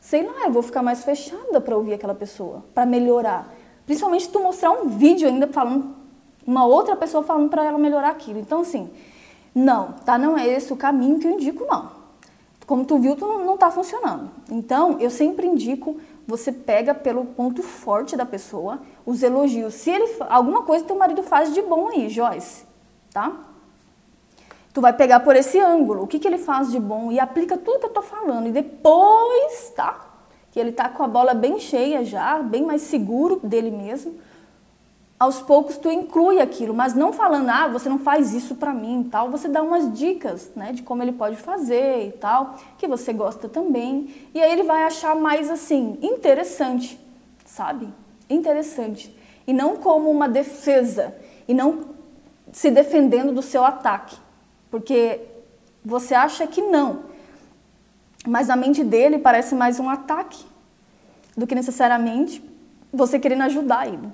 Sei 0.00 0.22
lá, 0.22 0.46
eu 0.46 0.52
vou 0.52 0.62
ficar 0.62 0.82
mais 0.82 1.04
fechada 1.04 1.60
para 1.60 1.76
ouvir 1.76 1.94
aquela 1.94 2.14
pessoa, 2.14 2.64
para 2.74 2.86
melhorar. 2.86 3.52
Principalmente 3.84 4.24
se 4.24 4.30
tu 4.30 4.40
mostrar 4.40 4.70
um 4.70 4.88
vídeo 4.88 5.28
ainda 5.28 5.46
falando 5.48 5.96
uma 6.46 6.64
outra 6.64 6.96
pessoa 6.96 7.22
falando 7.22 7.50
para 7.50 7.64
ela 7.64 7.78
melhorar 7.78 8.10
aquilo. 8.10 8.38
Então 8.38 8.60
assim, 8.60 8.90
não, 9.54 9.92
tá? 10.04 10.16
Não 10.16 10.38
é 10.38 10.46
esse 10.46 10.72
o 10.72 10.76
caminho 10.76 11.18
que 11.18 11.26
eu 11.26 11.32
indico 11.32 11.66
não. 11.66 11.98
Como 12.68 12.84
tu 12.84 12.98
viu, 12.98 13.16
tu 13.16 13.26
não, 13.26 13.54
está 13.54 13.70
funcionando. 13.70 14.30
Então, 14.50 14.98
eu 15.00 15.08
sempre 15.08 15.46
indico 15.46 15.96
você 16.28 16.52
pega 16.52 16.92
pelo 16.92 17.24
ponto 17.24 17.62
forte 17.62 18.14
da 18.14 18.26
pessoa, 18.26 18.82
os 19.06 19.22
elogios. 19.22 19.72
Se 19.72 19.90
ele 19.90 20.14
alguma 20.28 20.62
coisa 20.62 20.84
teu 20.84 20.94
marido 20.94 21.22
faz 21.22 21.54
de 21.54 21.62
bom 21.62 21.88
aí, 21.88 22.10
Joyce, 22.10 22.66
tá? 23.10 23.32
Tu 24.74 24.78
vai 24.78 24.92
pegar 24.92 25.20
por 25.20 25.34
esse 25.34 25.58
ângulo, 25.58 26.02
o 26.02 26.06
que, 26.06 26.18
que 26.18 26.28
ele 26.28 26.36
faz 26.36 26.70
de 26.70 26.78
bom 26.78 27.10
e 27.10 27.18
aplica 27.18 27.56
tudo 27.56 27.80
que 27.80 27.86
eu 27.86 27.94
tô 27.94 28.02
falando. 28.02 28.46
E 28.46 28.52
depois, 28.52 29.72
tá? 29.74 30.06
Que 30.52 30.60
ele 30.60 30.70
tá 30.70 30.90
com 30.90 31.02
a 31.02 31.08
bola 31.08 31.32
bem 31.32 31.58
cheia 31.58 32.04
já, 32.04 32.40
bem 32.40 32.62
mais 32.62 32.82
seguro 32.82 33.40
dele 33.42 33.70
mesmo. 33.70 34.20
Aos 35.18 35.40
poucos 35.40 35.76
tu 35.76 35.90
inclui 35.90 36.40
aquilo, 36.40 36.72
mas 36.72 36.94
não 36.94 37.12
falando, 37.12 37.48
ah, 37.48 37.66
você 37.66 37.88
não 37.88 37.98
faz 37.98 38.32
isso 38.32 38.54
para 38.54 38.72
mim 38.72 39.00
e 39.00 39.04
tal. 39.04 39.30
Você 39.30 39.48
dá 39.48 39.62
umas 39.62 39.92
dicas, 39.98 40.50
né, 40.54 40.72
de 40.72 40.82
como 40.82 41.02
ele 41.02 41.12
pode 41.12 41.36
fazer 41.36 42.06
e 42.06 42.12
tal, 42.12 42.56
que 42.78 42.86
você 42.86 43.12
gosta 43.12 43.48
também. 43.48 44.14
E 44.32 44.40
aí 44.40 44.52
ele 44.52 44.62
vai 44.62 44.84
achar 44.84 45.16
mais 45.16 45.50
assim, 45.50 45.98
interessante, 46.00 47.00
sabe? 47.44 47.88
Interessante. 48.30 49.12
E 49.44 49.52
não 49.52 49.76
como 49.76 50.08
uma 50.08 50.28
defesa. 50.28 51.16
E 51.48 51.54
não 51.54 51.96
se 52.52 52.70
defendendo 52.70 53.32
do 53.32 53.42
seu 53.42 53.64
ataque, 53.64 54.16
porque 54.70 55.20
você 55.84 56.14
acha 56.14 56.46
que 56.46 56.62
não, 56.62 57.04
mas 58.26 58.48
na 58.48 58.56
mente 58.56 58.84
dele 58.84 59.18
parece 59.18 59.54
mais 59.54 59.78
um 59.78 59.88
ataque 59.88 60.44
do 61.36 61.46
que 61.46 61.54
necessariamente 61.54 62.42
você 62.92 63.18
querendo 63.18 63.42
ajudar 63.42 63.86
ele. 63.86 64.08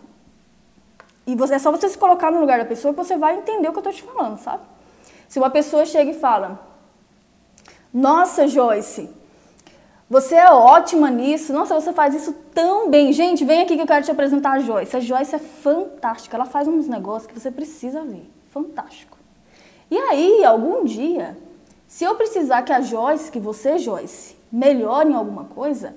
E 1.26 1.34
você, 1.34 1.54
é 1.54 1.58
só 1.58 1.70
você 1.70 1.88
se 1.88 1.96
colocar 1.96 2.30
no 2.30 2.40
lugar 2.40 2.58
da 2.58 2.64
pessoa 2.64 2.92
que 2.92 3.02
você 3.02 3.16
vai 3.16 3.38
entender 3.38 3.68
o 3.68 3.72
que 3.72 3.78
eu 3.78 3.80
estou 3.80 3.92
te 3.92 4.02
falando, 4.02 4.38
sabe? 4.38 4.62
Se 5.28 5.38
uma 5.38 5.50
pessoa 5.50 5.86
chega 5.86 6.10
e 6.10 6.14
fala: 6.14 6.60
Nossa, 7.92 8.46
Joyce, 8.46 9.08
você 10.08 10.34
é 10.34 10.50
ótima 10.50 11.10
nisso. 11.10 11.52
Nossa, 11.52 11.74
você 11.74 11.92
faz 11.92 12.14
isso 12.14 12.32
tão 12.54 12.90
bem. 12.90 13.12
Gente, 13.12 13.44
vem 13.44 13.62
aqui 13.62 13.74
que 13.74 13.82
eu 13.82 13.86
quero 13.86 14.04
te 14.04 14.10
apresentar 14.10 14.52
a 14.52 14.58
Joyce. 14.58 14.96
A 14.96 15.00
Joyce 15.00 15.34
é 15.34 15.38
fantástica. 15.38 16.36
Ela 16.36 16.44
faz 16.44 16.68
uns 16.68 16.86
negócios 16.86 17.26
que 17.26 17.38
você 17.38 17.50
precisa 17.50 18.02
ver. 18.02 18.30
Fantástico. 18.52 19.16
E 19.90 19.96
aí, 19.96 20.44
algum 20.44 20.84
dia, 20.84 21.36
se 21.88 22.04
eu 22.04 22.14
precisar 22.16 22.62
que 22.62 22.72
a 22.72 22.80
Joyce, 22.80 23.30
que 23.30 23.40
você, 23.40 23.78
Joyce, 23.78 24.36
melhore 24.52 25.10
em 25.10 25.14
alguma 25.14 25.44
coisa, 25.44 25.94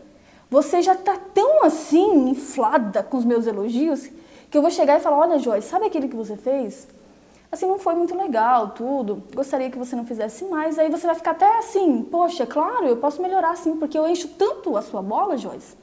você 0.50 0.82
já 0.82 0.96
tá 0.96 1.18
tão 1.34 1.64
assim 1.64 2.30
inflada 2.30 3.04
com 3.04 3.18
os 3.18 3.26
meus 3.26 3.46
elogios 3.46 4.10
que 4.50 4.58
eu 4.58 4.62
vou 4.62 4.72
chegar 4.72 4.98
e 4.98 5.00
falar: 5.00 5.18
Olha, 5.18 5.40
Joyce, 5.40 5.68
sabe 5.68 5.86
aquilo 5.86 6.08
que 6.10 6.16
você 6.16 6.36
fez? 6.36 6.88
assim, 7.52 7.66
não 7.66 7.80
foi 7.80 7.96
muito 7.96 8.16
legal, 8.16 8.70
tudo. 8.70 9.24
Gostaria 9.34 9.70
que 9.70 9.78
você 9.78 9.96
não 9.96 10.06
fizesse 10.06 10.46
mais. 10.46 10.78
Aí 10.78 10.90
você 10.90 11.06
vai 11.06 11.16
ficar 11.16 11.32
até 11.32 11.58
assim, 11.58 12.04
poxa, 12.04 12.46
claro, 12.46 12.86
eu 12.86 12.98
posso 12.98 13.22
melhorar 13.22 13.56
sim, 13.56 13.78
porque 13.78 13.98
eu 13.98 14.08
encho 14.08 14.28
tanto 14.30 14.76
a 14.76 14.82
sua 14.82 15.02
bola, 15.02 15.38
Joyce. 15.38 15.76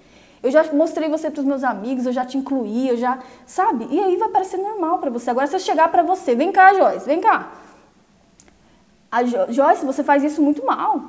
Eu 0.42 0.50
já 0.50 0.62
mostrei 0.72 1.08
você 1.08 1.30
para 1.30 1.40
os 1.40 1.46
meus 1.46 1.64
amigos, 1.64 2.04
eu 2.04 2.12
já 2.12 2.24
te 2.24 2.36
incluí, 2.36 2.88
eu 2.88 2.98
já, 2.98 3.18
sabe? 3.46 3.88
E 3.90 3.98
aí 3.98 4.16
vai 4.16 4.28
parecer 4.28 4.58
normal 4.58 4.98
para 4.98 5.08
você. 5.08 5.30
Agora 5.30 5.46
se 5.46 5.56
eu 5.56 5.60
chegar 5.60 5.90
para 5.90 6.02
você, 6.02 6.34
vem 6.34 6.52
cá, 6.52 6.74
Joyce, 6.74 7.06
vem 7.06 7.20
cá. 7.20 7.50
A 9.10 9.24
jo 9.24 9.38
Joyce, 9.48 9.86
você 9.86 10.04
faz 10.04 10.22
isso 10.22 10.42
muito 10.42 10.64
mal. 10.66 11.00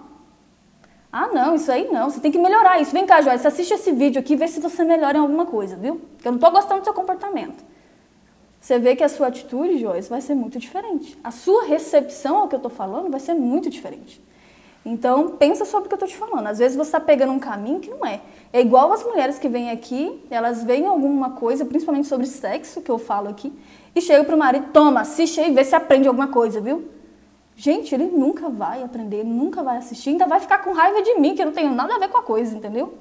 Ah, 1.18 1.30
não, 1.34 1.55
isso 1.55 1.72
aí 1.72 1.88
não, 1.89 2.09
você 2.09 2.20
tem 2.20 2.32
que 2.32 2.38
melhorar 2.38 2.82
isso. 2.82 2.91
Vem 2.91 3.05
cá, 3.05 3.22
Joyce, 3.22 3.47
assiste 3.47 3.74
esse 3.74 3.91
vídeo 3.91 4.20
aqui 4.20 4.34
e 4.34 4.36
vê 4.36 4.47
se 4.47 4.59
você 4.59 4.84
melhora 4.84 5.18
em 5.18 5.22
alguma 5.22 5.45
coisa, 5.45 5.76
viu? 5.78 6.01
Porque 6.16 6.28
eu 6.28 6.32
não 6.34 6.38
estou 6.38 6.51
gostando 6.51 6.82
do 6.82 6.84
seu 6.84 6.93
comportamento 6.93 7.63
você 8.66 8.80
vê 8.80 8.95
que 8.95 9.03
a 9.03 9.09
sua 9.09 9.28
atitude, 9.28 9.78
Joyce, 9.78 10.09
vai 10.09 10.20
ser 10.22 10.34
muito 10.34 10.57
diferente. 10.57 11.16
A 11.24 11.30
sua 11.30 11.66
recepção 11.66 12.38
ao 12.38 12.47
que 12.47 12.55
eu 12.55 12.57
estou 12.57 12.72
falando 12.72 13.11
vai 13.11 13.20
ser 13.20 13.36
muito 13.36 13.70
diferente. 13.70 14.20
Então, 14.84 15.30
pensa 15.38 15.66
sobre 15.66 15.86
o 15.86 15.88
que 15.88 15.93
eu 15.93 16.03
estou 16.03 16.09
te 16.09 16.18
falando. 16.18 16.47
Às 16.47 16.57
vezes 16.57 16.76
você 16.76 16.88
está 16.88 16.99
pegando 16.99 17.32
um 17.32 17.38
caminho 17.38 17.80
que 17.80 17.91
não 17.91 18.03
é. 18.03 18.22
É 18.51 18.59
igual 18.59 18.91
as 18.91 19.03
mulheres 19.03 19.38
que 19.38 19.47
vêm 19.47 19.70
aqui, 19.70 20.20
elas 20.32 20.63
veem 20.63 20.88
alguma 20.88 21.30
coisa, 21.32 21.63
principalmente 21.63 22.07
sobre 22.07 22.26
sexo, 22.26 22.82
que 22.82 22.89
eu 22.89 22.97
falo 22.97 23.30
aqui, 23.30 23.53
e 23.95 24.01
chegam 24.01 24.26
para 24.26 24.36
o 24.36 24.39
marido, 24.39 24.70
toma, 24.74 25.01
assiste 25.01 25.39
aí, 25.39 25.53
vê 25.53 25.63
se 25.63 25.76
aprende 25.76 26.07
alguma 26.07 26.30
coisa, 26.30 26.59
viu? 26.59 26.86
Gente, 27.55 27.95
ele 27.95 28.05
nunca 28.05 28.49
vai 28.49 28.83
aprender, 28.83 29.23
nunca 29.23 29.63
vai 29.63 29.77
assistir, 29.77 30.09
ainda 30.09 30.27
vai 30.27 30.39
ficar 30.39 30.59
com 30.59 30.73
raiva 30.73 31.01
de 31.01 31.15
mim, 31.19 31.35
que 31.35 31.41
eu 31.41 31.45
não 31.45 31.53
tenho 31.53 31.73
nada 31.73 31.95
a 31.95 31.99
ver 31.99 32.09
com 32.09 32.17
a 32.17 32.23
coisa, 32.23 32.55
entendeu? 32.55 32.95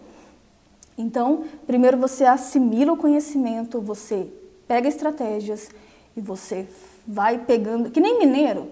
Então, 0.97 1.45
primeiro 1.67 1.97
você 1.97 2.25
assimila 2.25 2.93
o 2.93 2.97
conhecimento, 2.97 3.81
você 3.81 4.33
pega 4.69 4.89
estratégias 4.89 5.71
e 6.17 6.21
você 6.21 6.69
vai 7.07 7.39
pegando. 7.39 7.91
Que 7.91 8.01
nem 8.01 8.19
mineiro. 8.19 8.71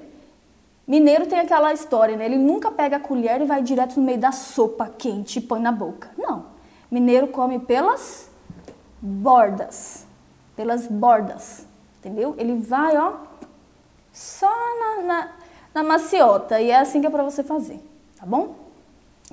Mineiro 0.86 1.26
tem 1.26 1.40
aquela 1.40 1.72
história, 1.72 2.16
né? 2.16 2.26
Ele 2.26 2.38
nunca 2.38 2.70
pega 2.70 2.96
a 2.96 3.00
colher 3.00 3.40
e 3.40 3.44
vai 3.44 3.62
direto 3.62 3.98
no 3.98 4.06
meio 4.06 4.18
da 4.18 4.30
sopa 4.30 4.88
quente 4.88 5.38
e 5.38 5.42
põe 5.42 5.60
na 5.60 5.72
boca. 5.72 6.10
Não. 6.16 6.46
Mineiro 6.90 7.28
come 7.28 7.58
pelas 7.58 8.30
bordas. 9.00 10.06
Pelas 10.54 10.86
bordas. 10.86 11.66
Entendeu? 11.98 12.34
Ele 12.36 12.54
vai, 12.54 12.96
ó, 12.96 13.14
só 14.12 14.50
na, 14.50 15.02
na, 15.02 15.30
na 15.74 15.82
maciota. 15.82 16.60
E 16.60 16.70
é 16.70 16.78
assim 16.78 17.00
que 17.00 17.06
é 17.06 17.10
para 17.10 17.22
você 17.22 17.42
fazer. 17.42 17.80
Tá 18.18 18.26
bom? 18.26 18.56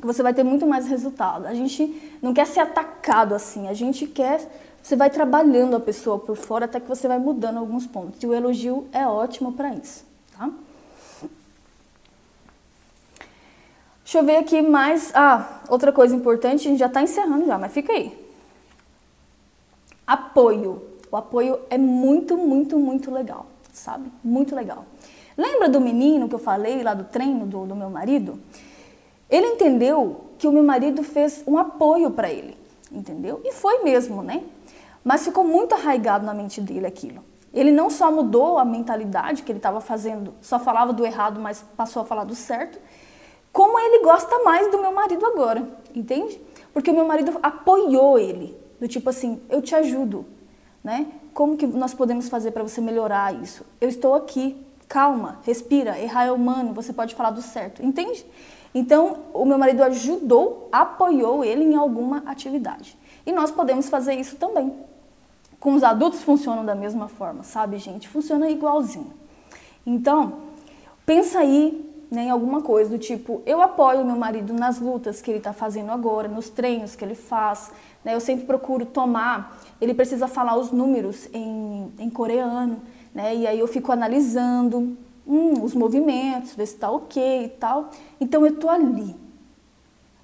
Você 0.02 0.24
vai 0.24 0.34
ter 0.34 0.44
muito 0.44 0.66
mais 0.66 0.88
resultado. 0.88 1.46
A 1.46 1.54
gente 1.54 2.18
não 2.22 2.34
quer 2.34 2.46
ser 2.46 2.62
atacado 2.62 3.36
assim. 3.36 3.68
A 3.68 3.74
gente 3.74 4.08
quer 4.08 4.48
você 4.82 4.96
vai 4.96 5.10
trabalhando 5.10 5.76
a 5.76 5.80
pessoa 5.80 6.18
por 6.18 6.36
fora 6.36 6.66
até 6.66 6.80
que 6.80 6.88
você 6.88 7.08
vai 7.08 7.20
mudando 7.20 7.58
alguns 7.58 7.86
pontos. 7.86 8.22
E 8.24 8.28
o 8.28 8.34
elogio 8.34 8.88
é 8.92 9.06
ótimo 9.06 9.54
para 9.54 9.74
isso, 9.74 10.06
tá? 10.38 10.50
Deixa 14.04 14.18
eu 14.18 14.24
ver 14.24 14.38
aqui 14.38 14.62
mais. 14.62 15.12
Ah, 15.14 15.62
outra 15.70 15.92
coisa 15.92 16.16
importante, 16.16 16.68
a 16.68 16.72
gente 16.72 16.80
já 16.80 16.88
está 16.88 17.02
encerrando 17.02 17.46
já, 17.46 17.58
mas 17.58 17.72
fica 17.72 17.94
aí. 17.94 18.18
Apoio. 20.08 20.84
O 21.12 21.18
apoio 21.18 21.60
é 21.70 21.78
muito, 21.78 22.36
muito, 22.38 22.80
muito 22.80 23.12
legal, 23.12 23.46
sabe? 23.72 24.12
Muito 24.24 24.56
legal. 24.56 24.86
Lembra 25.40 25.70
do 25.70 25.80
menino 25.80 26.28
que 26.28 26.36
eu 26.36 26.40
falei 26.40 26.84
lá 26.84 26.94
do 26.94 27.06
treino 27.06 27.46
do, 27.46 27.66
do 27.66 27.74
meu 27.74 27.90
marido? 27.90 28.38
Ele 29.30 29.48
entendeu 29.48 30.26
que 30.38 30.46
o 30.46 30.52
meu 30.52 30.64
marido 30.64 31.02
fez 31.02 31.46
um 31.48 31.58
apoio 31.58 32.12
para 32.12 32.30
ele, 32.30 32.58
entendeu? 32.92 33.40
E 33.46 33.54
foi 33.54 33.82
mesmo, 33.82 34.22
né? 34.22 34.44
Mas 35.02 35.24
ficou 35.24 35.46
muito 35.46 35.74
arraigado 35.74 36.26
na 36.26 36.34
mente 36.34 36.60
dele 36.60 36.86
aquilo. 36.86 37.24
Ele 37.54 37.72
não 37.72 37.90
só 37.90 38.12
mudou 38.12 38.60
a 38.60 38.66
mentalidade 38.66 39.44
que 39.44 39.50
ele 39.54 39.60
estava 39.60 39.80
fazendo, 39.80 40.34
só 40.42 40.60
falava 40.60 40.92
do 40.92 41.06
errado, 41.06 41.40
mas 41.40 41.64
passou 41.78 42.02
a 42.02 42.06
falar 42.06 42.26
do 42.26 42.36
certo, 42.36 42.78
como 43.54 43.80
ele 43.80 44.04
gosta 44.04 44.44
mais 44.44 44.70
do 44.70 44.78
meu 44.78 44.92
marido 44.92 45.26
agora, 45.26 45.66
entende? 45.96 46.38
Porque 46.74 46.92
o 46.92 46.94
meu 46.94 47.06
marido 47.06 47.40
apoiou 47.42 48.20
ele, 48.20 48.60
do 48.78 48.90
tipo 48.90 49.10
assim, 49.10 49.42
eu 49.48 49.62
te 49.62 49.74
ajudo, 49.74 50.26
né? 50.84 51.08
Como 51.34 51.56
que 51.56 51.66
nós 51.66 51.94
podemos 51.94 52.28
fazer 52.28 52.52
para 52.52 52.62
você 52.62 52.82
melhorar 52.82 53.34
isso? 53.42 53.66
Eu 53.80 53.88
estou 53.88 54.14
aqui, 54.14 54.68
calma, 54.90 55.38
respira, 55.44 56.00
errar 56.00 56.26
é 56.26 56.32
humano, 56.32 56.74
você 56.74 56.92
pode 56.92 57.14
falar 57.14 57.30
do 57.30 57.44
certo, 57.44 57.86
entende? 57.86 58.26
Então, 58.74 59.20
o 59.34 59.46
meu 59.46 59.58
marido 59.58 59.84
ajudou, 59.84 60.68
apoiou 60.72 61.44
ele 61.44 61.64
em 61.64 61.76
alguma 61.76 62.24
atividade. 62.26 62.98
E 63.26 63.32
nós 63.32 63.52
podemos 63.52 63.88
fazer 63.88 64.16
isso 64.16 64.36
também. 64.36 64.74
Com 65.60 65.76
os 65.76 65.84
adultos 65.84 66.24
funcionam 66.24 66.66
da 66.66 66.74
mesma 66.74 67.08
forma, 67.08 67.44
sabe, 67.44 67.78
gente? 67.78 68.08
Funciona 68.08 68.50
igualzinho. 68.50 69.14
Então, 69.86 70.40
pensa 71.06 71.40
aí 71.40 71.86
né, 72.10 72.24
em 72.24 72.30
alguma 72.30 72.62
coisa 72.62 72.90
do 72.90 72.98
tipo, 72.98 73.42
eu 73.46 73.62
apoio 73.62 74.06
meu 74.06 74.16
marido 74.16 74.54
nas 74.54 74.80
lutas 74.80 75.22
que 75.22 75.30
ele 75.30 75.38
está 75.38 75.54
fazendo 75.54 75.92
agora, 75.92 76.28
nos 76.28 76.50
treinos 76.50 76.96
que 76.96 77.06
ele 77.06 77.16
faz. 77.16 77.72
Né, 78.04 78.16
eu 78.16 78.20
sempre 78.20 78.46
procuro 78.46 78.86
tomar, 78.86 79.60
ele 79.80 79.94
precisa 79.94 80.28
falar 80.28 80.56
os 80.56 80.72
números 80.72 81.28
em, 81.34 81.92
em 82.00 82.10
coreano, 82.10 82.82
né, 83.14 83.36
e 83.36 83.48
aí 83.48 83.60
eu 83.60 83.68
fico 83.68 83.92
analisando 83.92 84.98
hum, 85.28 85.64
os 85.64 85.74
movimentos, 85.74 86.54
ver 86.54 86.66
se 86.66 86.76
está 86.76 86.92
ok 86.92 87.46
e 87.46 87.50
tal. 87.50 87.90
Então 88.20 88.46
eu 88.46 88.54
estou 88.54 88.70
ali, 88.70 89.16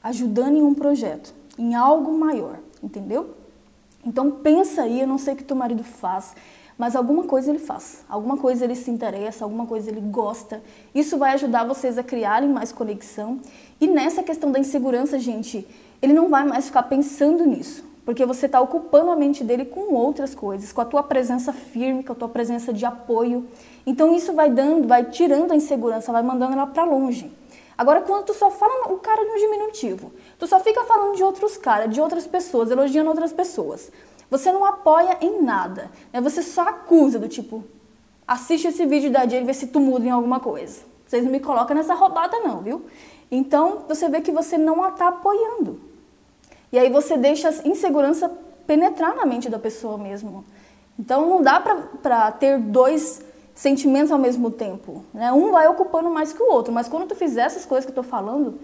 ajudando 0.03 0.57
em 0.57 0.63
um 0.63 0.73
projeto, 0.73 1.33
em 1.57 1.75
algo 1.75 2.17
maior, 2.17 2.59
entendeu? 2.83 3.35
Então 4.05 4.29
pensa 4.31 4.83
aí, 4.83 5.01
eu 5.01 5.07
não 5.07 5.17
sei 5.17 5.33
o 5.33 5.37
que 5.37 5.43
teu 5.43 5.55
marido 5.55 5.83
faz, 5.83 6.35
mas 6.77 6.95
alguma 6.95 7.23
coisa 7.23 7.49
ele 7.49 7.59
faz, 7.59 8.03
alguma 8.09 8.37
coisa 8.37 8.65
ele 8.65 8.75
se 8.75 8.91
interessa, 8.91 9.45
alguma 9.45 9.65
coisa 9.65 9.89
ele 9.89 10.01
gosta. 10.01 10.61
Isso 10.93 11.17
vai 11.17 11.33
ajudar 11.33 11.63
vocês 11.63 11.97
a 11.97 12.03
criarem 12.03 12.49
mais 12.49 12.71
conexão. 12.71 13.39
E 13.79 13.87
nessa 13.87 14.21
questão 14.21 14.51
da 14.51 14.59
insegurança, 14.59 15.17
gente, 15.17 15.65
ele 16.01 16.13
não 16.13 16.29
vai 16.29 16.45
mais 16.45 16.65
ficar 16.65 16.83
pensando 16.83 17.45
nisso. 17.45 17.83
Porque 18.05 18.25
você 18.25 18.45
está 18.45 18.61
ocupando 18.61 19.09
a 19.09 19.15
mente 19.15 19.43
dele 19.43 19.65
com 19.65 19.93
outras 19.95 20.35
coisas, 20.35 20.71
com 20.71 20.79
a 20.79 20.85
tua 20.85 21.01
presença 21.01 21.51
firme, 21.51 22.03
com 22.03 22.13
a 22.13 22.15
tua 22.15 22.29
presença 22.29 22.71
de 22.71 22.85
apoio. 22.85 23.47
Então 23.85 24.15
isso 24.15 24.31
vai 24.33 24.49
dando, 24.49 24.87
vai 24.87 25.05
tirando 25.05 25.51
a 25.51 25.55
insegurança, 25.55 26.11
vai 26.11 26.21
mandando 26.21 26.53
ela 26.53 26.67
para 26.67 26.83
longe. 26.83 27.31
Agora, 27.77 28.01
quando 28.01 28.25
tu 28.25 28.33
só 28.33 28.49
fala 28.51 28.93
o 28.93 28.99
cara 28.99 29.25
no 29.25 29.37
diminutivo, 29.37 30.11
tu 30.39 30.47
só 30.47 30.59
fica 30.59 30.83
falando 30.85 31.15
de 31.15 31.23
outros 31.23 31.57
caras, 31.57 31.93
de 31.93 31.99
outras 31.99 32.25
pessoas, 32.25 32.71
elogiando 32.71 33.09
outras 33.09 33.33
pessoas, 33.33 33.91
você 34.29 34.51
não 34.51 34.63
apoia 34.63 35.17
em 35.19 35.41
nada, 35.41 35.91
né? 36.13 36.21
você 36.21 36.41
só 36.41 36.61
acusa 36.61 37.19
do 37.19 37.27
tipo, 37.27 37.63
assiste 38.25 38.67
esse 38.67 38.85
vídeo 38.85 39.11
da 39.11 39.27
Jane 39.27 39.43
e 39.43 39.45
vê 39.45 39.53
se 39.53 39.67
tu 39.67 39.79
muda 39.79 40.05
em 40.05 40.09
alguma 40.09 40.39
coisa. 40.39 40.83
Vocês 41.05 41.23
não 41.23 41.31
me 41.31 41.39
colocam 41.39 41.75
nessa 41.75 41.93
roubada 41.93 42.39
não, 42.39 42.61
viu? 42.61 42.85
Então, 43.29 43.83
você 43.87 44.07
vê 44.09 44.21
que 44.21 44.31
você 44.31 44.57
não 44.57 44.83
a 44.83 44.89
está 44.89 45.09
apoiando. 45.09 45.79
E 46.71 46.79
aí 46.79 46.89
você 46.89 47.17
deixa 47.17 47.49
a 47.49 47.67
insegurança 47.67 48.31
penetrar 48.65 49.15
na 49.15 49.25
mente 49.25 49.49
da 49.49 49.59
pessoa 49.59 49.97
mesmo. 49.97 50.43
Então, 50.97 51.29
não 51.29 51.41
dá 51.41 51.59
para 51.59 52.31
ter 52.31 52.57
dois 52.59 53.21
sentimentos 53.53 54.11
ao 54.11 54.19
mesmo 54.19 54.51
tempo. 54.51 55.03
Né? 55.13 55.31
Um 55.31 55.51
vai 55.51 55.67
ocupando 55.67 56.09
mais 56.09 56.33
que 56.33 56.41
o 56.41 56.51
outro, 56.51 56.73
mas 56.73 56.87
quando 56.87 57.07
tu 57.07 57.15
fizer 57.15 57.41
essas 57.41 57.65
coisas 57.65 57.85
que 57.85 57.97
eu 57.97 58.01
estou 58.01 58.03
falando, 58.03 58.59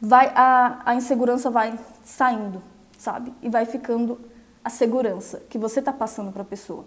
vai 0.00 0.32
a, 0.34 0.80
a 0.84 0.94
insegurança 0.94 1.50
vai 1.50 1.78
saindo, 2.04 2.62
sabe? 2.98 3.32
E 3.42 3.48
vai 3.48 3.64
ficando 3.64 4.18
a 4.64 4.70
segurança 4.70 5.42
que 5.48 5.58
você 5.58 5.78
está 5.78 5.92
passando 5.92 6.32
para 6.32 6.42
a 6.42 6.44
pessoa. 6.44 6.84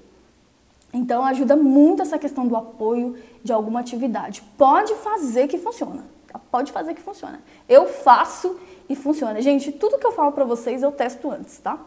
Então 0.93 1.23
ajuda 1.23 1.55
muito 1.55 2.01
essa 2.01 2.19
questão 2.19 2.45
do 2.45 2.55
apoio 2.55 3.17
de 3.43 3.53
alguma 3.53 3.79
atividade. 3.79 4.43
Pode 4.57 4.93
fazer 4.95 5.47
que 5.47 5.57
funciona. 5.57 6.03
Pode 6.39 6.71
fazer 6.71 6.93
que 6.93 7.01
funciona. 7.01 7.41
Eu 7.67 7.87
faço 7.87 8.59
e 8.89 8.95
funciona. 8.95 9.41
Gente, 9.41 9.71
tudo 9.71 9.97
que 9.97 10.05
eu 10.05 10.11
falo 10.11 10.31
para 10.31 10.45
vocês 10.45 10.83
eu 10.83 10.91
testo 10.91 11.29
antes, 11.29 11.59
tá? 11.59 11.79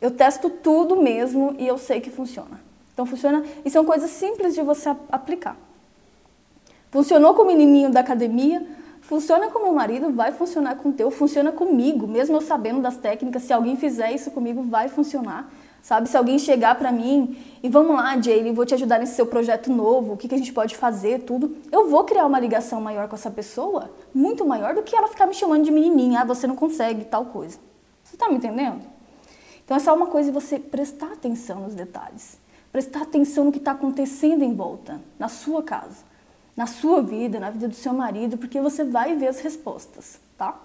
Eu 0.00 0.10
testo 0.10 0.48
tudo 0.48 0.96
mesmo 0.96 1.54
e 1.58 1.66
eu 1.66 1.78
sei 1.78 2.00
que 2.00 2.10
funciona. 2.10 2.60
Então 2.92 3.06
funciona 3.06 3.44
e 3.64 3.70
são 3.70 3.84
coisas 3.84 4.10
simples 4.10 4.54
de 4.54 4.62
você 4.62 4.94
aplicar. 5.10 5.56
Funcionou 6.90 7.34
com 7.34 7.42
o 7.42 7.46
menininho 7.46 7.90
da 7.90 8.00
academia, 8.00 8.66
funciona 9.00 9.48
com 9.48 9.60
meu 9.62 9.72
marido, 9.72 10.10
vai 10.10 10.32
funcionar 10.32 10.76
com 10.76 10.88
o 10.88 10.92
teu, 10.92 11.10
funciona 11.10 11.52
comigo, 11.52 12.06
mesmo 12.06 12.36
eu 12.36 12.40
sabendo 12.40 12.80
das 12.80 12.96
técnicas, 12.96 13.42
se 13.42 13.52
alguém 13.52 13.76
fizer 13.76 14.12
isso 14.12 14.30
comigo, 14.30 14.62
vai 14.62 14.88
funcionar. 14.88 15.50
Sabe, 15.82 16.08
se 16.08 16.16
alguém 16.16 16.38
chegar 16.38 16.74
para 16.74 16.92
mim 16.92 17.36
e 17.62 17.68
vamos 17.68 17.96
lá, 17.96 18.20
Jaylee, 18.20 18.52
vou 18.52 18.66
te 18.66 18.74
ajudar 18.74 18.98
nesse 18.98 19.14
seu 19.14 19.26
projeto 19.26 19.72
novo, 19.72 20.12
o 20.12 20.16
que, 20.16 20.28
que 20.28 20.34
a 20.34 20.38
gente 20.38 20.52
pode 20.52 20.76
fazer, 20.76 21.20
tudo, 21.20 21.56
eu 21.72 21.88
vou 21.88 22.04
criar 22.04 22.26
uma 22.26 22.38
ligação 22.38 22.80
maior 22.80 23.08
com 23.08 23.16
essa 23.16 23.30
pessoa, 23.30 23.90
muito 24.14 24.46
maior 24.46 24.74
do 24.74 24.82
que 24.82 24.94
ela 24.94 25.08
ficar 25.08 25.26
me 25.26 25.34
chamando 25.34 25.64
de 25.64 25.70
menininha, 25.70 26.20
ah, 26.20 26.24
você 26.24 26.46
não 26.46 26.54
consegue, 26.54 27.04
tal 27.04 27.26
coisa. 27.26 27.58
Você 28.04 28.16
está 28.16 28.28
me 28.28 28.36
entendendo? 28.36 28.82
Então 29.64 29.76
é 29.76 29.80
só 29.80 29.94
uma 29.94 30.06
coisa 30.06 30.30
você 30.32 30.58
prestar 30.58 31.12
atenção 31.12 31.60
nos 31.60 31.74
detalhes, 31.74 32.38
prestar 32.72 33.02
atenção 33.02 33.44
no 33.44 33.52
que 33.52 33.58
está 33.58 33.70
acontecendo 33.72 34.42
em 34.42 34.54
volta, 34.54 35.00
na 35.18 35.28
sua 35.28 35.62
casa, 35.62 36.04
na 36.56 36.66
sua 36.66 37.00
vida, 37.00 37.40
na 37.40 37.50
vida 37.50 37.68
do 37.68 37.74
seu 37.74 37.92
marido, 37.92 38.36
porque 38.36 38.60
você 38.60 38.84
vai 38.84 39.14
ver 39.14 39.28
as 39.28 39.40
respostas, 39.40 40.20
tá? 40.36 40.58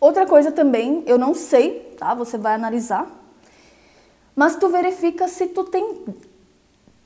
Outra 0.00 0.26
coisa 0.26 0.50
também, 0.50 1.04
eu 1.06 1.18
não 1.18 1.34
sei, 1.34 1.94
tá? 1.98 2.14
Você 2.14 2.38
vai 2.38 2.54
analisar, 2.54 3.06
mas 4.40 4.56
tu 4.56 4.70
verifica 4.70 5.28
se 5.28 5.48
tu 5.48 5.64
tem. 5.64 6.02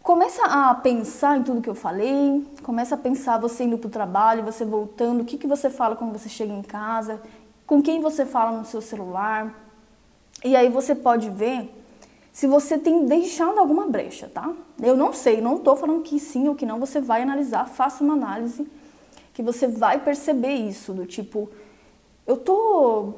Começa 0.00 0.44
a 0.44 0.72
pensar 0.72 1.36
em 1.36 1.42
tudo 1.42 1.60
que 1.60 1.68
eu 1.68 1.74
falei, 1.74 2.46
começa 2.62 2.94
a 2.94 2.98
pensar 2.98 3.40
você 3.40 3.64
indo 3.64 3.76
para 3.76 3.88
o 3.88 3.90
trabalho, 3.90 4.44
você 4.44 4.64
voltando, 4.64 5.22
o 5.22 5.24
que, 5.24 5.36
que 5.36 5.48
você 5.48 5.68
fala 5.68 5.96
quando 5.96 6.12
você 6.12 6.28
chega 6.28 6.52
em 6.52 6.62
casa, 6.62 7.20
com 7.66 7.82
quem 7.82 8.00
você 8.00 8.24
fala 8.24 8.56
no 8.56 8.64
seu 8.64 8.80
celular. 8.80 9.52
E 10.44 10.54
aí 10.54 10.68
você 10.68 10.94
pode 10.94 11.28
ver 11.28 11.74
se 12.32 12.46
você 12.46 12.78
tem 12.78 13.04
deixado 13.04 13.58
alguma 13.58 13.88
brecha, 13.88 14.30
tá? 14.32 14.52
Eu 14.80 14.96
não 14.96 15.12
sei, 15.12 15.40
não 15.40 15.56
estou 15.56 15.74
falando 15.74 16.02
que 16.02 16.20
sim 16.20 16.46
ou 16.46 16.54
que 16.54 16.64
não, 16.64 16.78
você 16.78 17.00
vai 17.00 17.22
analisar, 17.22 17.66
faça 17.66 18.04
uma 18.04 18.14
análise 18.14 18.64
que 19.32 19.42
você 19.42 19.66
vai 19.66 19.98
perceber 19.98 20.54
isso, 20.54 20.92
do 20.92 21.04
tipo, 21.04 21.50
eu 22.28 22.36
tô 22.36 23.12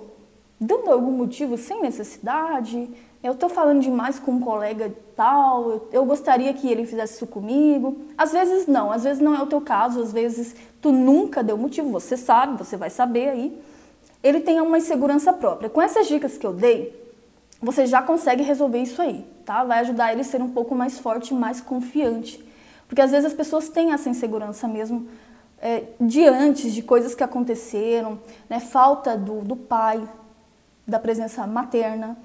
dando 0.59 0.91
algum 0.91 1.11
motivo 1.11 1.59
sem 1.59 1.83
necessidade, 1.83 2.89
eu 3.23 3.33
estou 3.33 3.49
falando 3.49 3.81
demais 3.81 4.19
com 4.19 4.33
um 4.33 4.41
colega 4.41 4.93
tal, 5.17 5.71
eu, 5.71 5.89
eu, 5.93 6.05
gostaria 6.05 6.53
que 6.53 6.69
ele 6.69 6.87
fizesse 6.87 7.15
isso 7.15 7.27
comigo. 7.27 7.97
Às 8.17 8.33
vezes 8.33 8.67
não, 8.67 8.93
às 8.93 9.05
vezes 9.05 9.23
não 9.23 9.35
é 9.35 9.43
o 9.43 9.47
teu 9.47 9.61
caso, 9.61 10.01
às 10.01 10.13
vezes 10.13 10.55
tu 10.81 10.93
nunca 10.93 11.43
deu 11.43 11.57
motivo, 11.57 11.91
você 11.91 12.17
sabe, 12.17 12.59
você 12.59 12.77
vai 12.77 12.91
saber 12.91 13.31
aí. 13.31 13.63
Ele 14.23 14.41
tem 14.41 14.61
uma 14.61 14.79
insegurança 14.79 15.33
própria. 15.33 15.71
Com 15.71 15.81
essas 15.81 16.07
dicas 16.07 16.37
que 16.37 16.47
eu 16.47 16.53
dei, 16.53 16.95
você 17.61 17.87
já 17.87 18.03
consegue 18.03 18.43
resolver 18.43 18.79
isso 18.79 19.01
aí, 19.01 19.25
tá? 19.45 19.65
Vai 19.65 19.81
ajudar 19.81 20.13
ele 20.13 20.21
a 20.21 20.25
ser 20.25 20.43
um 20.43 20.51
pouco 20.51 20.75
mais 20.75 20.99
forte, 20.99 21.33
mais 21.33 21.61
confiante. 21.61 22.45
Porque 22.87 23.01
às 23.01 23.11
vezes 23.11 23.27
as 23.27 23.35
pessoas 23.35 23.69
têm 23.69 23.93
essa 23.93 24.09
insegurança 24.09 24.69
mesmo 24.69 25.09
é, 25.61 25.85
de 26.01 26.27
antes, 26.27 26.73
de 26.73 26.83
coisas 26.83 27.15
que 27.15 27.25
aconteceram, 27.25 28.19
né? 28.49 28.61
Falta 28.61 29.17
do, 29.17 29.41
do 29.41 29.57
pai, 29.57 30.07
da 30.87 30.99
presença 30.99 31.47
materna 31.47 32.17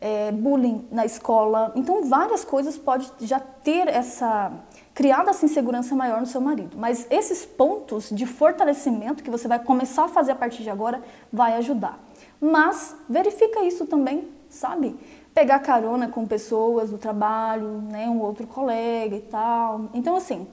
é, 0.00 0.32
bullying 0.32 0.88
na 0.90 1.04
escola. 1.04 1.72
Então, 1.74 2.04
várias 2.04 2.44
coisas 2.44 2.78
pode 2.78 3.10
já 3.20 3.38
ter 3.38 3.88
essa 3.88 4.52
criada 5.00 5.30
essa 5.30 5.46
insegurança 5.46 5.94
maior 5.94 6.20
no 6.20 6.26
seu 6.26 6.40
marido. 6.40 6.76
Mas 6.76 7.06
esses 7.10 7.46
pontos 7.46 8.10
de 8.10 8.26
fortalecimento 8.26 9.22
que 9.22 9.30
você 9.30 9.48
vai 9.48 9.58
começar 9.58 10.04
a 10.04 10.08
fazer 10.08 10.32
a 10.32 10.34
partir 10.34 10.62
de 10.62 10.70
agora 10.70 11.02
vai 11.32 11.54
ajudar. 11.54 11.98
Mas 12.40 12.94
verifica 13.08 13.64
isso 13.64 13.86
também, 13.86 14.28
sabe? 14.48 14.98
Pegar 15.32 15.60
carona 15.60 16.08
com 16.08 16.26
pessoas 16.26 16.90
do 16.90 16.98
trabalho, 16.98 17.82
né, 17.90 18.08
um 18.08 18.20
outro 18.20 18.46
colega 18.46 19.16
e 19.16 19.22
tal. 19.22 19.88
Então, 19.94 20.16
assim, 20.16 20.46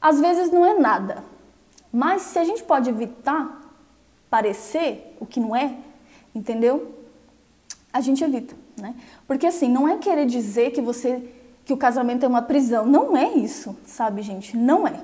às 0.00 0.20
vezes 0.20 0.50
não 0.50 0.66
é 0.66 0.78
nada. 0.78 1.24
Mas 1.92 2.22
se 2.22 2.38
a 2.38 2.44
gente 2.44 2.62
pode 2.62 2.90
evitar 2.90 3.60
parecer 4.28 5.16
o 5.18 5.26
que 5.26 5.40
não 5.40 5.54
é, 5.54 5.74
entendeu? 6.34 6.94
A 7.92 8.00
gente 8.00 8.22
evita. 8.22 8.59
Né? 8.80 8.94
Porque 9.26 9.46
assim, 9.46 9.68
não 9.68 9.86
é 9.88 9.98
querer 9.98 10.26
dizer 10.26 10.70
que 10.70 10.80
você 10.80 11.22
que 11.64 11.72
o 11.72 11.76
casamento 11.76 12.24
é 12.24 12.28
uma 12.28 12.42
prisão, 12.42 12.84
não 12.84 13.16
é 13.16 13.32
isso, 13.34 13.76
sabe, 13.86 14.22
gente? 14.22 14.56
Não 14.56 14.88
é. 14.88 15.00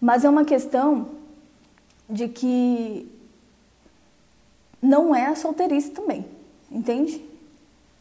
Mas 0.00 0.24
é 0.24 0.30
uma 0.30 0.44
questão 0.44 1.08
de 2.08 2.28
que 2.28 3.10
não 4.80 5.14
é 5.14 5.26
a 5.26 5.34
solteirice 5.34 5.90
também, 5.90 6.24
entende? 6.70 7.22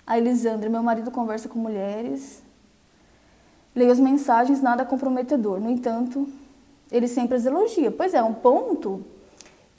A 0.06 0.18
Elisandra, 0.18 0.70
meu 0.70 0.84
marido 0.84 1.12
conversa 1.12 1.50
com 1.50 1.60
mulheres, 1.60 2.42
leio 3.76 3.92
as 3.92 4.00
mensagens, 4.00 4.62
nada 4.62 4.86
comprometedor. 4.86 5.60
No 5.60 5.70
entanto, 5.70 6.28
ele 6.92 7.08
sempre 7.08 7.38
as 7.38 7.46
elogia. 7.46 7.92
Pois 7.92 8.14
é, 8.14 8.22
um 8.22 8.34
ponto 8.34 9.04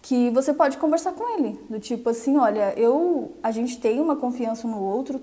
que 0.05 0.29
você 0.29 0.53
pode 0.53 0.77
conversar 0.77 1.13
com 1.13 1.39
ele, 1.39 1.59
do 1.71 1.81
tipo 1.81 2.11
assim, 2.11 2.37
olha, 2.37 2.75
eu, 2.77 3.33
a 3.43 3.51
gente 3.51 3.81
tem 3.81 3.99
uma 3.99 4.15
confiança 4.15 4.69
no 4.69 4.79
outro, 4.79 5.19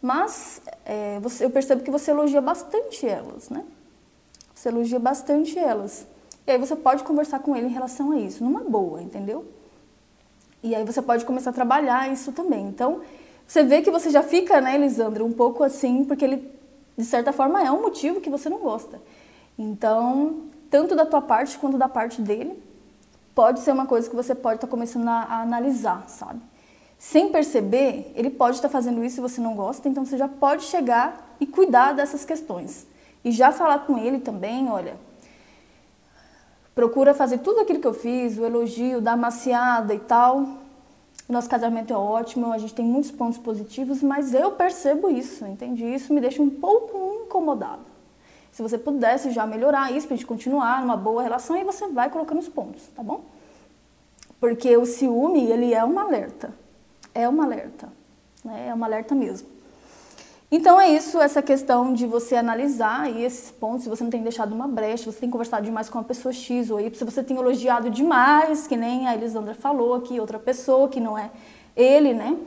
mas 0.00 0.62
é, 0.86 1.20
você, 1.20 1.44
eu 1.44 1.50
percebo 1.50 1.82
que 1.82 1.90
você 1.90 2.10
elogia 2.10 2.40
bastante 2.40 3.06
elas, 3.06 3.50
né? 3.50 3.62
Você 4.54 4.70
elogia 4.70 4.98
bastante 4.98 5.58
elas. 5.58 6.06
E 6.46 6.52
aí 6.52 6.58
você 6.58 6.74
pode 6.74 7.04
conversar 7.04 7.40
com 7.40 7.54
ele 7.54 7.66
em 7.66 7.70
relação 7.70 8.12
a 8.12 8.18
isso, 8.18 8.42
numa 8.42 8.60
boa, 8.60 9.02
entendeu? 9.02 9.44
E 10.62 10.74
aí 10.74 10.84
você 10.84 11.02
pode 11.02 11.26
começar 11.26 11.50
a 11.50 11.52
trabalhar 11.52 12.10
isso 12.10 12.32
também. 12.32 12.66
Então, 12.66 13.02
você 13.46 13.62
vê 13.62 13.82
que 13.82 13.90
você 13.90 14.08
já 14.08 14.22
fica, 14.22 14.58
né, 14.58 14.74
Elisandra, 14.74 15.22
um 15.22 15.32
pouco 15.32 15.62
assim, 15.62 16.02
porque 16.02 16.24
ele, 16.24 16.50
de 16.96 17.04
certa 17.04 17.30
forma, 17.30 17.62
é 17.62 17.70
um 17.70 17.82
motivo 17.82 18.22
que 18.22 18.30
você 18.30 18.48
não 18.48 18.60
gosta. 18.60 19.02
Então, 19.58 20.44
tanto 20.70 20.96
da 20.96 21.04
tua 21.04 21.20
parte 21.20 21.58
quanto 21.58 21.76
da 21.76 21.90
parte 21.90 22.22
dele, 22.22 22.63
pode 23.34 23.60
ser 23.60 23.72
uma 23.72 23.86
coisa 23.86 24.08
que 24.08 24.14
você 24.14 24.34
pode 24.34 24.56
estar 24.56 24.66
tá 24.66 24.70
começando 24.70 25.08
a, 25.08 25.22
a, 25.22 25.40
analisar, 25.42 26.04
sabe? 26.08 26.40
Sem 26.98 27.30
perceber, 27.30 28.12
ele 28.14 28.30
pode 28.30 28.56
estar 28.56 28.68
tá 28.68 28.72
fazendo 28.72 29.04
isso 29.04 29.20
e 29.20 29.22
você 29.22 29.40
não 29.40 29.54
gosta, 29.54 29.88
então 29.88 30.04
você 30.04 30.16
já 30.16 30.28
pode 30.28 30.64
chegar 30.64 31.36
e 31.40 31.46
cuidar 31.46 31.92
dessas 31.92 32.24
questões. 32.24 32.86
E 33.24 33.30
já 33.30 33.50
falar 33.52 33.80
com 33.80 33.98
ele 33.98 34.20
também, 34.20 34.70
olha, 34.70 34.96
procura 36.74 37.12
fazer 37.12 37.38
tudo 37.38 37.60
aquilo 37.60 37.80
que 37.80 37.86
eu 37.86 37.94
fiz, 37.94 38.38
o 38.38 38.44
elogio, 38.44 39.00
dar 39.00 39.16
maciada 39.16 39.94
e 39.94 39.98
tal. 39.98 40.46
Nosso 41.28 41.48
casamento 41.48 41.92
é 41.92 41.96
ótimo, 41.96 42.52
a 42.52 42.58
gente 42.58 42.74
tem 42.74 42.84
muitos 42.84 43.10
pontos 43.10 43.38
positivos, 43.38 44.02
mas 44.02 44.34
eu 44.34 44.52
percebo 44.52 45.08
isso, 45.08 45.46
entende? 45.46 45.84
Isso 45.84 46.12
me 46.12 46.20
deixa 46.20 46.42
um 46.42 46.50
pouco 46.50 47.24
incomodado. 47.24 47.93
Se 48.54 48.62
você 48.62 48.78
pudesse 48.78 49.32
já 49.32 49.44
melhorar 49.44 49.90
isso 49.90 50.06
para 50.06 50.14
a 50.14 50.16
gente 50.16 50.26
continuar 50.26 50.80
numa 50.80 50.96
boa 50.96 51.20
relação, 51.20 51.56
e 51.56 51.64
você 51.64 51.88
vai 51.88 52.08
colocando 52.08 52.38
os 52.38 52.48
pontos, 52.48 52.86
tá 52.94 53.02
bom? 53.02 53.24
Porque 54.38 54.76
o 54.76 54.86
ciúme, 54.86 55.50
ele 55.50 55.74
é 55.74 55.84
um 55.84 55.98
alerta. 55.98 56.54
É 57.12 57.28
um 57.28 57.42
alerta. 57.42 57.88
Né? 58.44 58.68
É 58.68 58.74
um 58.74 58.84
alerta 58.84 59.12
mesmo. 59.12 59.48
Então 60.52 60.80
é 60.80 60.88
isso, 60.88 61.20
essa 61.20 61.42
questão 61.42 61.92
de 61.92 62.06
você 62.06 62.36
analisar 62.36 63.00
aí 63.00 63.24
esses 63.24 63.50
pontos, 63.50 63.82
se 63.82 63.88
você 63.88 64.04
não 64.04 64.10
tem 64.10 64.22
deixado 64.22 64.54
uma 64.54 64.68
brecha, 64.68 65.10
você 65.10 65.18
tem 65.18 65.28
conversado 65.30 65.64
demais 65.64 65.88
com 65.88 65.98
uma 65.98 66.04
pessoa 66.04 66.32
X 66.32 66.70
ou 66.70 66.78
Y, 66.78 66.96
se 66.96 67.04
você 67.04 67.24
tem 67.24 67.36
elogiado 67.36 67.90
demais, 67.90 68.68
que 68.68 68.76
nem 68.76 69.08
a 69.08 69.16
Elisandra 69.16 69.56
falou 69.56 69.94
aqui, 69.94 70.20
outra 70.20 70.38
pessoa 70.38 70.88
que 70.88 71.00
não 71.00 71.18
é 71.18 71.28
ele, 71.74 72.14
né? 72.14 72.38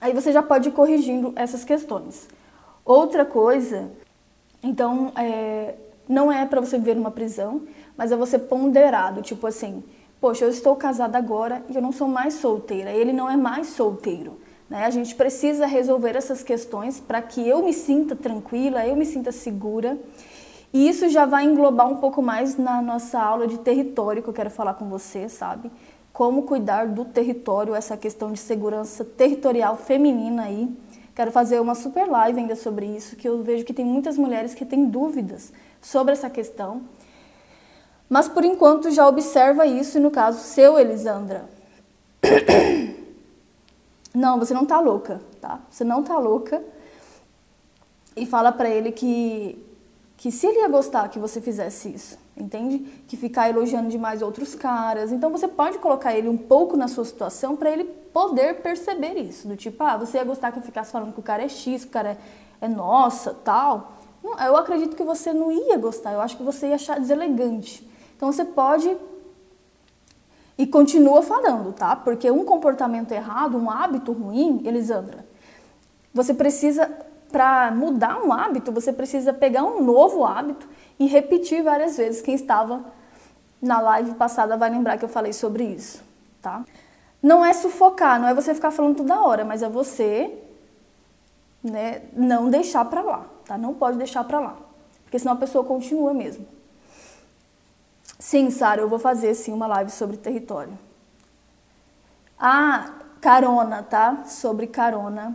Aí 0.00 0.12
você 0.12 0.32
já 0.32 0.40
pode 0.40 0.68
ir 0.68 0.72
corrigindo 0.72 1.32
essas 1.34 1.64
questões. 1.64 2.28
Outra 2.84 3.24
coisa, 3.24 3.90
então, 4.62 5.12
é, 5.16 5.74
não 6.08 6.30
é 6.30 6.44
para 6.44 6.60
você 6.60 6.78
viver 6.78 6.96
numa 6.96 7.10
prisão, 7.10 7.62
mas 7.96 8.12
é 8.12 8.16
você 8.16 8.38
ponderado, 8.38 9.22
tipo 9.22 9.46
assim, 9.46 9.82
poxa, 10.20 10.44
eu 10.44 10.50
estou 10.50 10.76
casada 10.76 11.16
agora 11.16 11.62
e 11.68 11.76
eu 11.76 11.82
não 11.82 11.92
sou 11.92 12.08
mais 12.08 12.34
solteira, 12.34 12.90
ele 12.90 13.12
não 13.12 13.28
é 13.28 13.36
mais 13.36 13.68
solteiro. 13.68 14.38
Né? 14.68 14.84
A 14.84 14.90
gente 14.90 15.14
precisa 15.14 15.66
resolver 15.66 16.14
essas 16.14 16.42
questões 16.42 17.00
para 17.00 17.20
que 17.20 17.46
eu 17.46 17.62
me 17.62 17.72
sinta 17.72 18.14
tranquila, 18.14 18.86
eu 18.86 18.94
me 18.94 19.04
sinta 19.04 19.32
segura. 19.32 19.98
E 20.72 20.88
isso 20.88 21.08
já 21.08 21.26
vai 21.26 21.44
englobar 21.44 21.88
um 21.88 21.96
pouco 21.96 22.22
mais 22.22 22.56
na 22.56 22.80
nossa 22.80 23.20
aula 23.20 23.48
de 23.48 23.58
território 23.58 24.22
que 24.22 24.28
eu 24.28 24.32
quero 24.32 24.50
falar 24.50 24.74
com 24.74 24.88
você, 24.88 25.28
sabe? 25.28 25.70
Como 26.12 26.44
cuidar 26.44 26.86
do 26.86 27.04
território, 27.04 27.74
essa 27.74 27.96
questão 27.96 28.30
de 28.30 28.38
segurança 28.38 29.04
territorial 29.04 29.76
feminina 29.76 30.44
aí. 30.44 30.68
Quero 31.14 31.32
fazer 31.32 31.60
uma 31.60 31.74
super 31.74 32.06
live 32.08 32.38
ainda 32.38 32.56
sobre 32.56 32.86
isso, 32.86 33.16
que 33.16 33.28
eu 33.28 33.42
vejo 33.42 33.64
que 33.64 33.74
tem 33.74 33.84
muitas 33.84 34.16
mulheres 34.16 34.54
que 34.54 34.64
têm 34.64 34.86
dúvidas 34.86 35.52
sobre 35.80 36.12
essa 36.12 36.30
questão. 36.30 36.82
Mas 38.08 38.28
por 38.28 38.44
enquanto 38.44 38.90
já 38.90 39.06
observa 39.06 39.66
isso 39.66 40.00
no 40.00 40.10
caso 40.10 40.40
seu, 40.40 40.78
Elisandra. 40.78 41.44
Não, 44.12 44.40
você 44.40 44.52
não 44.52 44.66
tá 44.66 44.80
louca, 44.80 45.20
tá? 45.40 45.60
Você 45.70 45.84
não 45.84 46.02
tá 46.02 46.18
louca. 46.18 46.60
E 48.16 48.26
fala 48.26 48.50
para 48.50 48.68
ele 48.68 48.90
que 48.90 49.64
que 50.20 50.30
se 50.30 50.46
ele 50.46 50.58
ia 50.58 50.68
gostar 50.68 51.08
que 51.08 51.18
você 51.18 51.40
fizesse 51.40 51.94
isso, 51.94 52.18
entende? 52.42 52.78
Que 53.06 53.16
ficar 53.16 53.48
elogiando 53.48 53.88
demais 53.88 54.22
outros 54.22 54.54
caras. 54.54 55.12
Então 55.12 55.30
você 55.30 55.46
pode 55.46 55.78
colocar 55.78 56.14
ele 56.14 56.28
um 56.28 56.36
pouco 56.36 56.76
na 56.76 56.88
sua 56.88 57.04
situação 57.04 57.56
para 57.56 57.70
ele 57.70 57.84
poder 57.84 58.62
perceber 58.62 59.14
isso, 59.18 59.46
do 59.46 59.56
tipo, 59.56 59.82
ah, 59.84 59.96
você 59.96 60.18
ia 60.18 60.24
gostar 60.24 60.50
que 60.52 60.58
eu 60.58 60.62
ficasse 60.62 60.90
falando 60.90 61.12
que 61.12 61.20
o 61.20 61.22
cara 61.22 61.42
é 61.42 61.48
X, 61.48 61.84
que 61.84 61.90
o 61.90 61.92
cara 61.92 62.10
é, 62.10 62.16
é 62.60 62.68
nossa, 62.68 63.32
tal. 63.44 63.92
Não, 64.22 64.38
eu 64.38 64.56
acredito 64.56 64.96
que 64.96 65.04
você 65.04 65.32
não 65.32 65.50
ia 65.50 65.78
gostar, 65.78 66.12
eu 66.12 66.20
acho 66.20 66.36
que 66.36 66.42
você 66.42 66.68
ia 66.68 66.74
achar 66.74 66.98
deselegante. 66.98 67.88
Então 68.16 68.30
você 68.30 68.44
pode 68.44 68.96
e 70.58 70.66
continua 70.66 71.22
falando, 71.22 71.72
tá? 71.72 71.96
Porque 71.96 72.30
um 72.30 72.44
comportamento 72.44 73.12
errado, 73.12 73.56
um 73.56 73.70
hábito 73.70 74.12
ruim, 74.12 74.60
Elisandra, 74.66 75.24
você 76.12 76.34
precisa, 76.34 76.90
para 77.30 77.70
mudar 77.70 78.22
um 78.22 78.32
hábito, 78.32 78.72
você 78.72 78.92
precisa 78.92 79.32
pegar 79.32 79.64
um 79.64 79.82
novo 79.82 80.24
hábito 80.24 80.68
e 80.98 81.06
repetir 81.06 81.62
várias 81.62 81.96
vezes. 81.96 82.20
Quem 82.20 82.34
estava 82.34 82.84
na 83.60 83.80
live 83.80 84.14
passada 84.14 84.56
vai 84.56 84.70
lembrar 84.70 84.98
que 84.98 85.04
eu 85.04 85.08
falei 85.08 85.32
sobre 85.32 85.64
isso, 85.64 86.02
tá? 86.42 86.64
Não 87.22 87.44
é 87.44 87.52
sufocar, 87.52 88.20
não 88.20 88.28
é 88.28 88.34
você 88.34 88.54
ficar 88.54 88.70
falando 88.70 88.96
toda 88.96 89.20
hora, 89.20 89.44
mas 89.44 89.62
é 89.62 89.68
você 89.68 90.38
né, 91.62 92.02
não 92.12 92.48
deixar 92.48 92.84
para 92.84 93.02
lá, 93.02 93.26
tá? 93.44 93.58
Não 93.58 93.74
pode 93.74 93.98
deixar 93.98 94.24
para 94.24 94.40
lá, 94.40 94.56
porque 95.04 95.18
senão 95.18 95.34
a 95.34 95.36
pessoa 95.36 95.64
continua 95.64 96.14
mesmo. 96.14 96.46
Sim, 98.18 98.50
Sara, 98.50 98.80
eu 98.80 98.88
vou 98.88 98.98
fazer 98.98 99.34
sim 99.34 99.52
uma 99.52 99.66
live 99.66 99.90
sobre 99.90 100.16
território. 100.16 100.78
Ah, 102.38 102.94
carona, 103.20 103.82
tá? 103.82 104.24
Sobre 104.26 104.66
carona. 104.66 105.34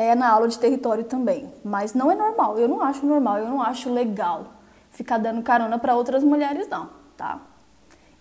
É 0.00 0.14
na 0.14 0.30
aula 0.30 0.48
de 0.48 0.58
território 0.58 1.04
também, 1.04 1.52
mas 1.62 1.92
não 1.92 2.10
é 2.10 2.14
normal. 2.14 2.58
Eu 2.58 2.66
não 2.66 2.80
acho 2.80 3.04
normal, 3.04 3.36
eu 3.36 3.48
não 3.48 3.60
acho 3.60 3.92
legal 3.92 4.46
ficar 4.90 5.18
dando 5.18 5.42
carona 5.42 5.78
para 5.78 5.94
outras 5.94 6.24
mulheres 6.24 6.66
não, 6.68 6.88
tá? 7.18 7.38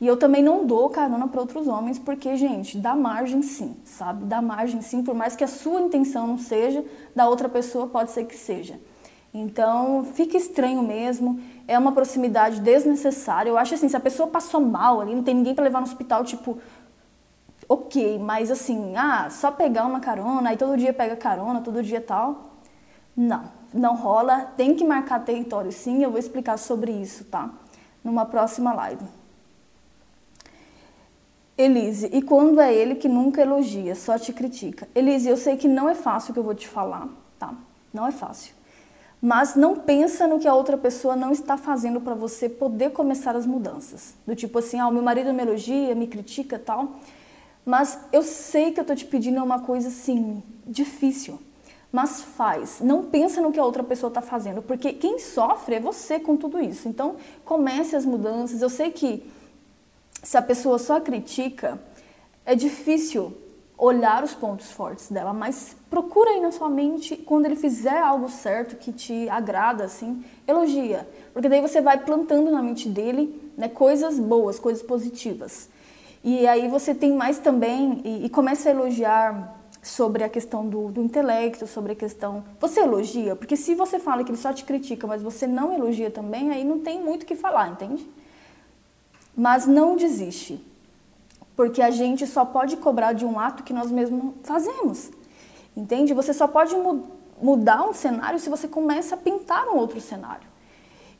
E 0.01 0.05
eu 0.05 0.17
também 0.17 0.43
não 0.43 0.65
dou 0.65 0.89
carona 0.89 1.25
para 1.29 1.39
outros 1.39 1.69
homens, 1.69 1.97
porque, 1.97 2.35
gente, 2.35 2.77
dá 2.77 2.97
margem 2.97 3.41
sim, 3.41 3.77
sabe? 3.85 4.25
Dá 4.25 4.41
margem 4.41 4.81
sim, 4.81 5.01
por 5.03 5.15
mais 5.15 5.37
que 5.37 5.43
a 5.45 5.47
sua 5.47 5.79
intenção 5.79 6.27
não 6.27 6.37
seja, 6.37 6.83
da 7.15 7.29
outra 7.29 7.47
pessoa 7.47 7.87
pode 7.87 8.11
ser 8.11 8.25
que 8.25 8.35
seja. 8.35 8.77
Então, 9.33 10.03
fica 10.15 10.35
estranho 10.35 10.83
mesmo, 10.83 11.39
é 11.65 11.79
uma 11.79 11.93
proximidade 11.93 12.59
desnecessária. 12.59 13.49
Eu 13.49 13.57
acho 13.57 13.75
assim, 13.75 13.87
se 13.87 13.95
a 13.95 14.01
pessoa 14.01 14.27
passou 14.27 14.59
mal 14.59 14.99
ali, 14.99 15.15
não 15.15 15.23
tem 15.23 15.35
ninguém 15.35 15.55
para 15.55 15.63
levar 15.63 15.79
no 15.79 15.85
hospital, 15.85 16.25
tipo, 16.25 16.57
ok, 17.69 18.17
mas 18.17 18.49
assim, 18.49 18.95
ah, 18.97 19.29
só 19.29 19.51
pegar 19.51 19.85
uma 19.85 19.99
carona, 19.99 20.49
aí 20.49 20.57
todo 20.57 20.75
dia 20.75 20.91
pega 20.91 21.15
carona, 21.15 21.61
todo 21.61 21.83
dia 21.83 22.01
tal. 22.01 22.55
Não, 23.15 23.43
não 23.71 23.95
rola, 23.95 24.51
tem 24.57 24.75
que 24.75 24.83
marcar 24.83 25.23
território 25.23 25.71
sim, 25.71 26.03
eu 26.03 26.09
vou 26.09 26.19
explicar 26.19 26.57
sobre 26.57 26.91
isso, 26.91 27.25
tá? 27.25 27.51
Numa 28.03 28.25
próxima 28.25 28.73
live. 28.73 29.05
Elise, 31.55 32.09
e 32.11 32.21
quando 32.21 32.59
é 32.59 32.73
ele 32.73 32.95
que 32.95 33.07
nunca 33.07 33.41
elogia, 33.41 33.93
só 33.93 34.17
te 34.17 34.33
critica? 34.33 34.87
Elise, 34.95 35.29
eu 35.29 35.37
sei 35.37 35.55
que 35.55 35.67
não 35.67 35.87
é 35.87 35.93
fácil 35.93 36.31
o 36.31 36.33
que 36.33 36.39
eu 36.39 36.43
vou 36.43 36.55
te 36.55 36.67
falar, 36.67 37.07
tá? 37.37 37.53
Não 37.93 38.07
é 38.07 38.11
fácil 38.11 38.59
mas 39.21 39.55
não 39.55 39.75
pensa 39.75 40.25
no 40.27 40.39
que 40.39 40.47
a 40.47 40.53
outra 40.53 40.77
pessoa 40.77 41.15
não 41.15 41.31
está 41.31 41.57
fazendo 41.57 41.99
para 41.99 42.13
você 42.13 42.47
poder 42.47 42.91
começar 42.91 43.35
as 43.35 43.45
mudanças. 43.45 44.13
Do 44.25 44.35
tipo 44.35 44.59
assim, 44.59 44.79
ah, 44.79 44.87
o 44.87 44.91
meu 44.91 45.03
marido 45.03 45.33
me 45.33 45.41
elogia, 45.41 45.93
me 45.93 46.07
critica 46.07 46.57
tal, 46.57 46.99
mas 47.69 47.99
eu 48.11 48.23
sei 48.23 48.71
que 48.71 48.79
eu 48.79 48.81
estou 48.81 48.95
te 48.95 49.05
pedindo 49.05 49.43
uma 49.43 49.59
coisa 49.59 49.89
assim, 49.89 50.41
difícil, 50.65 51.39
mas 51.91 52.19
faz. 52.19 52.79
Não 52.81 53.03
pensa 53.03 53.39
no 53.41 53.51
que 53.51 53.59
a 53.59 53.63
outra 53.63 53.83
pessoa 53.83 54.07
está 54.07 54.23
fazendo, 54.23 54.63
porque 54.63 54.91
quem 54.91 55.19
sofre 55.19 55.75
é 55.75 55.79
você 55.79 56.19
com 56.19 56.35
tudo 56.35 56.59
isso. 56.59 56.87
Então, 56.87 57.17
comece 57.45 57.95
as 57.95 58.05
mudanças. 58.05 58.63
Eu 58.63 58.71
sei 58.71 58.89
que 58.89 59.23
se 60.23 60.35
a 60.35 60.41
pessoa 60.41 60.79
só 60.79 60.99
critica, 60.99 61.79
é 62.43 62.55
difícil 62.55 63.37
olhar 63.77 64.23
os 64.23 64.33
pontos 64.33 64.71
fortes 64.71 65.11
dela, 65.11 65.31
mas 65.31 65.75
procura 65.91 66.31
aí 66.31 66.41
na 66.41 66.51
sua 66.51 66.69
mente 66.69 67.15
quando 67.15 67.45
ele 67.45 67.55
fizer 67.55 68.01
algo 68.01 68.29
certo 68.29 68.77
que 68.77 68.91
te 68.91 69.29
agrada 69.29 69.83
assim, 69.83 70.25
elogia, 70.47 71.07
porque 71.33 71.47
daí 71.47 71.61
você 71.61 71.81
vai 71.81 71.99
plantando 71.99 72.49
na 72.49 72.63
mente 72.63 72.89
dele, 72.89 73.53
né, 73.55 73.69
coisas 73.69 74.19
boas, 74.19 74.59
coisas 74.59 74.81
positivas. 74.81 75.69
E 76.23 76.47
aí 76.47 76.67
você 76.67 76.93
tem 76.93 77.13
mais 77.13 77.39
também 77.39 78.01
e, 78.03 78.25
e 78.25 78.29
começa 78.29 78.69
a 78.69 78.71
elogiar 78.71 79.57
sobre 79.81 80.23
a 80.23 80.29
questão 80.29 80.67
do, 80.67 80.89
do, 80.89 81.01
intelecto, 81.01 81.65
sobre 81.65 81.93
a 81.93 81.95
questão. 81.95 82.43
Você 82.59 82.81
elogia, 82.81 83.35
porque 83.35 83.55
se 83.55 83.73
você 83.75 83.97
fala 83.99 84.23
que 84.23 84.31
ele 84.31 84.37
só 84.37 84.51
te 84.51 84.65
critica, 84.65 85.07
mas 85.07 85.21
você 85.21 85.47
não 85.47 85.73
elogia 85.73 86.11
também, 86.11 86.51
aí 86.51 86.63
não 86.63 86.79
tem 86.79 87.01
muito 87.01 87.23
o 87.23 87.25
que 87.25 87.35
falar, 87.35 87.69
entende? 87.69 88.05
Mas 89.35 89.65
não 89.65 89.95
desiste 89.95 90.65
porque 91.59 91.81
a 91.81 91.91
gente 91.91 92.25
só 92.25 92.45
pode 92.45 92.77
cobrar 92.77 93.11
de 93.11 93.25
um 93.25 93.37
ato 93.37 93.63
que 93.63 93.73
nós 93.73 93.91
mesmos 93.91 94.33
fazemos. 94.43 95.11
Entende? 95.75 96.13
Você 96.13 96.33
só 96.33 96.47
pode 96.47 96.73
mu 96.73 97.05
mudar 97.41 97.83
um 97.83 97.93
cenário 97.93 98.39
se 98.39 98.49
você 98.49 98.65
começa 98.65 99.15
a 99.15 99.17
pintar 99.17 99.67
um 99.67 99.75
outro 99.75 99.99
cenário. 99.99 100.47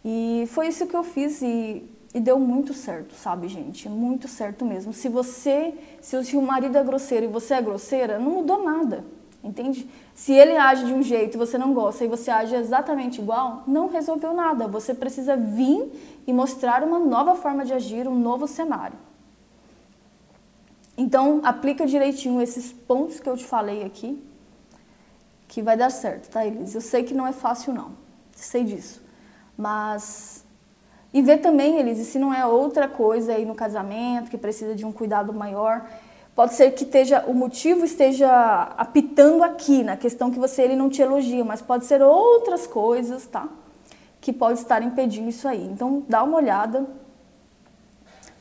E 0.04 0.48
foi 0.54 0.70
isso 0.70 0.88
que 0.88 0.96
eu 0.96 1.04
fiz 1.04 1.42
e, 1.42 1.84
e 2.14 2.20
deu 2.20 2.40
muito 2.40 2.74
certo, 2.74 3.14
sabe, 3.14 3.48
gente? 3.48 3.88
Muito 3.88 4.28
certo 4.28 4.66
mesmo. 4.66 4.92
Se 4.94 5.08
você, 5.08 5.74
se 6.02 6.16
o 6.16 6.24
seu 6.24 6.42
marido 6.42 6.78
é 6.78 6.84
grosseiro 6.84 7.26
e 7.26 7.30
você 7.30 7.54
é 7.54 7.62
grosseira, 7.62 8.18
não 8.18 8.32
mudou 8.32 8.64
nada. 8.64 9.06
Entende? 9.44 9.90
Se 10.14 10.34
ele 10.34 10.58
age 10.58 10.86
de 10.86 10.94
um 10.94 11.02
jeito 11.02 11.36
e 11.36 11.38
você 11.38 11.58
não 11.58 11.74
gosta 11.74 12.04
e 12.04 12.08
você 12.08 12.30
age 12.30 12.56
exatamente 12.56 13.22
igual, 13.22 13.64
não 13.66 13.88
resolveu 13.88 14.34
nada. 14.34 14.68
Você 14.68 14.94
precisa 14.94 15.38
vir 15.38 16.22
e 16.28 16.34
mostrar 16.34 16.84
uma 16.84 17.00
nova 17.00 17.36
forma 17.36 17.64
de 17.64 17.74
agir, 17.74 18.08
um 18.08 18.20
novo 18.20 18.48
cenário. 18.48 18.98
Então, 20.98 21.40
aplica 21.44 21.86
direitinho 21.86 22.42
esses 22.42 22.74
pontos 22.74 23.22
que 23.22 23.30
eu 23.30 23.38
te 23.38 23.46
falei 23.46 23.86
aqui, 23.86 24.22
que 25.48 25.62
vai 25.62 25.78
dar 25.78 25.90
certo, 25.90 26.30
tá, 26.30 26.46
Elise? 26.46 26.76
Eu 26.76 26.82
sei 26.82 27.04
que 27.04 27.14
não 27.14 27.26
é 27.26 27.32
fácil, 27.32 27.74
não. 27.74 27.94
Sei 28.36 28.66
disso. 28.66 29.02
Mas. 29.58 30.44
E 31.14 31.22
ver 31.22 31.38
também, 31.38 31.80
Elise, 31.80 32.06
se 32.06 32.20
não 32.20 32.34
é 32.34 32.46
outra 32.46 32.88
coisa 32.88 33.34
aí 33.34 33.46
no 33.46 33.56
casamento 33.56 34.30
que 34.30 34.38
precisa 34.38 34.76
de 34.76 34.86
um 34.86 34.92
cuidado 34.92 35.34
maior. 35.34 35.86
Pode 36.36 36.54
ser 36.54 36.72
que 36.72 36.84
esteja, 36.84 37.26
o 37.28 37.34
motivo 37.34 37.84
esteja 37.84 38.30
apitando 38.78 39.44
aqui, 39.44 39.84
na 39.84 39.98
questão 39.98 40.32
que 40.32 40.40
você 40.40 40.62
ele 40.62 40.76
não 40.76 40.90
te 40.90 41.02
elogia, 41.02 41.44
mas 41.44 41.62
pode 41.62 41.86
ser 41.86 42.02
outras 42.02 42.68
coisas, 42.68 43.26
tá? 43.26 43.48
Que 44.22 44.32
pode 44.32 44.60
estar 44.60 44.82
impedindo 44.84 45.30
isso 45.30 45.48
aí. 45.48 45.66
Então, 45.66 46.04
dá 46.08 46.24
uma 46.24 46.38
olhada, 46.38 46.86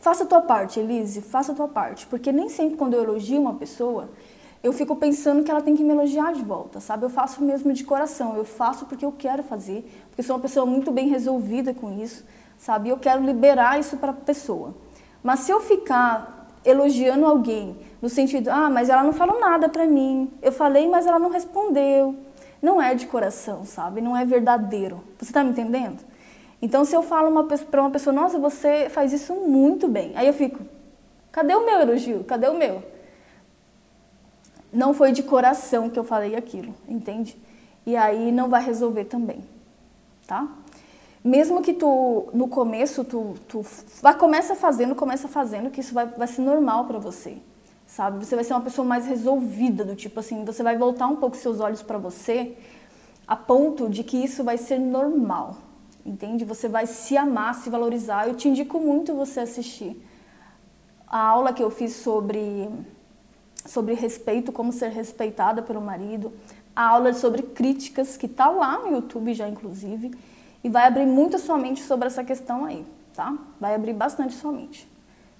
Faça 0.00 0.22
a 0.22 0.26
tua 0.26 0.40
parte, 0.40 0.78
Elise, 0.78 1.20
faça 1.20 1.52
a 1.52 1.54
tua 1.54 1.68
parte. 1.68 2.06
Porque 2.06 2.30
nem 2.30 2.48
sempre 2.48 2.76
quando 2.76 2.94
eu 2.94 3.02
elogio 3.02 3.40
uma 3.40 3.54
pessoa, 3.54 4.08
eu 4.62 4.72
fico 4.72 4.94
pensando 4.96 5.42
que 5.42 5.50
ela 5.50 5.60
tem 5.60 5.74
que 5.74 5.82
me 5.82 5.90
elogiar 5.90 6.32
de 6.32 6.42
volta, 6.42 6.80
sabe? 6.80 7.04
Eu 7.04 7.10
faço 7.10 7.42
mesmo 7.42 7.72
de 7.72 7.84
coração, 7.84 8.36
eu 8.36 8.44
faço 8.44 8.86
porque 8.86 9.04
eu 9.04 9.12
quero 9.12 9.42
fazer, 9.42 9.88
porque 10.08 10.22
sou 10.22 10.36
uma 10.36 10.42
pessoa 10.42 10.64
muito 10.64 10.90
bem 10.90 11.08
resolvida 11.08 11.74
com 11.74 11.92
isso, 12.00 12.24
sabe? 12.58 12.90
Eu 12.90 12.98
quero 12.98 13.24
liberar 13.24 13.80
isso 13.80 13.96
para 13.96 14.10
a 14.10 14.14
pessoa. 14.14 14.74
Mas 15.22 15.40
se 15.40 15.50
eu 15.50 15.60
ficar 15.60 16.48
elogiando 16.64 17.24
alguém 17.24 17.76
no 18.02 18.08
sentido, 18.08 18.48
ah, 18.48 18.68
mas 18.68 18.90
ela 18.90 19.02
não 19.02 19.12
falou 19.12 19.40
nada 19.40 19.68
para 19.68 19.86
mim, 19.86 20.30
eu 20.42 20.52
falei, 20.52 20.86
mas 20.88 21.06
ela 21.06 21.18
não 21.18 21.30
respondeu, 21.30 22.14
não 22.60 22.82
é 22.82 22.94
de 22.94 23.06
coração, 23.06 23.64
sabe? 23.64 24.00
Não 24.00 24.16
é 24.16 24.24
verdadeiro. 24.24 25.02
Você 25.18 25.30
está 25.30 25.42
me 25.42 25.50
entendendo? 25.50 26.04
Então, 26.60 26.84
se 26.84 26.94
eu 26.94 27.02
falo 27.02 27.32
para 27.70 27.80
uma 27.80 27.90
pessoa, 27.90 28.12
nossa, 28.12 28.38
você 28.38 28.88
faz 28.90 29.12
isso 29.12 29.32
muito 29.34 29.88
bem, 29.88 30.12
aí 30.16 30.26
eu 30.26 30.34
fico, 30.34 30.58
cadê 31.30 31.54
o 31.54 31.64
meu 31.64 31.80
elogio? 31.80 32.24
Cadê 32.24 32.48
o 32.48 32.54
meu? 32.54 32.82
não 34.72 34.92
foi 34.92 35.12
de 35.12 35.22
coração 35.22 35.88
que 35.88 35.98
eu 35.98 36.04
falei 36.04 36.36
aquilo, 36.36 36.74
entende? 36.86 37.36
E 37.86 37.96
aí 37.96 38.30
não 38.30 38.48
vai 38.48 38.62
resolver 38.62 39.04
também, 39.04 39.42
tá? 40.26 40.46
Mesmo 41.28 41.60
que 41.60 41.74
tu, 41.74 42.28
no 42.32 42.48
começo, 42.48 43.04
tu, 43.04 43.34
tu 43.46 43.62
vai, 44.00 44.16
começa 44.16 44.54
fazendo, 44.54 44.94
começa 44.94 45.28
fazendo, 45.28 45.68
que 45.68 45.80
isso 45.80 45.92
vai, 45.92 46.06
vai 46.06 46.26
ser 46.26 46.40
normal 46.40 46.86
para 46.86 46.98
você, 46.98 47.36
sabe? 47.86 48.24
Você 48.24 48.34
vai 48.34 48.42
ser 48.44 48.54
uma 48.54 48.62
pessoa 48.62 48.88
mais 48.88 49.04
resolvida, 49.04 49.84
do 49.84 49.94
tipo 49.94 50.18
assim, 50.20 50.42
você 50.42 50.62
vai 50.62 50.78
voltar 50.78 51.06
um 51.06 51.16
pouco 51.16 51.36
seus 51.36 51.60
olhos 51.60 51.82
para 51.82 51.98
você, 51.98 52.56
a 53.26 53.36
ponto 53.36 53.90
de 53.90 54.02
que 54.02 54.16
isso 54.16 54.42
vai 54.42 54.56
ser 54.56 54.78
normal, 54.78 55.58
entende? 56.06 56.46
Você 56.46 56.66
vai 56.66 56.86
se 56.86 57.14
amar, 57.14 57.54
se 57.56 57.68
valorizar. 57.68 58.26
Eu 58.26 58.34
te 58.34 58.48
indico 58.48 58.80
muito 58.80 59.14
você 59.14 59.40
assistir 59.40 60.02
a 61.06 61.20
aula 61.20 61.52
que 61.52 61.62
eu 61.62 61.68
fiz 61.68 61.92
sobre 61.92 62.70
sobre 63.66 63.92
respeito, 63.92 64.50
como 64.50 64.72
ser 64.72 64.88
respeitada 64.92 65.60
pelo 65.60 65.82
marido, 65.82 66.32
a 66.74 66.88
aula 66.88 67.12
sobre 67.12 67.42
críticas, 67.42 68.16
que 68.16 68.24
está 68.24 68.48
lá 68.48 68.78
no 68.78 68.92
YouTube 68.92 69.34
já, 69.34 69.46
inclusive, 69.46 70.10
e 70.62 70.68
vai 70.68 70.86
abrir 70.86 71.06
muito 71.06 71.38
sua 71.38 71.58
mente 71.58 71.82
sobre 71.82 72.06
essa 72.06 72.24
questão 72.24 72.64
aí, 72.64 72.84
tá? 73.14 73.36
Vai 73.60 73.74
abrir 73.74 73.92
bastante 73.92 74.34
sua 74.34 74.52
mente. 74.52 74.88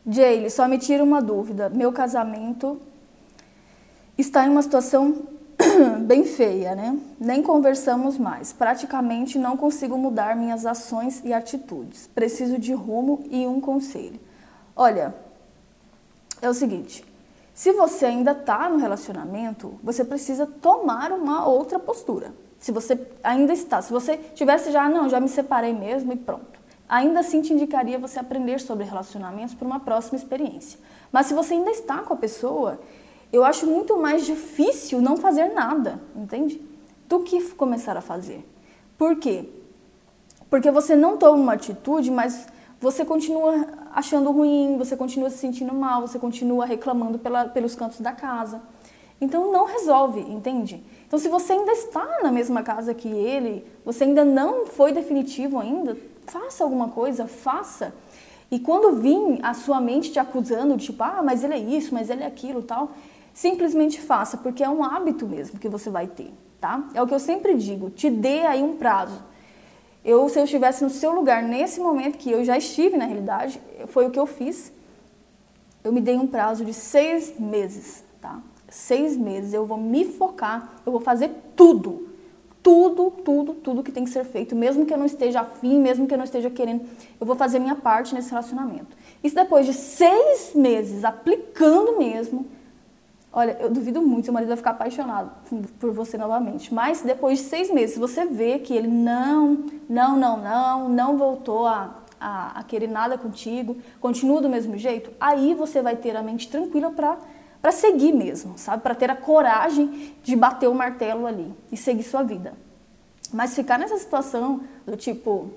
Jaylee, 0.06 0.50
só 0.50 0.66
me 0.66 0.78
tira 0.78 1.02
uma 1.02 1.20
dúvida. 1.20 1.68
Meu 1.68 1.92
casamento 1.92 2.80
está 4.16 4.46
em 4.46 4.50
uma 4.50 4.62
situação 4.62 5.22
bem 6.06 6.24
feia, 6.24 6.74
né? 6.74 6.98
Nem 7.18 7.42
conversamos 7.42 8.16
mais. 8.16 8.52
Praticamente 8.52 9.38
não 9.38 9.56
consigo 9.56 9.98
mudar 9.98 10.36
minhas 10.36 10.64
ações 10.64 11.20
e 11.24 11.32
atitudes. 11.32 12.08
Preciso 12.14 12.58
de 12.58 12.72
rumo 12.72 13.24
e 13.30 13.46
um 13.46 13.60
conselho. 13.60 14.20
Olha, 14.74 15.14
é 16.40 16.48
o 16.48 16.54
seguinte: 16.54 17.04
se 17.52 17.72
você 17.72 18.06
ainda 18.06 18.30
está 18.30 18.68
no 18.68 18.78
relacionamento, 18.78 19.78
você 19.82 20.04
precisa 20.04 20.46
tomar 20.46 21.12
uma 21.12 21.46
outra 21.46 21.78
postura. 21.78 22.32
Se 22.58 22.72
você 22.72 22.98
ainda 23.22 23.52
está, 23.52 23.80
se 23.80 23.92
você 23.92 24.16
tivesse 24.34 24.70
já, 24.72 24.88
não, 24.88 25.08
já 25.08 25.20
me 25.20 25.28
separei 25.28 25.72
mesmo 25.72 26.12
e 26.12 26.16
pronto. 26.16 26.58
Ainda 26.88 27.20
assim 27.20 27.42
te 27.42 27.52
indicaria 27.52 27.98
você 27.98 28.18
aprender 28.18 28.58
sobre 28.60 28.84
relacionamentos 28.84 29.54
para 29.54 29.66
uma 29.66 29.78
próxima 29.78 30.16
experiência. 30.16 30.78
Mas 31.12 31.26
se 31.26 31.34
você 31.34 31.54
ainda 31.54 31.70
está 31.70 31.98
com 31.98 32.14
a 32.14 32.16
pessoa, 32.16 32.80
eu 33.32 33.44
acho 33.44 33.66
muito 33.66 33.96
mais 33.98 34.24
difícil 34.24 35.00
não 35.00 35.16
fazer 35.16 35.52
nada, 35.52 36.00
entende? 36.16 36.60
Do 37.06 37.20
que 37.20 37.40
começar 37.50 37.96
a 37.96 38.00
fazer. 38.00 38.44
Por 38.96 39.16
quê? 39.16 39.48
Porque 40.48 40.70
você 40.70 40.96
não 40.96 41.18
toma 41.18 41.42
uma 41.42 41.52
atitude, 41.52 42.10
mas 42.10 42.46
você 42.80 43.04
continua 43.04 43.66
achando 43.92 44.30
ruim, 44.30 44.76
você 44.78 44.96
continua 44.96 45.28
se 45.28 45.38
sentindo 45.38 45.74
mal, 45.74 46.00
você 46.00 46.18
continua 46.18 46.64
reclamando 46.64 47.18
pela, 47.18 47.44
pelos 47.46 47.74
cantos 47.74 48.00
da 48.00 48.12
casa. 48.12 48.62
Então 49.20 49.52
não 49.52 49.66
resolve, 49.66 50.20
entende? 50.20 50.82
Então 51.08 51.18
se 51.18 51.28
você 51.28 51.54
ainda 51.54 51.72
está 51.72 52.20
na 52.22 52.30
mesma 52.30 52.62
casa 52.62 52.92
que 52.92 53.08
ele, 53.08 53.64
você 53.82 54.04
ainda 54.04 54.26
não 54.26 54.66
foi 54.66 54.92
definitivo 54.92 55.58
ainda, 55.58 55.96
faça 56.26 56.62
alguma 56.62 56.90
coisa, 56.90 57.26
faça. 57.26 57.94
E 58.50 58.60
quando 58.60 59.00
vir 59.00 59.40
a 59.42 59.54
sua 59.54 59.80
mente 59.80 60.12
te 60.12 60.18
acusando, 60.18 60.76
tipo, 60.76 61.02
ah, 61.02 61.22
mas 61.24 61.42
ele 61.42 61.54
é 61.54 61.58
isso, 61.58 61.94
mas 61.94 62.10
ele 62.10 62.22
é 62.22 62.26
aquilo, 62.26 62.62
tal, 62.62 62.90
simplesmente 63.32 63.98
faça, 64.00 64.36
porque 64.36 64.62
é 64.62 64.68
um 64.68 64.84
hábito 64.84 65.26
mesmo 65.26 65.58
que 65.58 65.68
você 65.68 65.88
vai 65.88 66.06
ter, 66.06 66.30
tá? 66.60 66.86
É 66.92 67.02
o 67.02 67.06
que 67.06 67.14
eu 67.14 67.20
sempre 67.20 67.54
digo, 67.54 67.88
te 67.88 68.10
dê 68.10 68.40
aí 68.40 68.62
um 68.62 68.76
prazo. 68.76 69.22
Eu, 70.04 70.28
se 70.28 70.38
eu 70.38 70.44
estivesse 70.44 70.84
no 70.84 70.90
seu 70.90 71.12
lugar 71.12 71.42
nesse 71.42 71.80
momento, 71.80 72.18
que 72.18 72.30
eu 72.30 72.44
já 72.44 72.56
estive 72.56 72.98
na 72.98 73.06
realidade, 73.06 73.60
foi 73.88 74.06
o 74.06 74.10
que 74.10 74.18
eu 74.18 74.26
fiz. 74.26 74.72
Eu 75.82 75.92
me 75.92 76.00
dei 76.00 76.16
um 76.16 76.26
prazo 76.26 76.64
de 76.64 76.74
seis 76.74 77.38
meses, 77.38 78.04
tá? 78.20 78.40
Seis 78.68 79.16
meses. 79.16 79.52
Eu 79.52 79.66
vou 79.66 79.78
me 79.78 80.04
focar, 80.04 80.74
eu 80.84 80.92
vou 80.92 81.00
fazer 81.00 81.30
tudo. 81.56 82.08
Tudo, 82.62 83.10
tudo, 83.24 83.54
tudo 83.54 83.82
que 83.82 83.92
tem 83.92 84.04
que 84.04 84.10
ser 84.10 84.24
feito. 84.24 84.54
Mesmo 84.54 84.84
que 84.84 84.92
eu 84.92 84.98
não 84.98 85.06
esteja 85.06 85.40
afim, 85.40 85.78
mesmo 85.78 86.06
que 86.06 86.12
eu 86.12 86.18
não 86.18 86.24
esteja 86.24 86.50
querendo, 86.50 86.84
eu 87.18 87.26
vou 87.26 87.36
fazer 87.36 87.58
minha 87.58 87.76
parte 87.76 88.14
nesse 88.14 88.30
relacionamento. 88.30 88.96
Isso 89.22 89.34
depois 89.34 89.64
de 89.64 89.72
seis 89.72 90.52
meses 90.54 91.04
aplicando 91.04 91.98
mesmo, 91.98 92.46
Olha, 93.32 93.56
eu 93.60 93.70
duvido 93.70 94.00
muito 94.00 94.24
seu 94.24 94.32
marido 94.32 94.48
vai 94.48 94.56
ficar 94.56 94.70
apaixonado 94.70 95.30
por 95.78 95.92
você 95.92 96.16
novamente. 96.16 96.72
Mas 96.72 97.02
depois 97.02 97.38
de 97.38 97.44
seis 97.44 97.70
meses, 97.70 97.94
se 97.94 98.00
você 98.00 98.24
vê 98.24 98.58
que 98.58 98.74
ele 98.74 98.88
não, 98.88 99.64
não, 99.88 100.16
não, 100.16 100.36
não, 100.38 100.88
não 100.88 101.16
voltou 101.16 101.66
a, 101.66 101.94
a, 102.18 102.58
a 102.58 102.62
querer 102.64 102.88
nada 102.88 103.18
contigo, 103.18 103.76
continua 104.00 104.40
do 104.40 104.48
mesmo 104.48 104.76
jeito, 104.78 105.12
aí 105.20 105.54
você 105.54 105.82
vai 105.82 105.94
ter 105.94 106.16
a 106.16 106.22
mente 106.22 106.48
tranquila 106.48 106.90
para 106.90 107.18
para 107.60 107.72
seguir 107.72 108.12
mesmo, 108.12 108.56
sabe? 108.56 108.82
Para 108.82 108.94
ter 108.94 109.10
a 109.10 109.16
coragem 109.16 110.14
de 110.22 110.36
bater 110.36 110.68
o 110.68 110.74
martelo 110.74 111.26
ali 111.26 111.52
e 111.72 111.76
seguir 111.76 112.02
sua 112.02 112.22
vida. 112.22 112.54
Mas 113.32 113.54
ficar 113.54 113.78
nessa 113.78 113.98
situação 113.98 114.62
do 114.86 114.96
tipo 114.96 115.50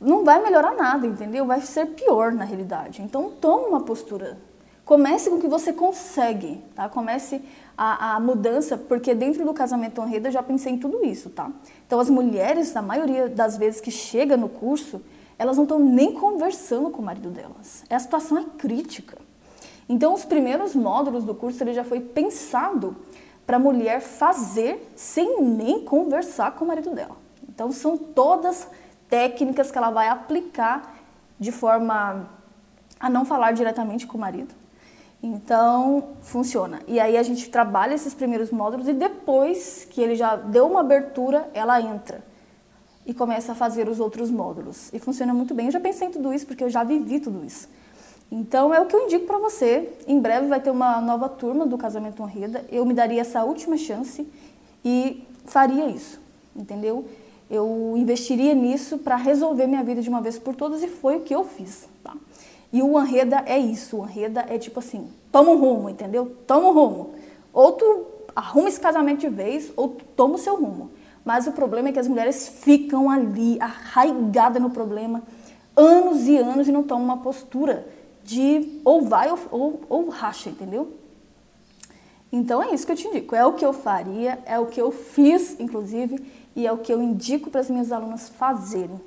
não 0.00 0.24
vai 0.24 0.42
melhorar 0.42 0.74
nada, 0.74 1.06
entendeu? 1.06 1.46
Vai 1.46 1.60
ser 1.60 1.86
pior 1.86 2.32
na 2.32 2.44
realidade. 2.44 3.02
Então 3.02 3.30
toma 3.30 3.68
uma 3.68 3.80
postura 3.80 4.38
Comece 4.84 5.30
com 5.30 5.36
o 5.36 5.40
que 5.40 5.46
você 5.46 5.72
consegue, 5.72 6.60
tá? 6.74 6.88
Comece 6.88 7.40
a, 7.78 8.16
a, 8.16 8.20
mudança, 8.20 8.76
porque 8.76 9.14
dentro 9.14 9.44
do 9.44 9.54
casamento 9.54 10.00
honrado 10.00 10.26
eu 10.26 10.32
já 10.32 10.42
pensei 10.42 10.72
em 10.72 10.78
tudo 10.78 11.04
isso, 11.04 11.30
tá? 11.30 11.50
Então 11.86 12.00
as 12.00 12.10
mulheres, 12.10 12.74
na 12.74 12.82
maioria 12.82 13.28
das 13.28 13.56
vezes 13.56 13.80
que 13.80 13.92
chega 13.92 14.36
no 14.36 14.48
curso, 14.48 15.00
elas 15.38 15.56
não 15.56 15.64
estão 15.64 15.78
nem 15.78 16.12
conversando 16.12 16.90
com 16.90 17.00
o 17.00 17.04
marido 17.04 17.30
delas. 17.30 17.84
A 17.88 17.98
situação 17.98 18.38
é 18.38 18.44
crítica. 18.58 19.16
Então 19.88 20.14
os 20.14 20.24
primeiros 20.24 20.74
módulos 20.74 21.24
do 21.24 21.34
curso 21.34 21.62
ele 21.62 21.74
já 21.74 21.84
foi 21.84 22.00
pensado 22.00 22.96
para 23.46 23.56
a 23.56 23.60
mulher 23.60 24.00
fazer 24.00 24.92
sem 24.96 25.42
nem 25.42 25.84
conversar 25.84 26.52
com 26.52 26.64
o 26.64 26.68
marido 26.68 26.90
dela. 26.90 27.16
Então 27.48 27.72
são 27.72 27.96
todas 27.96 28.68
técnicas 29.08 29.70
que 29.70 29.78
ela 29.78 29.90
vai 29.90 30.08
aplicar 30.08 30.96
de 31.38 31.52
forma 31.52 32.28
a 32.98 33.10
não 33.10 33.24
falar 33.24 33.52
diretamente 33.52 34.06
com 34.06 34.16
o 34.16 34.20
marido, 34.20 34.54
então, 35.22 36.16
funciona. 36.20 36.80
E 36.88 36.98
aí 36.98 37.16
a 37.16 37.22
gente 37.22 37.48
trabalha 37.48 37.94
esses 37.94 38.12
primeiros 38.12 38.50
módulos 38.50 38.88
e 38.88 38.92
depois 38.92 39.86
que 39.88 40.00
ele 40.00 40.16
já 40.16 40.34
deu 40.34 40.66
uma 40.66 40.80
abertura, 40.80 41.48
ela 41.54 41.80
entra 41.80 42.24
e 43.06 43.14
começa 43.14 43.52
a 43.52 43.54
fazer 43.54 43.88
os 43.88 44.00
outros 44.00 44.30
módulos. 44.30 44.92
E 44.92 44.98
funciona 44.98 45.32
muito 45.32 45.54
bem. 45.54 45.66
Eu 45.66 45.72
já 45.72 45.80
pensei 45.80 46.08
em 46.08 46.10
tudo 46.10 46.34
isso 46.34 46.44
porque 46.44 46.64
eu 46.64 46.70
já 46.70 46.82
vivi 46.82 47.20
tudo 47.20 47.44
isso. 47.44 47.68
Então, 48.34 48.72
é 48.72 48.80
o 48.80 48.86
que 48.86 48.96
eu 48.96 49.04
indico 49.04 49.26
para 49.26 49.36
você. 49.36 49.92
Em 50.08 50.18
breve 50.18 50.46
vai 50.46 50.58
ter 50.58 50.70
uma 50.70 50.98
nova 51.02 51.28
turma 51.28 51.66
do 51.66 51.76
Casamento 51.76 52.22
Honreda. 52.22 52.64
Eu 52.72 52.86
me 52.86 52.94
daria 52.94 53.20
essa 53.20 53.44
última 53.44 53.76
chance 53.76 54.26
e 54.82 55.22
faria 55.44 55.84
isso, 55.84 56.18
entendeu? 56.56 57.04
Eu 57.50 57.92
investiria 57.94 58.54
nisso 58.54 58.96
para 58.96 59.16
resolver 59.16 59.66
minha 59.66 59.84
vida 59.84 60.00
de 60.00 60.08
uma 60.08 60.22
vez 60.22 60.38
por 60.38 60.54
todas 60.56 60.82
e 60.82 60.88
foi 60.88 61.16
o 61.16 61.20
que 61.20 61.34
eu 61.34 61.44
fiz, 61.44 61.86
tá? 62.02 62.16
E 62.72 62.82
o 62.82 62.96
Anreda 62.96 63.42
é 63.44 63.58
isso, 63.58 63.98
o 63.98 64.02
Anreda 64.02 64.46
é 64.48 64.56
tipo 64.56 64.78
assim, 64.78 65.10
toma 65.30 65.50
um 65.50 65.58
rumo, 65.58 65.90
entendeu? 65.90 66.34
Toma 66.46 66.68
um 66.68 66.72
rumo. 66.72 67.10
Ou 67.52 67.72
tu 67.72 68.06
arruma 68.34 68.66
esse 68.66 68.80
casamento 68.80 69.20
de 69.20 69.28
vez, 69.28 69.70
ou 69.76 69.88
tu 69.88 70.06
toma 70.16 70.36
o 70.36 70.38
seu 70.38 70.56
rumo. 70.56 70.90
Mas 71.22 71.46
o 71.46 71.52
problema 71.52 71.90
é 71.90 71.92
que 71.92 71.98
as 71.98 72.08
mulheres 72.08 72.48
ficam 72.48 73.10
ali, 73.10 73.58
arraigadas 73.60 74.62
no 74.62 74.70
problema, 74.70 75.22
anos 75.76 76.26
e 76.26 76.38
anos 76.38 76.66
e 76.66 76.72
não 76.72 76.82
tomam 76.82 77.04
uma 77.04 77.18
postura 77.18 77.86
de 78.32 78.80
ou 78.84 79.02
vai 79.02 79.30
ou, 79.30 79.38
ou, 79.50 79.80
ou 79.88 80.08
racha, 80.08 80.48
entendeu? 80.48 80.96
Então 82.32 82.62
é 82.62 82.72
isso 82.72 82.86
que 82.86 82.92
eu 82.92 82.96
te 82.96 83.06
indico. 83.06 83.36
É 83.36 83.44
o 83.44 83.52
que 83.52 83.64
eu 83.64 83.72
faria, 83.72 84.38
é 84.46 84.58
o 84.58 84.66
que 84.66 84.80
eu 84.80 84.90
fiz, 84.90 85.60
inclusive, 85.60 86.18
e 86.56 86.66
é 86.66 86.72
o 86.72 86.78
que 86.78 86.92
eu 86.92 87.02
indico 87.02 87.50
para 87.50 87.60
as 87.60 87.68
minhas 87.68 87.92
alunas 87.92 88.30
fazerem. 88.30 89.00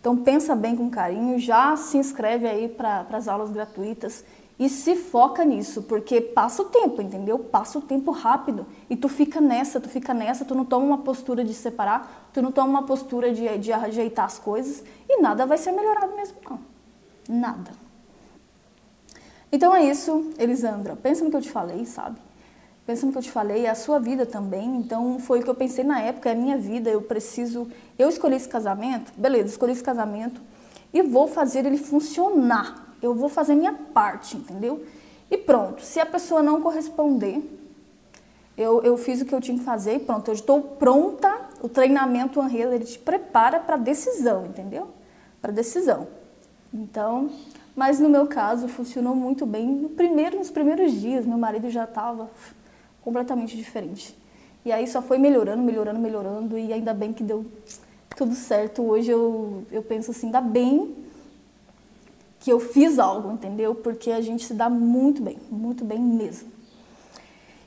Então 0.00 0.16
pensa 0.16 0.54
bem 0.54 0.76
com 0.76 0.88
carinho, 0.90 1.38
já 1.38 1.76
se 1.76 1.96
inscreve 1.96 2.46
aí 2.46 2.68
para 2.68 3.06
as 3.12 3.28
aulas 3.28 3.50
gratuitas 3.50 4.24
e 4.58 4.68
se 4.68 4.94
foca 4.94 5.44
nisso, 5.44 5.82
porque 5.82 6.20
passa 6.20 6.62
o 6.62 6.66
tempo, 6.66 7.00
entendeu? 7.02 7.38
Passa 7.38 7.78
o 7.78 7.82
tempo 7.82 8.10
rápido 8.10 8.66
e 8.88 8.96
tu 8.96 9.08
fica 9.08 9.40
nessa, 9.40 9.80
tu 9.80 9.88
fica 9.88 10.12
nessa, 10.12 10.44
tu 10.44 10.54
não 10.54 10.64
toma 10.64 10.84
uma 10.84 10.98
postura 10.98 11.44
de 11.44 11.54
separar, 11.54 12.30
tu 12.32 12.42
não 12.42 12.52
toma 12.52 12.68
uma 12.68 12.82
postura 12.82 13.32
de, 13.32 13.58
de 13.58 13.72
ajeitar 13.72 14.24
as 14.24 14.38
coisas 14.38 14.84
e 15.08 15.20
nada 15.20 15.46
vai 15.46 15.58
ser 15.58 15.72
melhorado 15.72 16.14
mesmo 16.14 16.36
não. 16.48 16.58
Nada. 17.28 17.81
Então 19.52 19.76
é 19.76 19.84
isso, 19.84 20.32
Elisandra. 20.38 20.96
Pensa 20.96 21.22
no 21.22 21.30
que 21.30 21.36
eu 21.36 21.42
te 21.42 21.50
falei, 21.50 21.84
sabe? 21.84 22.18
Pensa 22.86 23.04
no 23.04 23.12
que 23.12 23.18
eu 23.18 23.22
te 23.22 23.30
falei, 23.30 23.66
é 23.66 23.70
a 23.70 23.74
sua 23.74 23.98
vida 23.98 24.24
também. 24.24 24.76
Então 24.76 25.18
foi 25.18 25.40
o 25.40 25.42
que 25.42 25.50
eu 25.50 25.54
pensei 25.54 25.84
na 25.84 26.00
época, 26.00 26.30
é 26.30 26.32
a 26.32 26.34
minha 26.34 26.56
vida, 26.56 26.88
eu 26.88 27.02
preciso. 27.02 27.68
Eu 27.98 28.08
escolhi 28.08 28.34
esse 28.34 28.48
casamento, 28.48 29.12
beleza, 29.16 29.50
escolhi 29.50 29.72
esse 29.72 29.82
casamento 29.84 30.40
e 30.92 31.02
vou 31.02 31.28
fazer 31.28 31.66
ele 31.66 31.76
funcionar. 31.76 32.96
Eu 33.02 33.14
vou 33.14 33.28
fazer 33.28 33.54
minha 33.54 33.72
parte, 33.72 34.36
entendeu? 34.36 34.84
E 35.30 35.36
pronto. 35.36 35.82
Se 35.82 36.00
a 36.00 36.06
pessoa 36.06 36.42
não 36.42 36.60
corresponder, 36.60 37.42
eu, 38.56 38.82
eu 38.82 38.96
fiz 38.96 39.20
o 39.20 39.24
que 39.24 39.34
eu 39.34 39.40
tinha 39.40 39.58
que 39.58 39.64
fazer 39.64 39.96
e 39.96 39.98
pronto, 39.98 40.28
eu 40.28 40.34
estou 40.34 40.62
pronta. 40.62 41.50
O 41.60 41.68
treinamento 41.68 42.40
Unreal, 42.40 42.72
ele 42.72 42.84
te 42.84 42.98
prepara 42.98 43.60
para 43.60 43.76
decisão, 43.76 44.46
entendeu? 44.46 44.88
Para 45.40 45.52
decisão. 45.52 46.08
Então, 46.72 47.30
mas 47.74 47.98
no 47.98 48.08
meu 48.08 48.26
caso 48.26 48.68
funcionou 48.68 49.14
muito 49.14 49.46
bem. 49.46 49.66
No 49.66 49.88
primeiro, 49.88 50.38
nos 50.38 50.50
primeiros 50.50 50.92
dias, 50.92 51.24
meu 51.26 51.38
marido 51.38 51.70
já 51.70 51.84
estava 51.84 52.30
completamente 53.02 53.56
diferente. 53.56 54.16
E 54.64 54.70
aí 54.70 54.86
só 54.86 55.02
foi 55.02 55.18
melhorando, 55.18 55.62
melhorando, 55.62 55.98
melhorando 55.98 56.58
e 56.58 56.72
ainda 56.72 56.94
bem 56.94 57.12
que 57.12 57.24
deu 57.24 57.44
tudo 58.16 58.34
certo. 58.34 58.82
Hoje 58.82 59.10
eu, 59.10 59.64
eu 59.72 59.82
penso 59.82 60.10
assim, 60.10 60.26
ainda 60.26 60.40
bem 60.40 60.94
que 62.38 62.52
eu 62.52 62.60
fiz 62.60 62.98
algo, 62.98 63.32
entendeu? 63.32 63.74
Porque 63.74 64.10
a 64.10 64.20
gente 64.20 64.44
se 64.44 64.54
dá 64.54 64.68
muito 64.68 65.22
bem, 65.22 65.38
muito 65.50 65.84
bem 65.84 66.00
mesmo. 66.00 66.50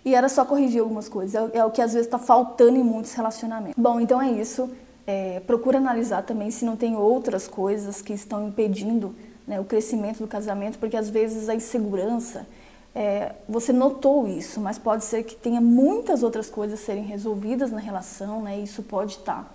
E 0.03 0.13
era 0.13 0.29
só 0.29 0.45
corrigir 0.45 0.81
algumas 0.81 1.09
coisas, 1.09 1.33
é, 1.33 1.57
é 1.57 1.65
o 1.65 1.71
que 1.71 1.81
às 1.81 1.93
vezes 1.93 2.05
está 2.05 2.19
faltando 2.19 2.77
em 2.77 2.83
muitos 2.83 3.13
relacionamentos. 3.13 3.75
Bom, 3.75 3.99
então 3.99 4.21
é 4.21 4.31
isso. 4.31 4.69
É, 5.07 5.39
procura 5.41 5.77
analisar 5.77 6.23
também 6.23 6.51
se 6.51 6.63
não 6.63 6.75
tem 6.75 6.95
outras 6.95 7.47
coisas 7.47 8.01
que 8.01 8.13
estão 8.13 8.47
impedindo 8.47 9.15
né, 9.47 9.59
o 9.59 9.65
crescimento 9.65 10.19
do 10.19 10.27
casamento, 10.27 10.77
porque 10.77 10.97
às 10.97 11.09
vezes 11.09 11.49
a 11.49 11.55
insegurança, 11.55 12.47
é, 12.93 13.33
você 13.47 13.73
notou 13.73 14.27
isso, 14.27 14.59
mas 14.59 14.77
pode 14.77 15.03
ser 15.03 15.23
que 15.23 15.35
tenha 15.35 15.59
muitas 15.59 16.23
outras 16.23 16.49
coisas 16.49 16.79
serem 16.79 17.03
resolvidas 17.03 17.71
na 17.71 17.79
relação, 17.79 18.41
né, 18.41 18.59
e 18.59 18.63
isso 18.63 18.83
pode 18.83 19.13
estar 19.13 19.43
tá 19.43 19.49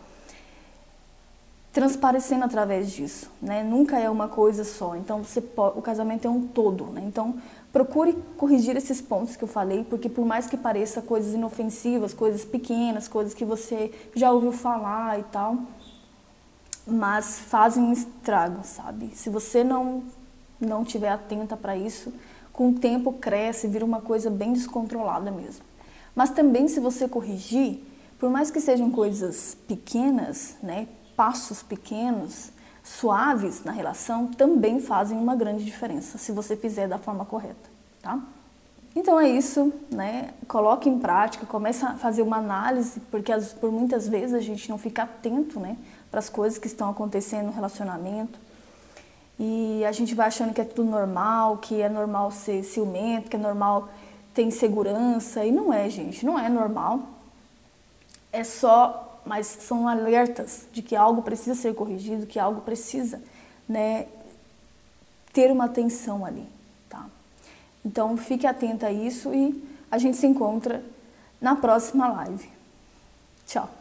transparecendo 1.73 2.45
através 2.45 2.91
disso, 2.91 3.31
né? 3.41 3.63
Nunca 3.63 3.99
é 3.99 4.11
uma 4.11 4.29
coisa 4.29 4.65
só. 4.65 4.97
Então 4.97 5.23
você 5.23 5.41
pode, 5.41 5.79
o 5.79 5.83
casamento 5.83 6.27
é 6.27 6.31
um 6.31 6.47
todo, 6.47 6.87
né? 6.87 7.03
Então 7.07 7.37
procure 7.73 8.17
corrigir 8.37 8.77
esses 8.77 9.01
pontos 9.01 9.37
que 9.37 9.45
eu 9.45 9.49
falei, 9.49 9.85
porque 9.89 10.09
por 10.09 10.27
mais 10.27 10.49
que 10.49 10.57
pareça 10.57 11.01
coisas 11.01 11.33
inofensivas, 11.33 12.13
coisas 12.13 12.45
pequenas, 12.45 13.07
coisas 13.07 13.33
que 13.33 13.45
você 13.45 13.93
já 14.15 14.33
ouviu 14.33 14.51
falar 14.51 15.21
e 15.21 15.23
tal, 15.25 15.59
mas 16.87 17.39
fazem 17.39 17.83
um 17.83 17.93
estrago, 17.93 18.61
sabe? 18.65 19.11
Se 19.15 19.31
você 19.31 19.63
não 19.65 20.05
não 20.61 20.85
tiver 20.85 21.09
atenta 21.09 21.57
para 21.57 21.75
isso, 21.75 22.13
com 22.53 22.69
o 22.69 22.75
tempo 22.75 23.15
cresce, 23.15 23.67
vira 23.67 23.85
uma 23.85 24.03
coisa 24.03 24.29
bem 24.29 24.53
descontrolada 24.53 25.31
mesmo. 25.31 25.65
Mas 26.15 26.31
também 26.31 26.69
se 26.69 26.81
você 26.81 27.09
corrigir, 27.09 27.83
por 28.19 28.29
mais 28.29 28.51
que 28.51 28.61
sejam 28.61 28.91
coisas 28.91 29.57
pequenas, 29.67 30.57
né, 30.63 30.87
passos 31.17 31.63
pequenos, 31.63 32.51
suaves 32.83 33.65
na 33.65 33.73
relação, 33.73 34.27
também 34.27 34.81
fazem 34.81 35.17
uma 35.17 35.35
grande 35.35 35.65
diferença 35.65 36.19
se 36.19 36.33
você 36.33 36.57
fizer 36.57 36.89
da 36.89 36.99
forma 36.99 37.25
correta, 37.25 37.71
tá? 38.03 38.21
Então 38.95 39.21
é 39.21 39.29
isso, 39.29 39.73
né? 39.91 40.31
Coloque 40.49 40.89
em 40.89 40.99
prática, 40.99 41.47
comece 41.47 41.85
a 41.85 41.95
fazer 41.95 42.23
uma 42.23 42.39
análise, 42.39 42.99
porque 43.11 43.33
por 43.61 43.71
muitas 43.71 44.09
vezes 44.09 44.35
a 44.35 44.41
gente 44.41 44.69
não 44.69 44.77
fica 44.77 45.05
atento, 45.05 45.61
né, 45.61 45.77
para 46.11 46.19
as 46.19 46.29
coisas 46.29 46.59
que 46.59 46.67
estão 46.67 46.91
acontecendo 46.91 47.47
no 47.47 47.53
relacionamento. 47.53 48.39
E 49.39 49.85
a 49.87 49.93
gente 49.93 50.15
vai 50.15 50.27
achando 50.27 50.53
que 50.53 50.61
é 50.61 50.65
tudo 50.65 50.91
normal, 50.91 51.59
que 51.59 51.81
é 51.81 51.89
normal 51.89 52.31
ser 52.31 52.63
ciumento, 52.63 53.31
que 53.31 53.37
é 53.37 53.39
normal 53.39 53.89
ter 54.35 54.43
insegurança. 54.43 55.45
E 55.45 55.51
não 55.51 55.73
é, 55.73 55.89
gente, 55.89 56.27
não 56.27 56.39
é 56.39 56.49
normal. 56.49 57.01
É 58.33 58.45
só, 58.45 59.21
mas 59.25 59.47
são 59.47 59.89
alertas 59.89 60.67
de 60.73 60.83
que 60.83 60.95
algo 60.95 61.23
precisa 61.23 61.55
ser 61.55 61.75
corrigido, 61.75 62.27
que 62.27 62.39
algo 62.39 62.61
precisa 62.61 63.21
né, 63.69 64.07
ter 65.33 65.51
uma 65.51 65.65
atenção 65.65 66.25
ali. 66.27 66.47
Tá? 66.89 67.07
Então 67.85 68.17
fique 68.17 68.47
atenta 68.47 68.89
a 68.89 68.93
isso 68.93 69.33
e 69.33 69.67
a 69.91 69.97
gente 69.97 70.17
se 70.17 70.27
encontra 70.27 70.85
na 71.41 71.57
próxima 71.57 72.09
live. 72.09 72.49
Tchau! 73.47 73.80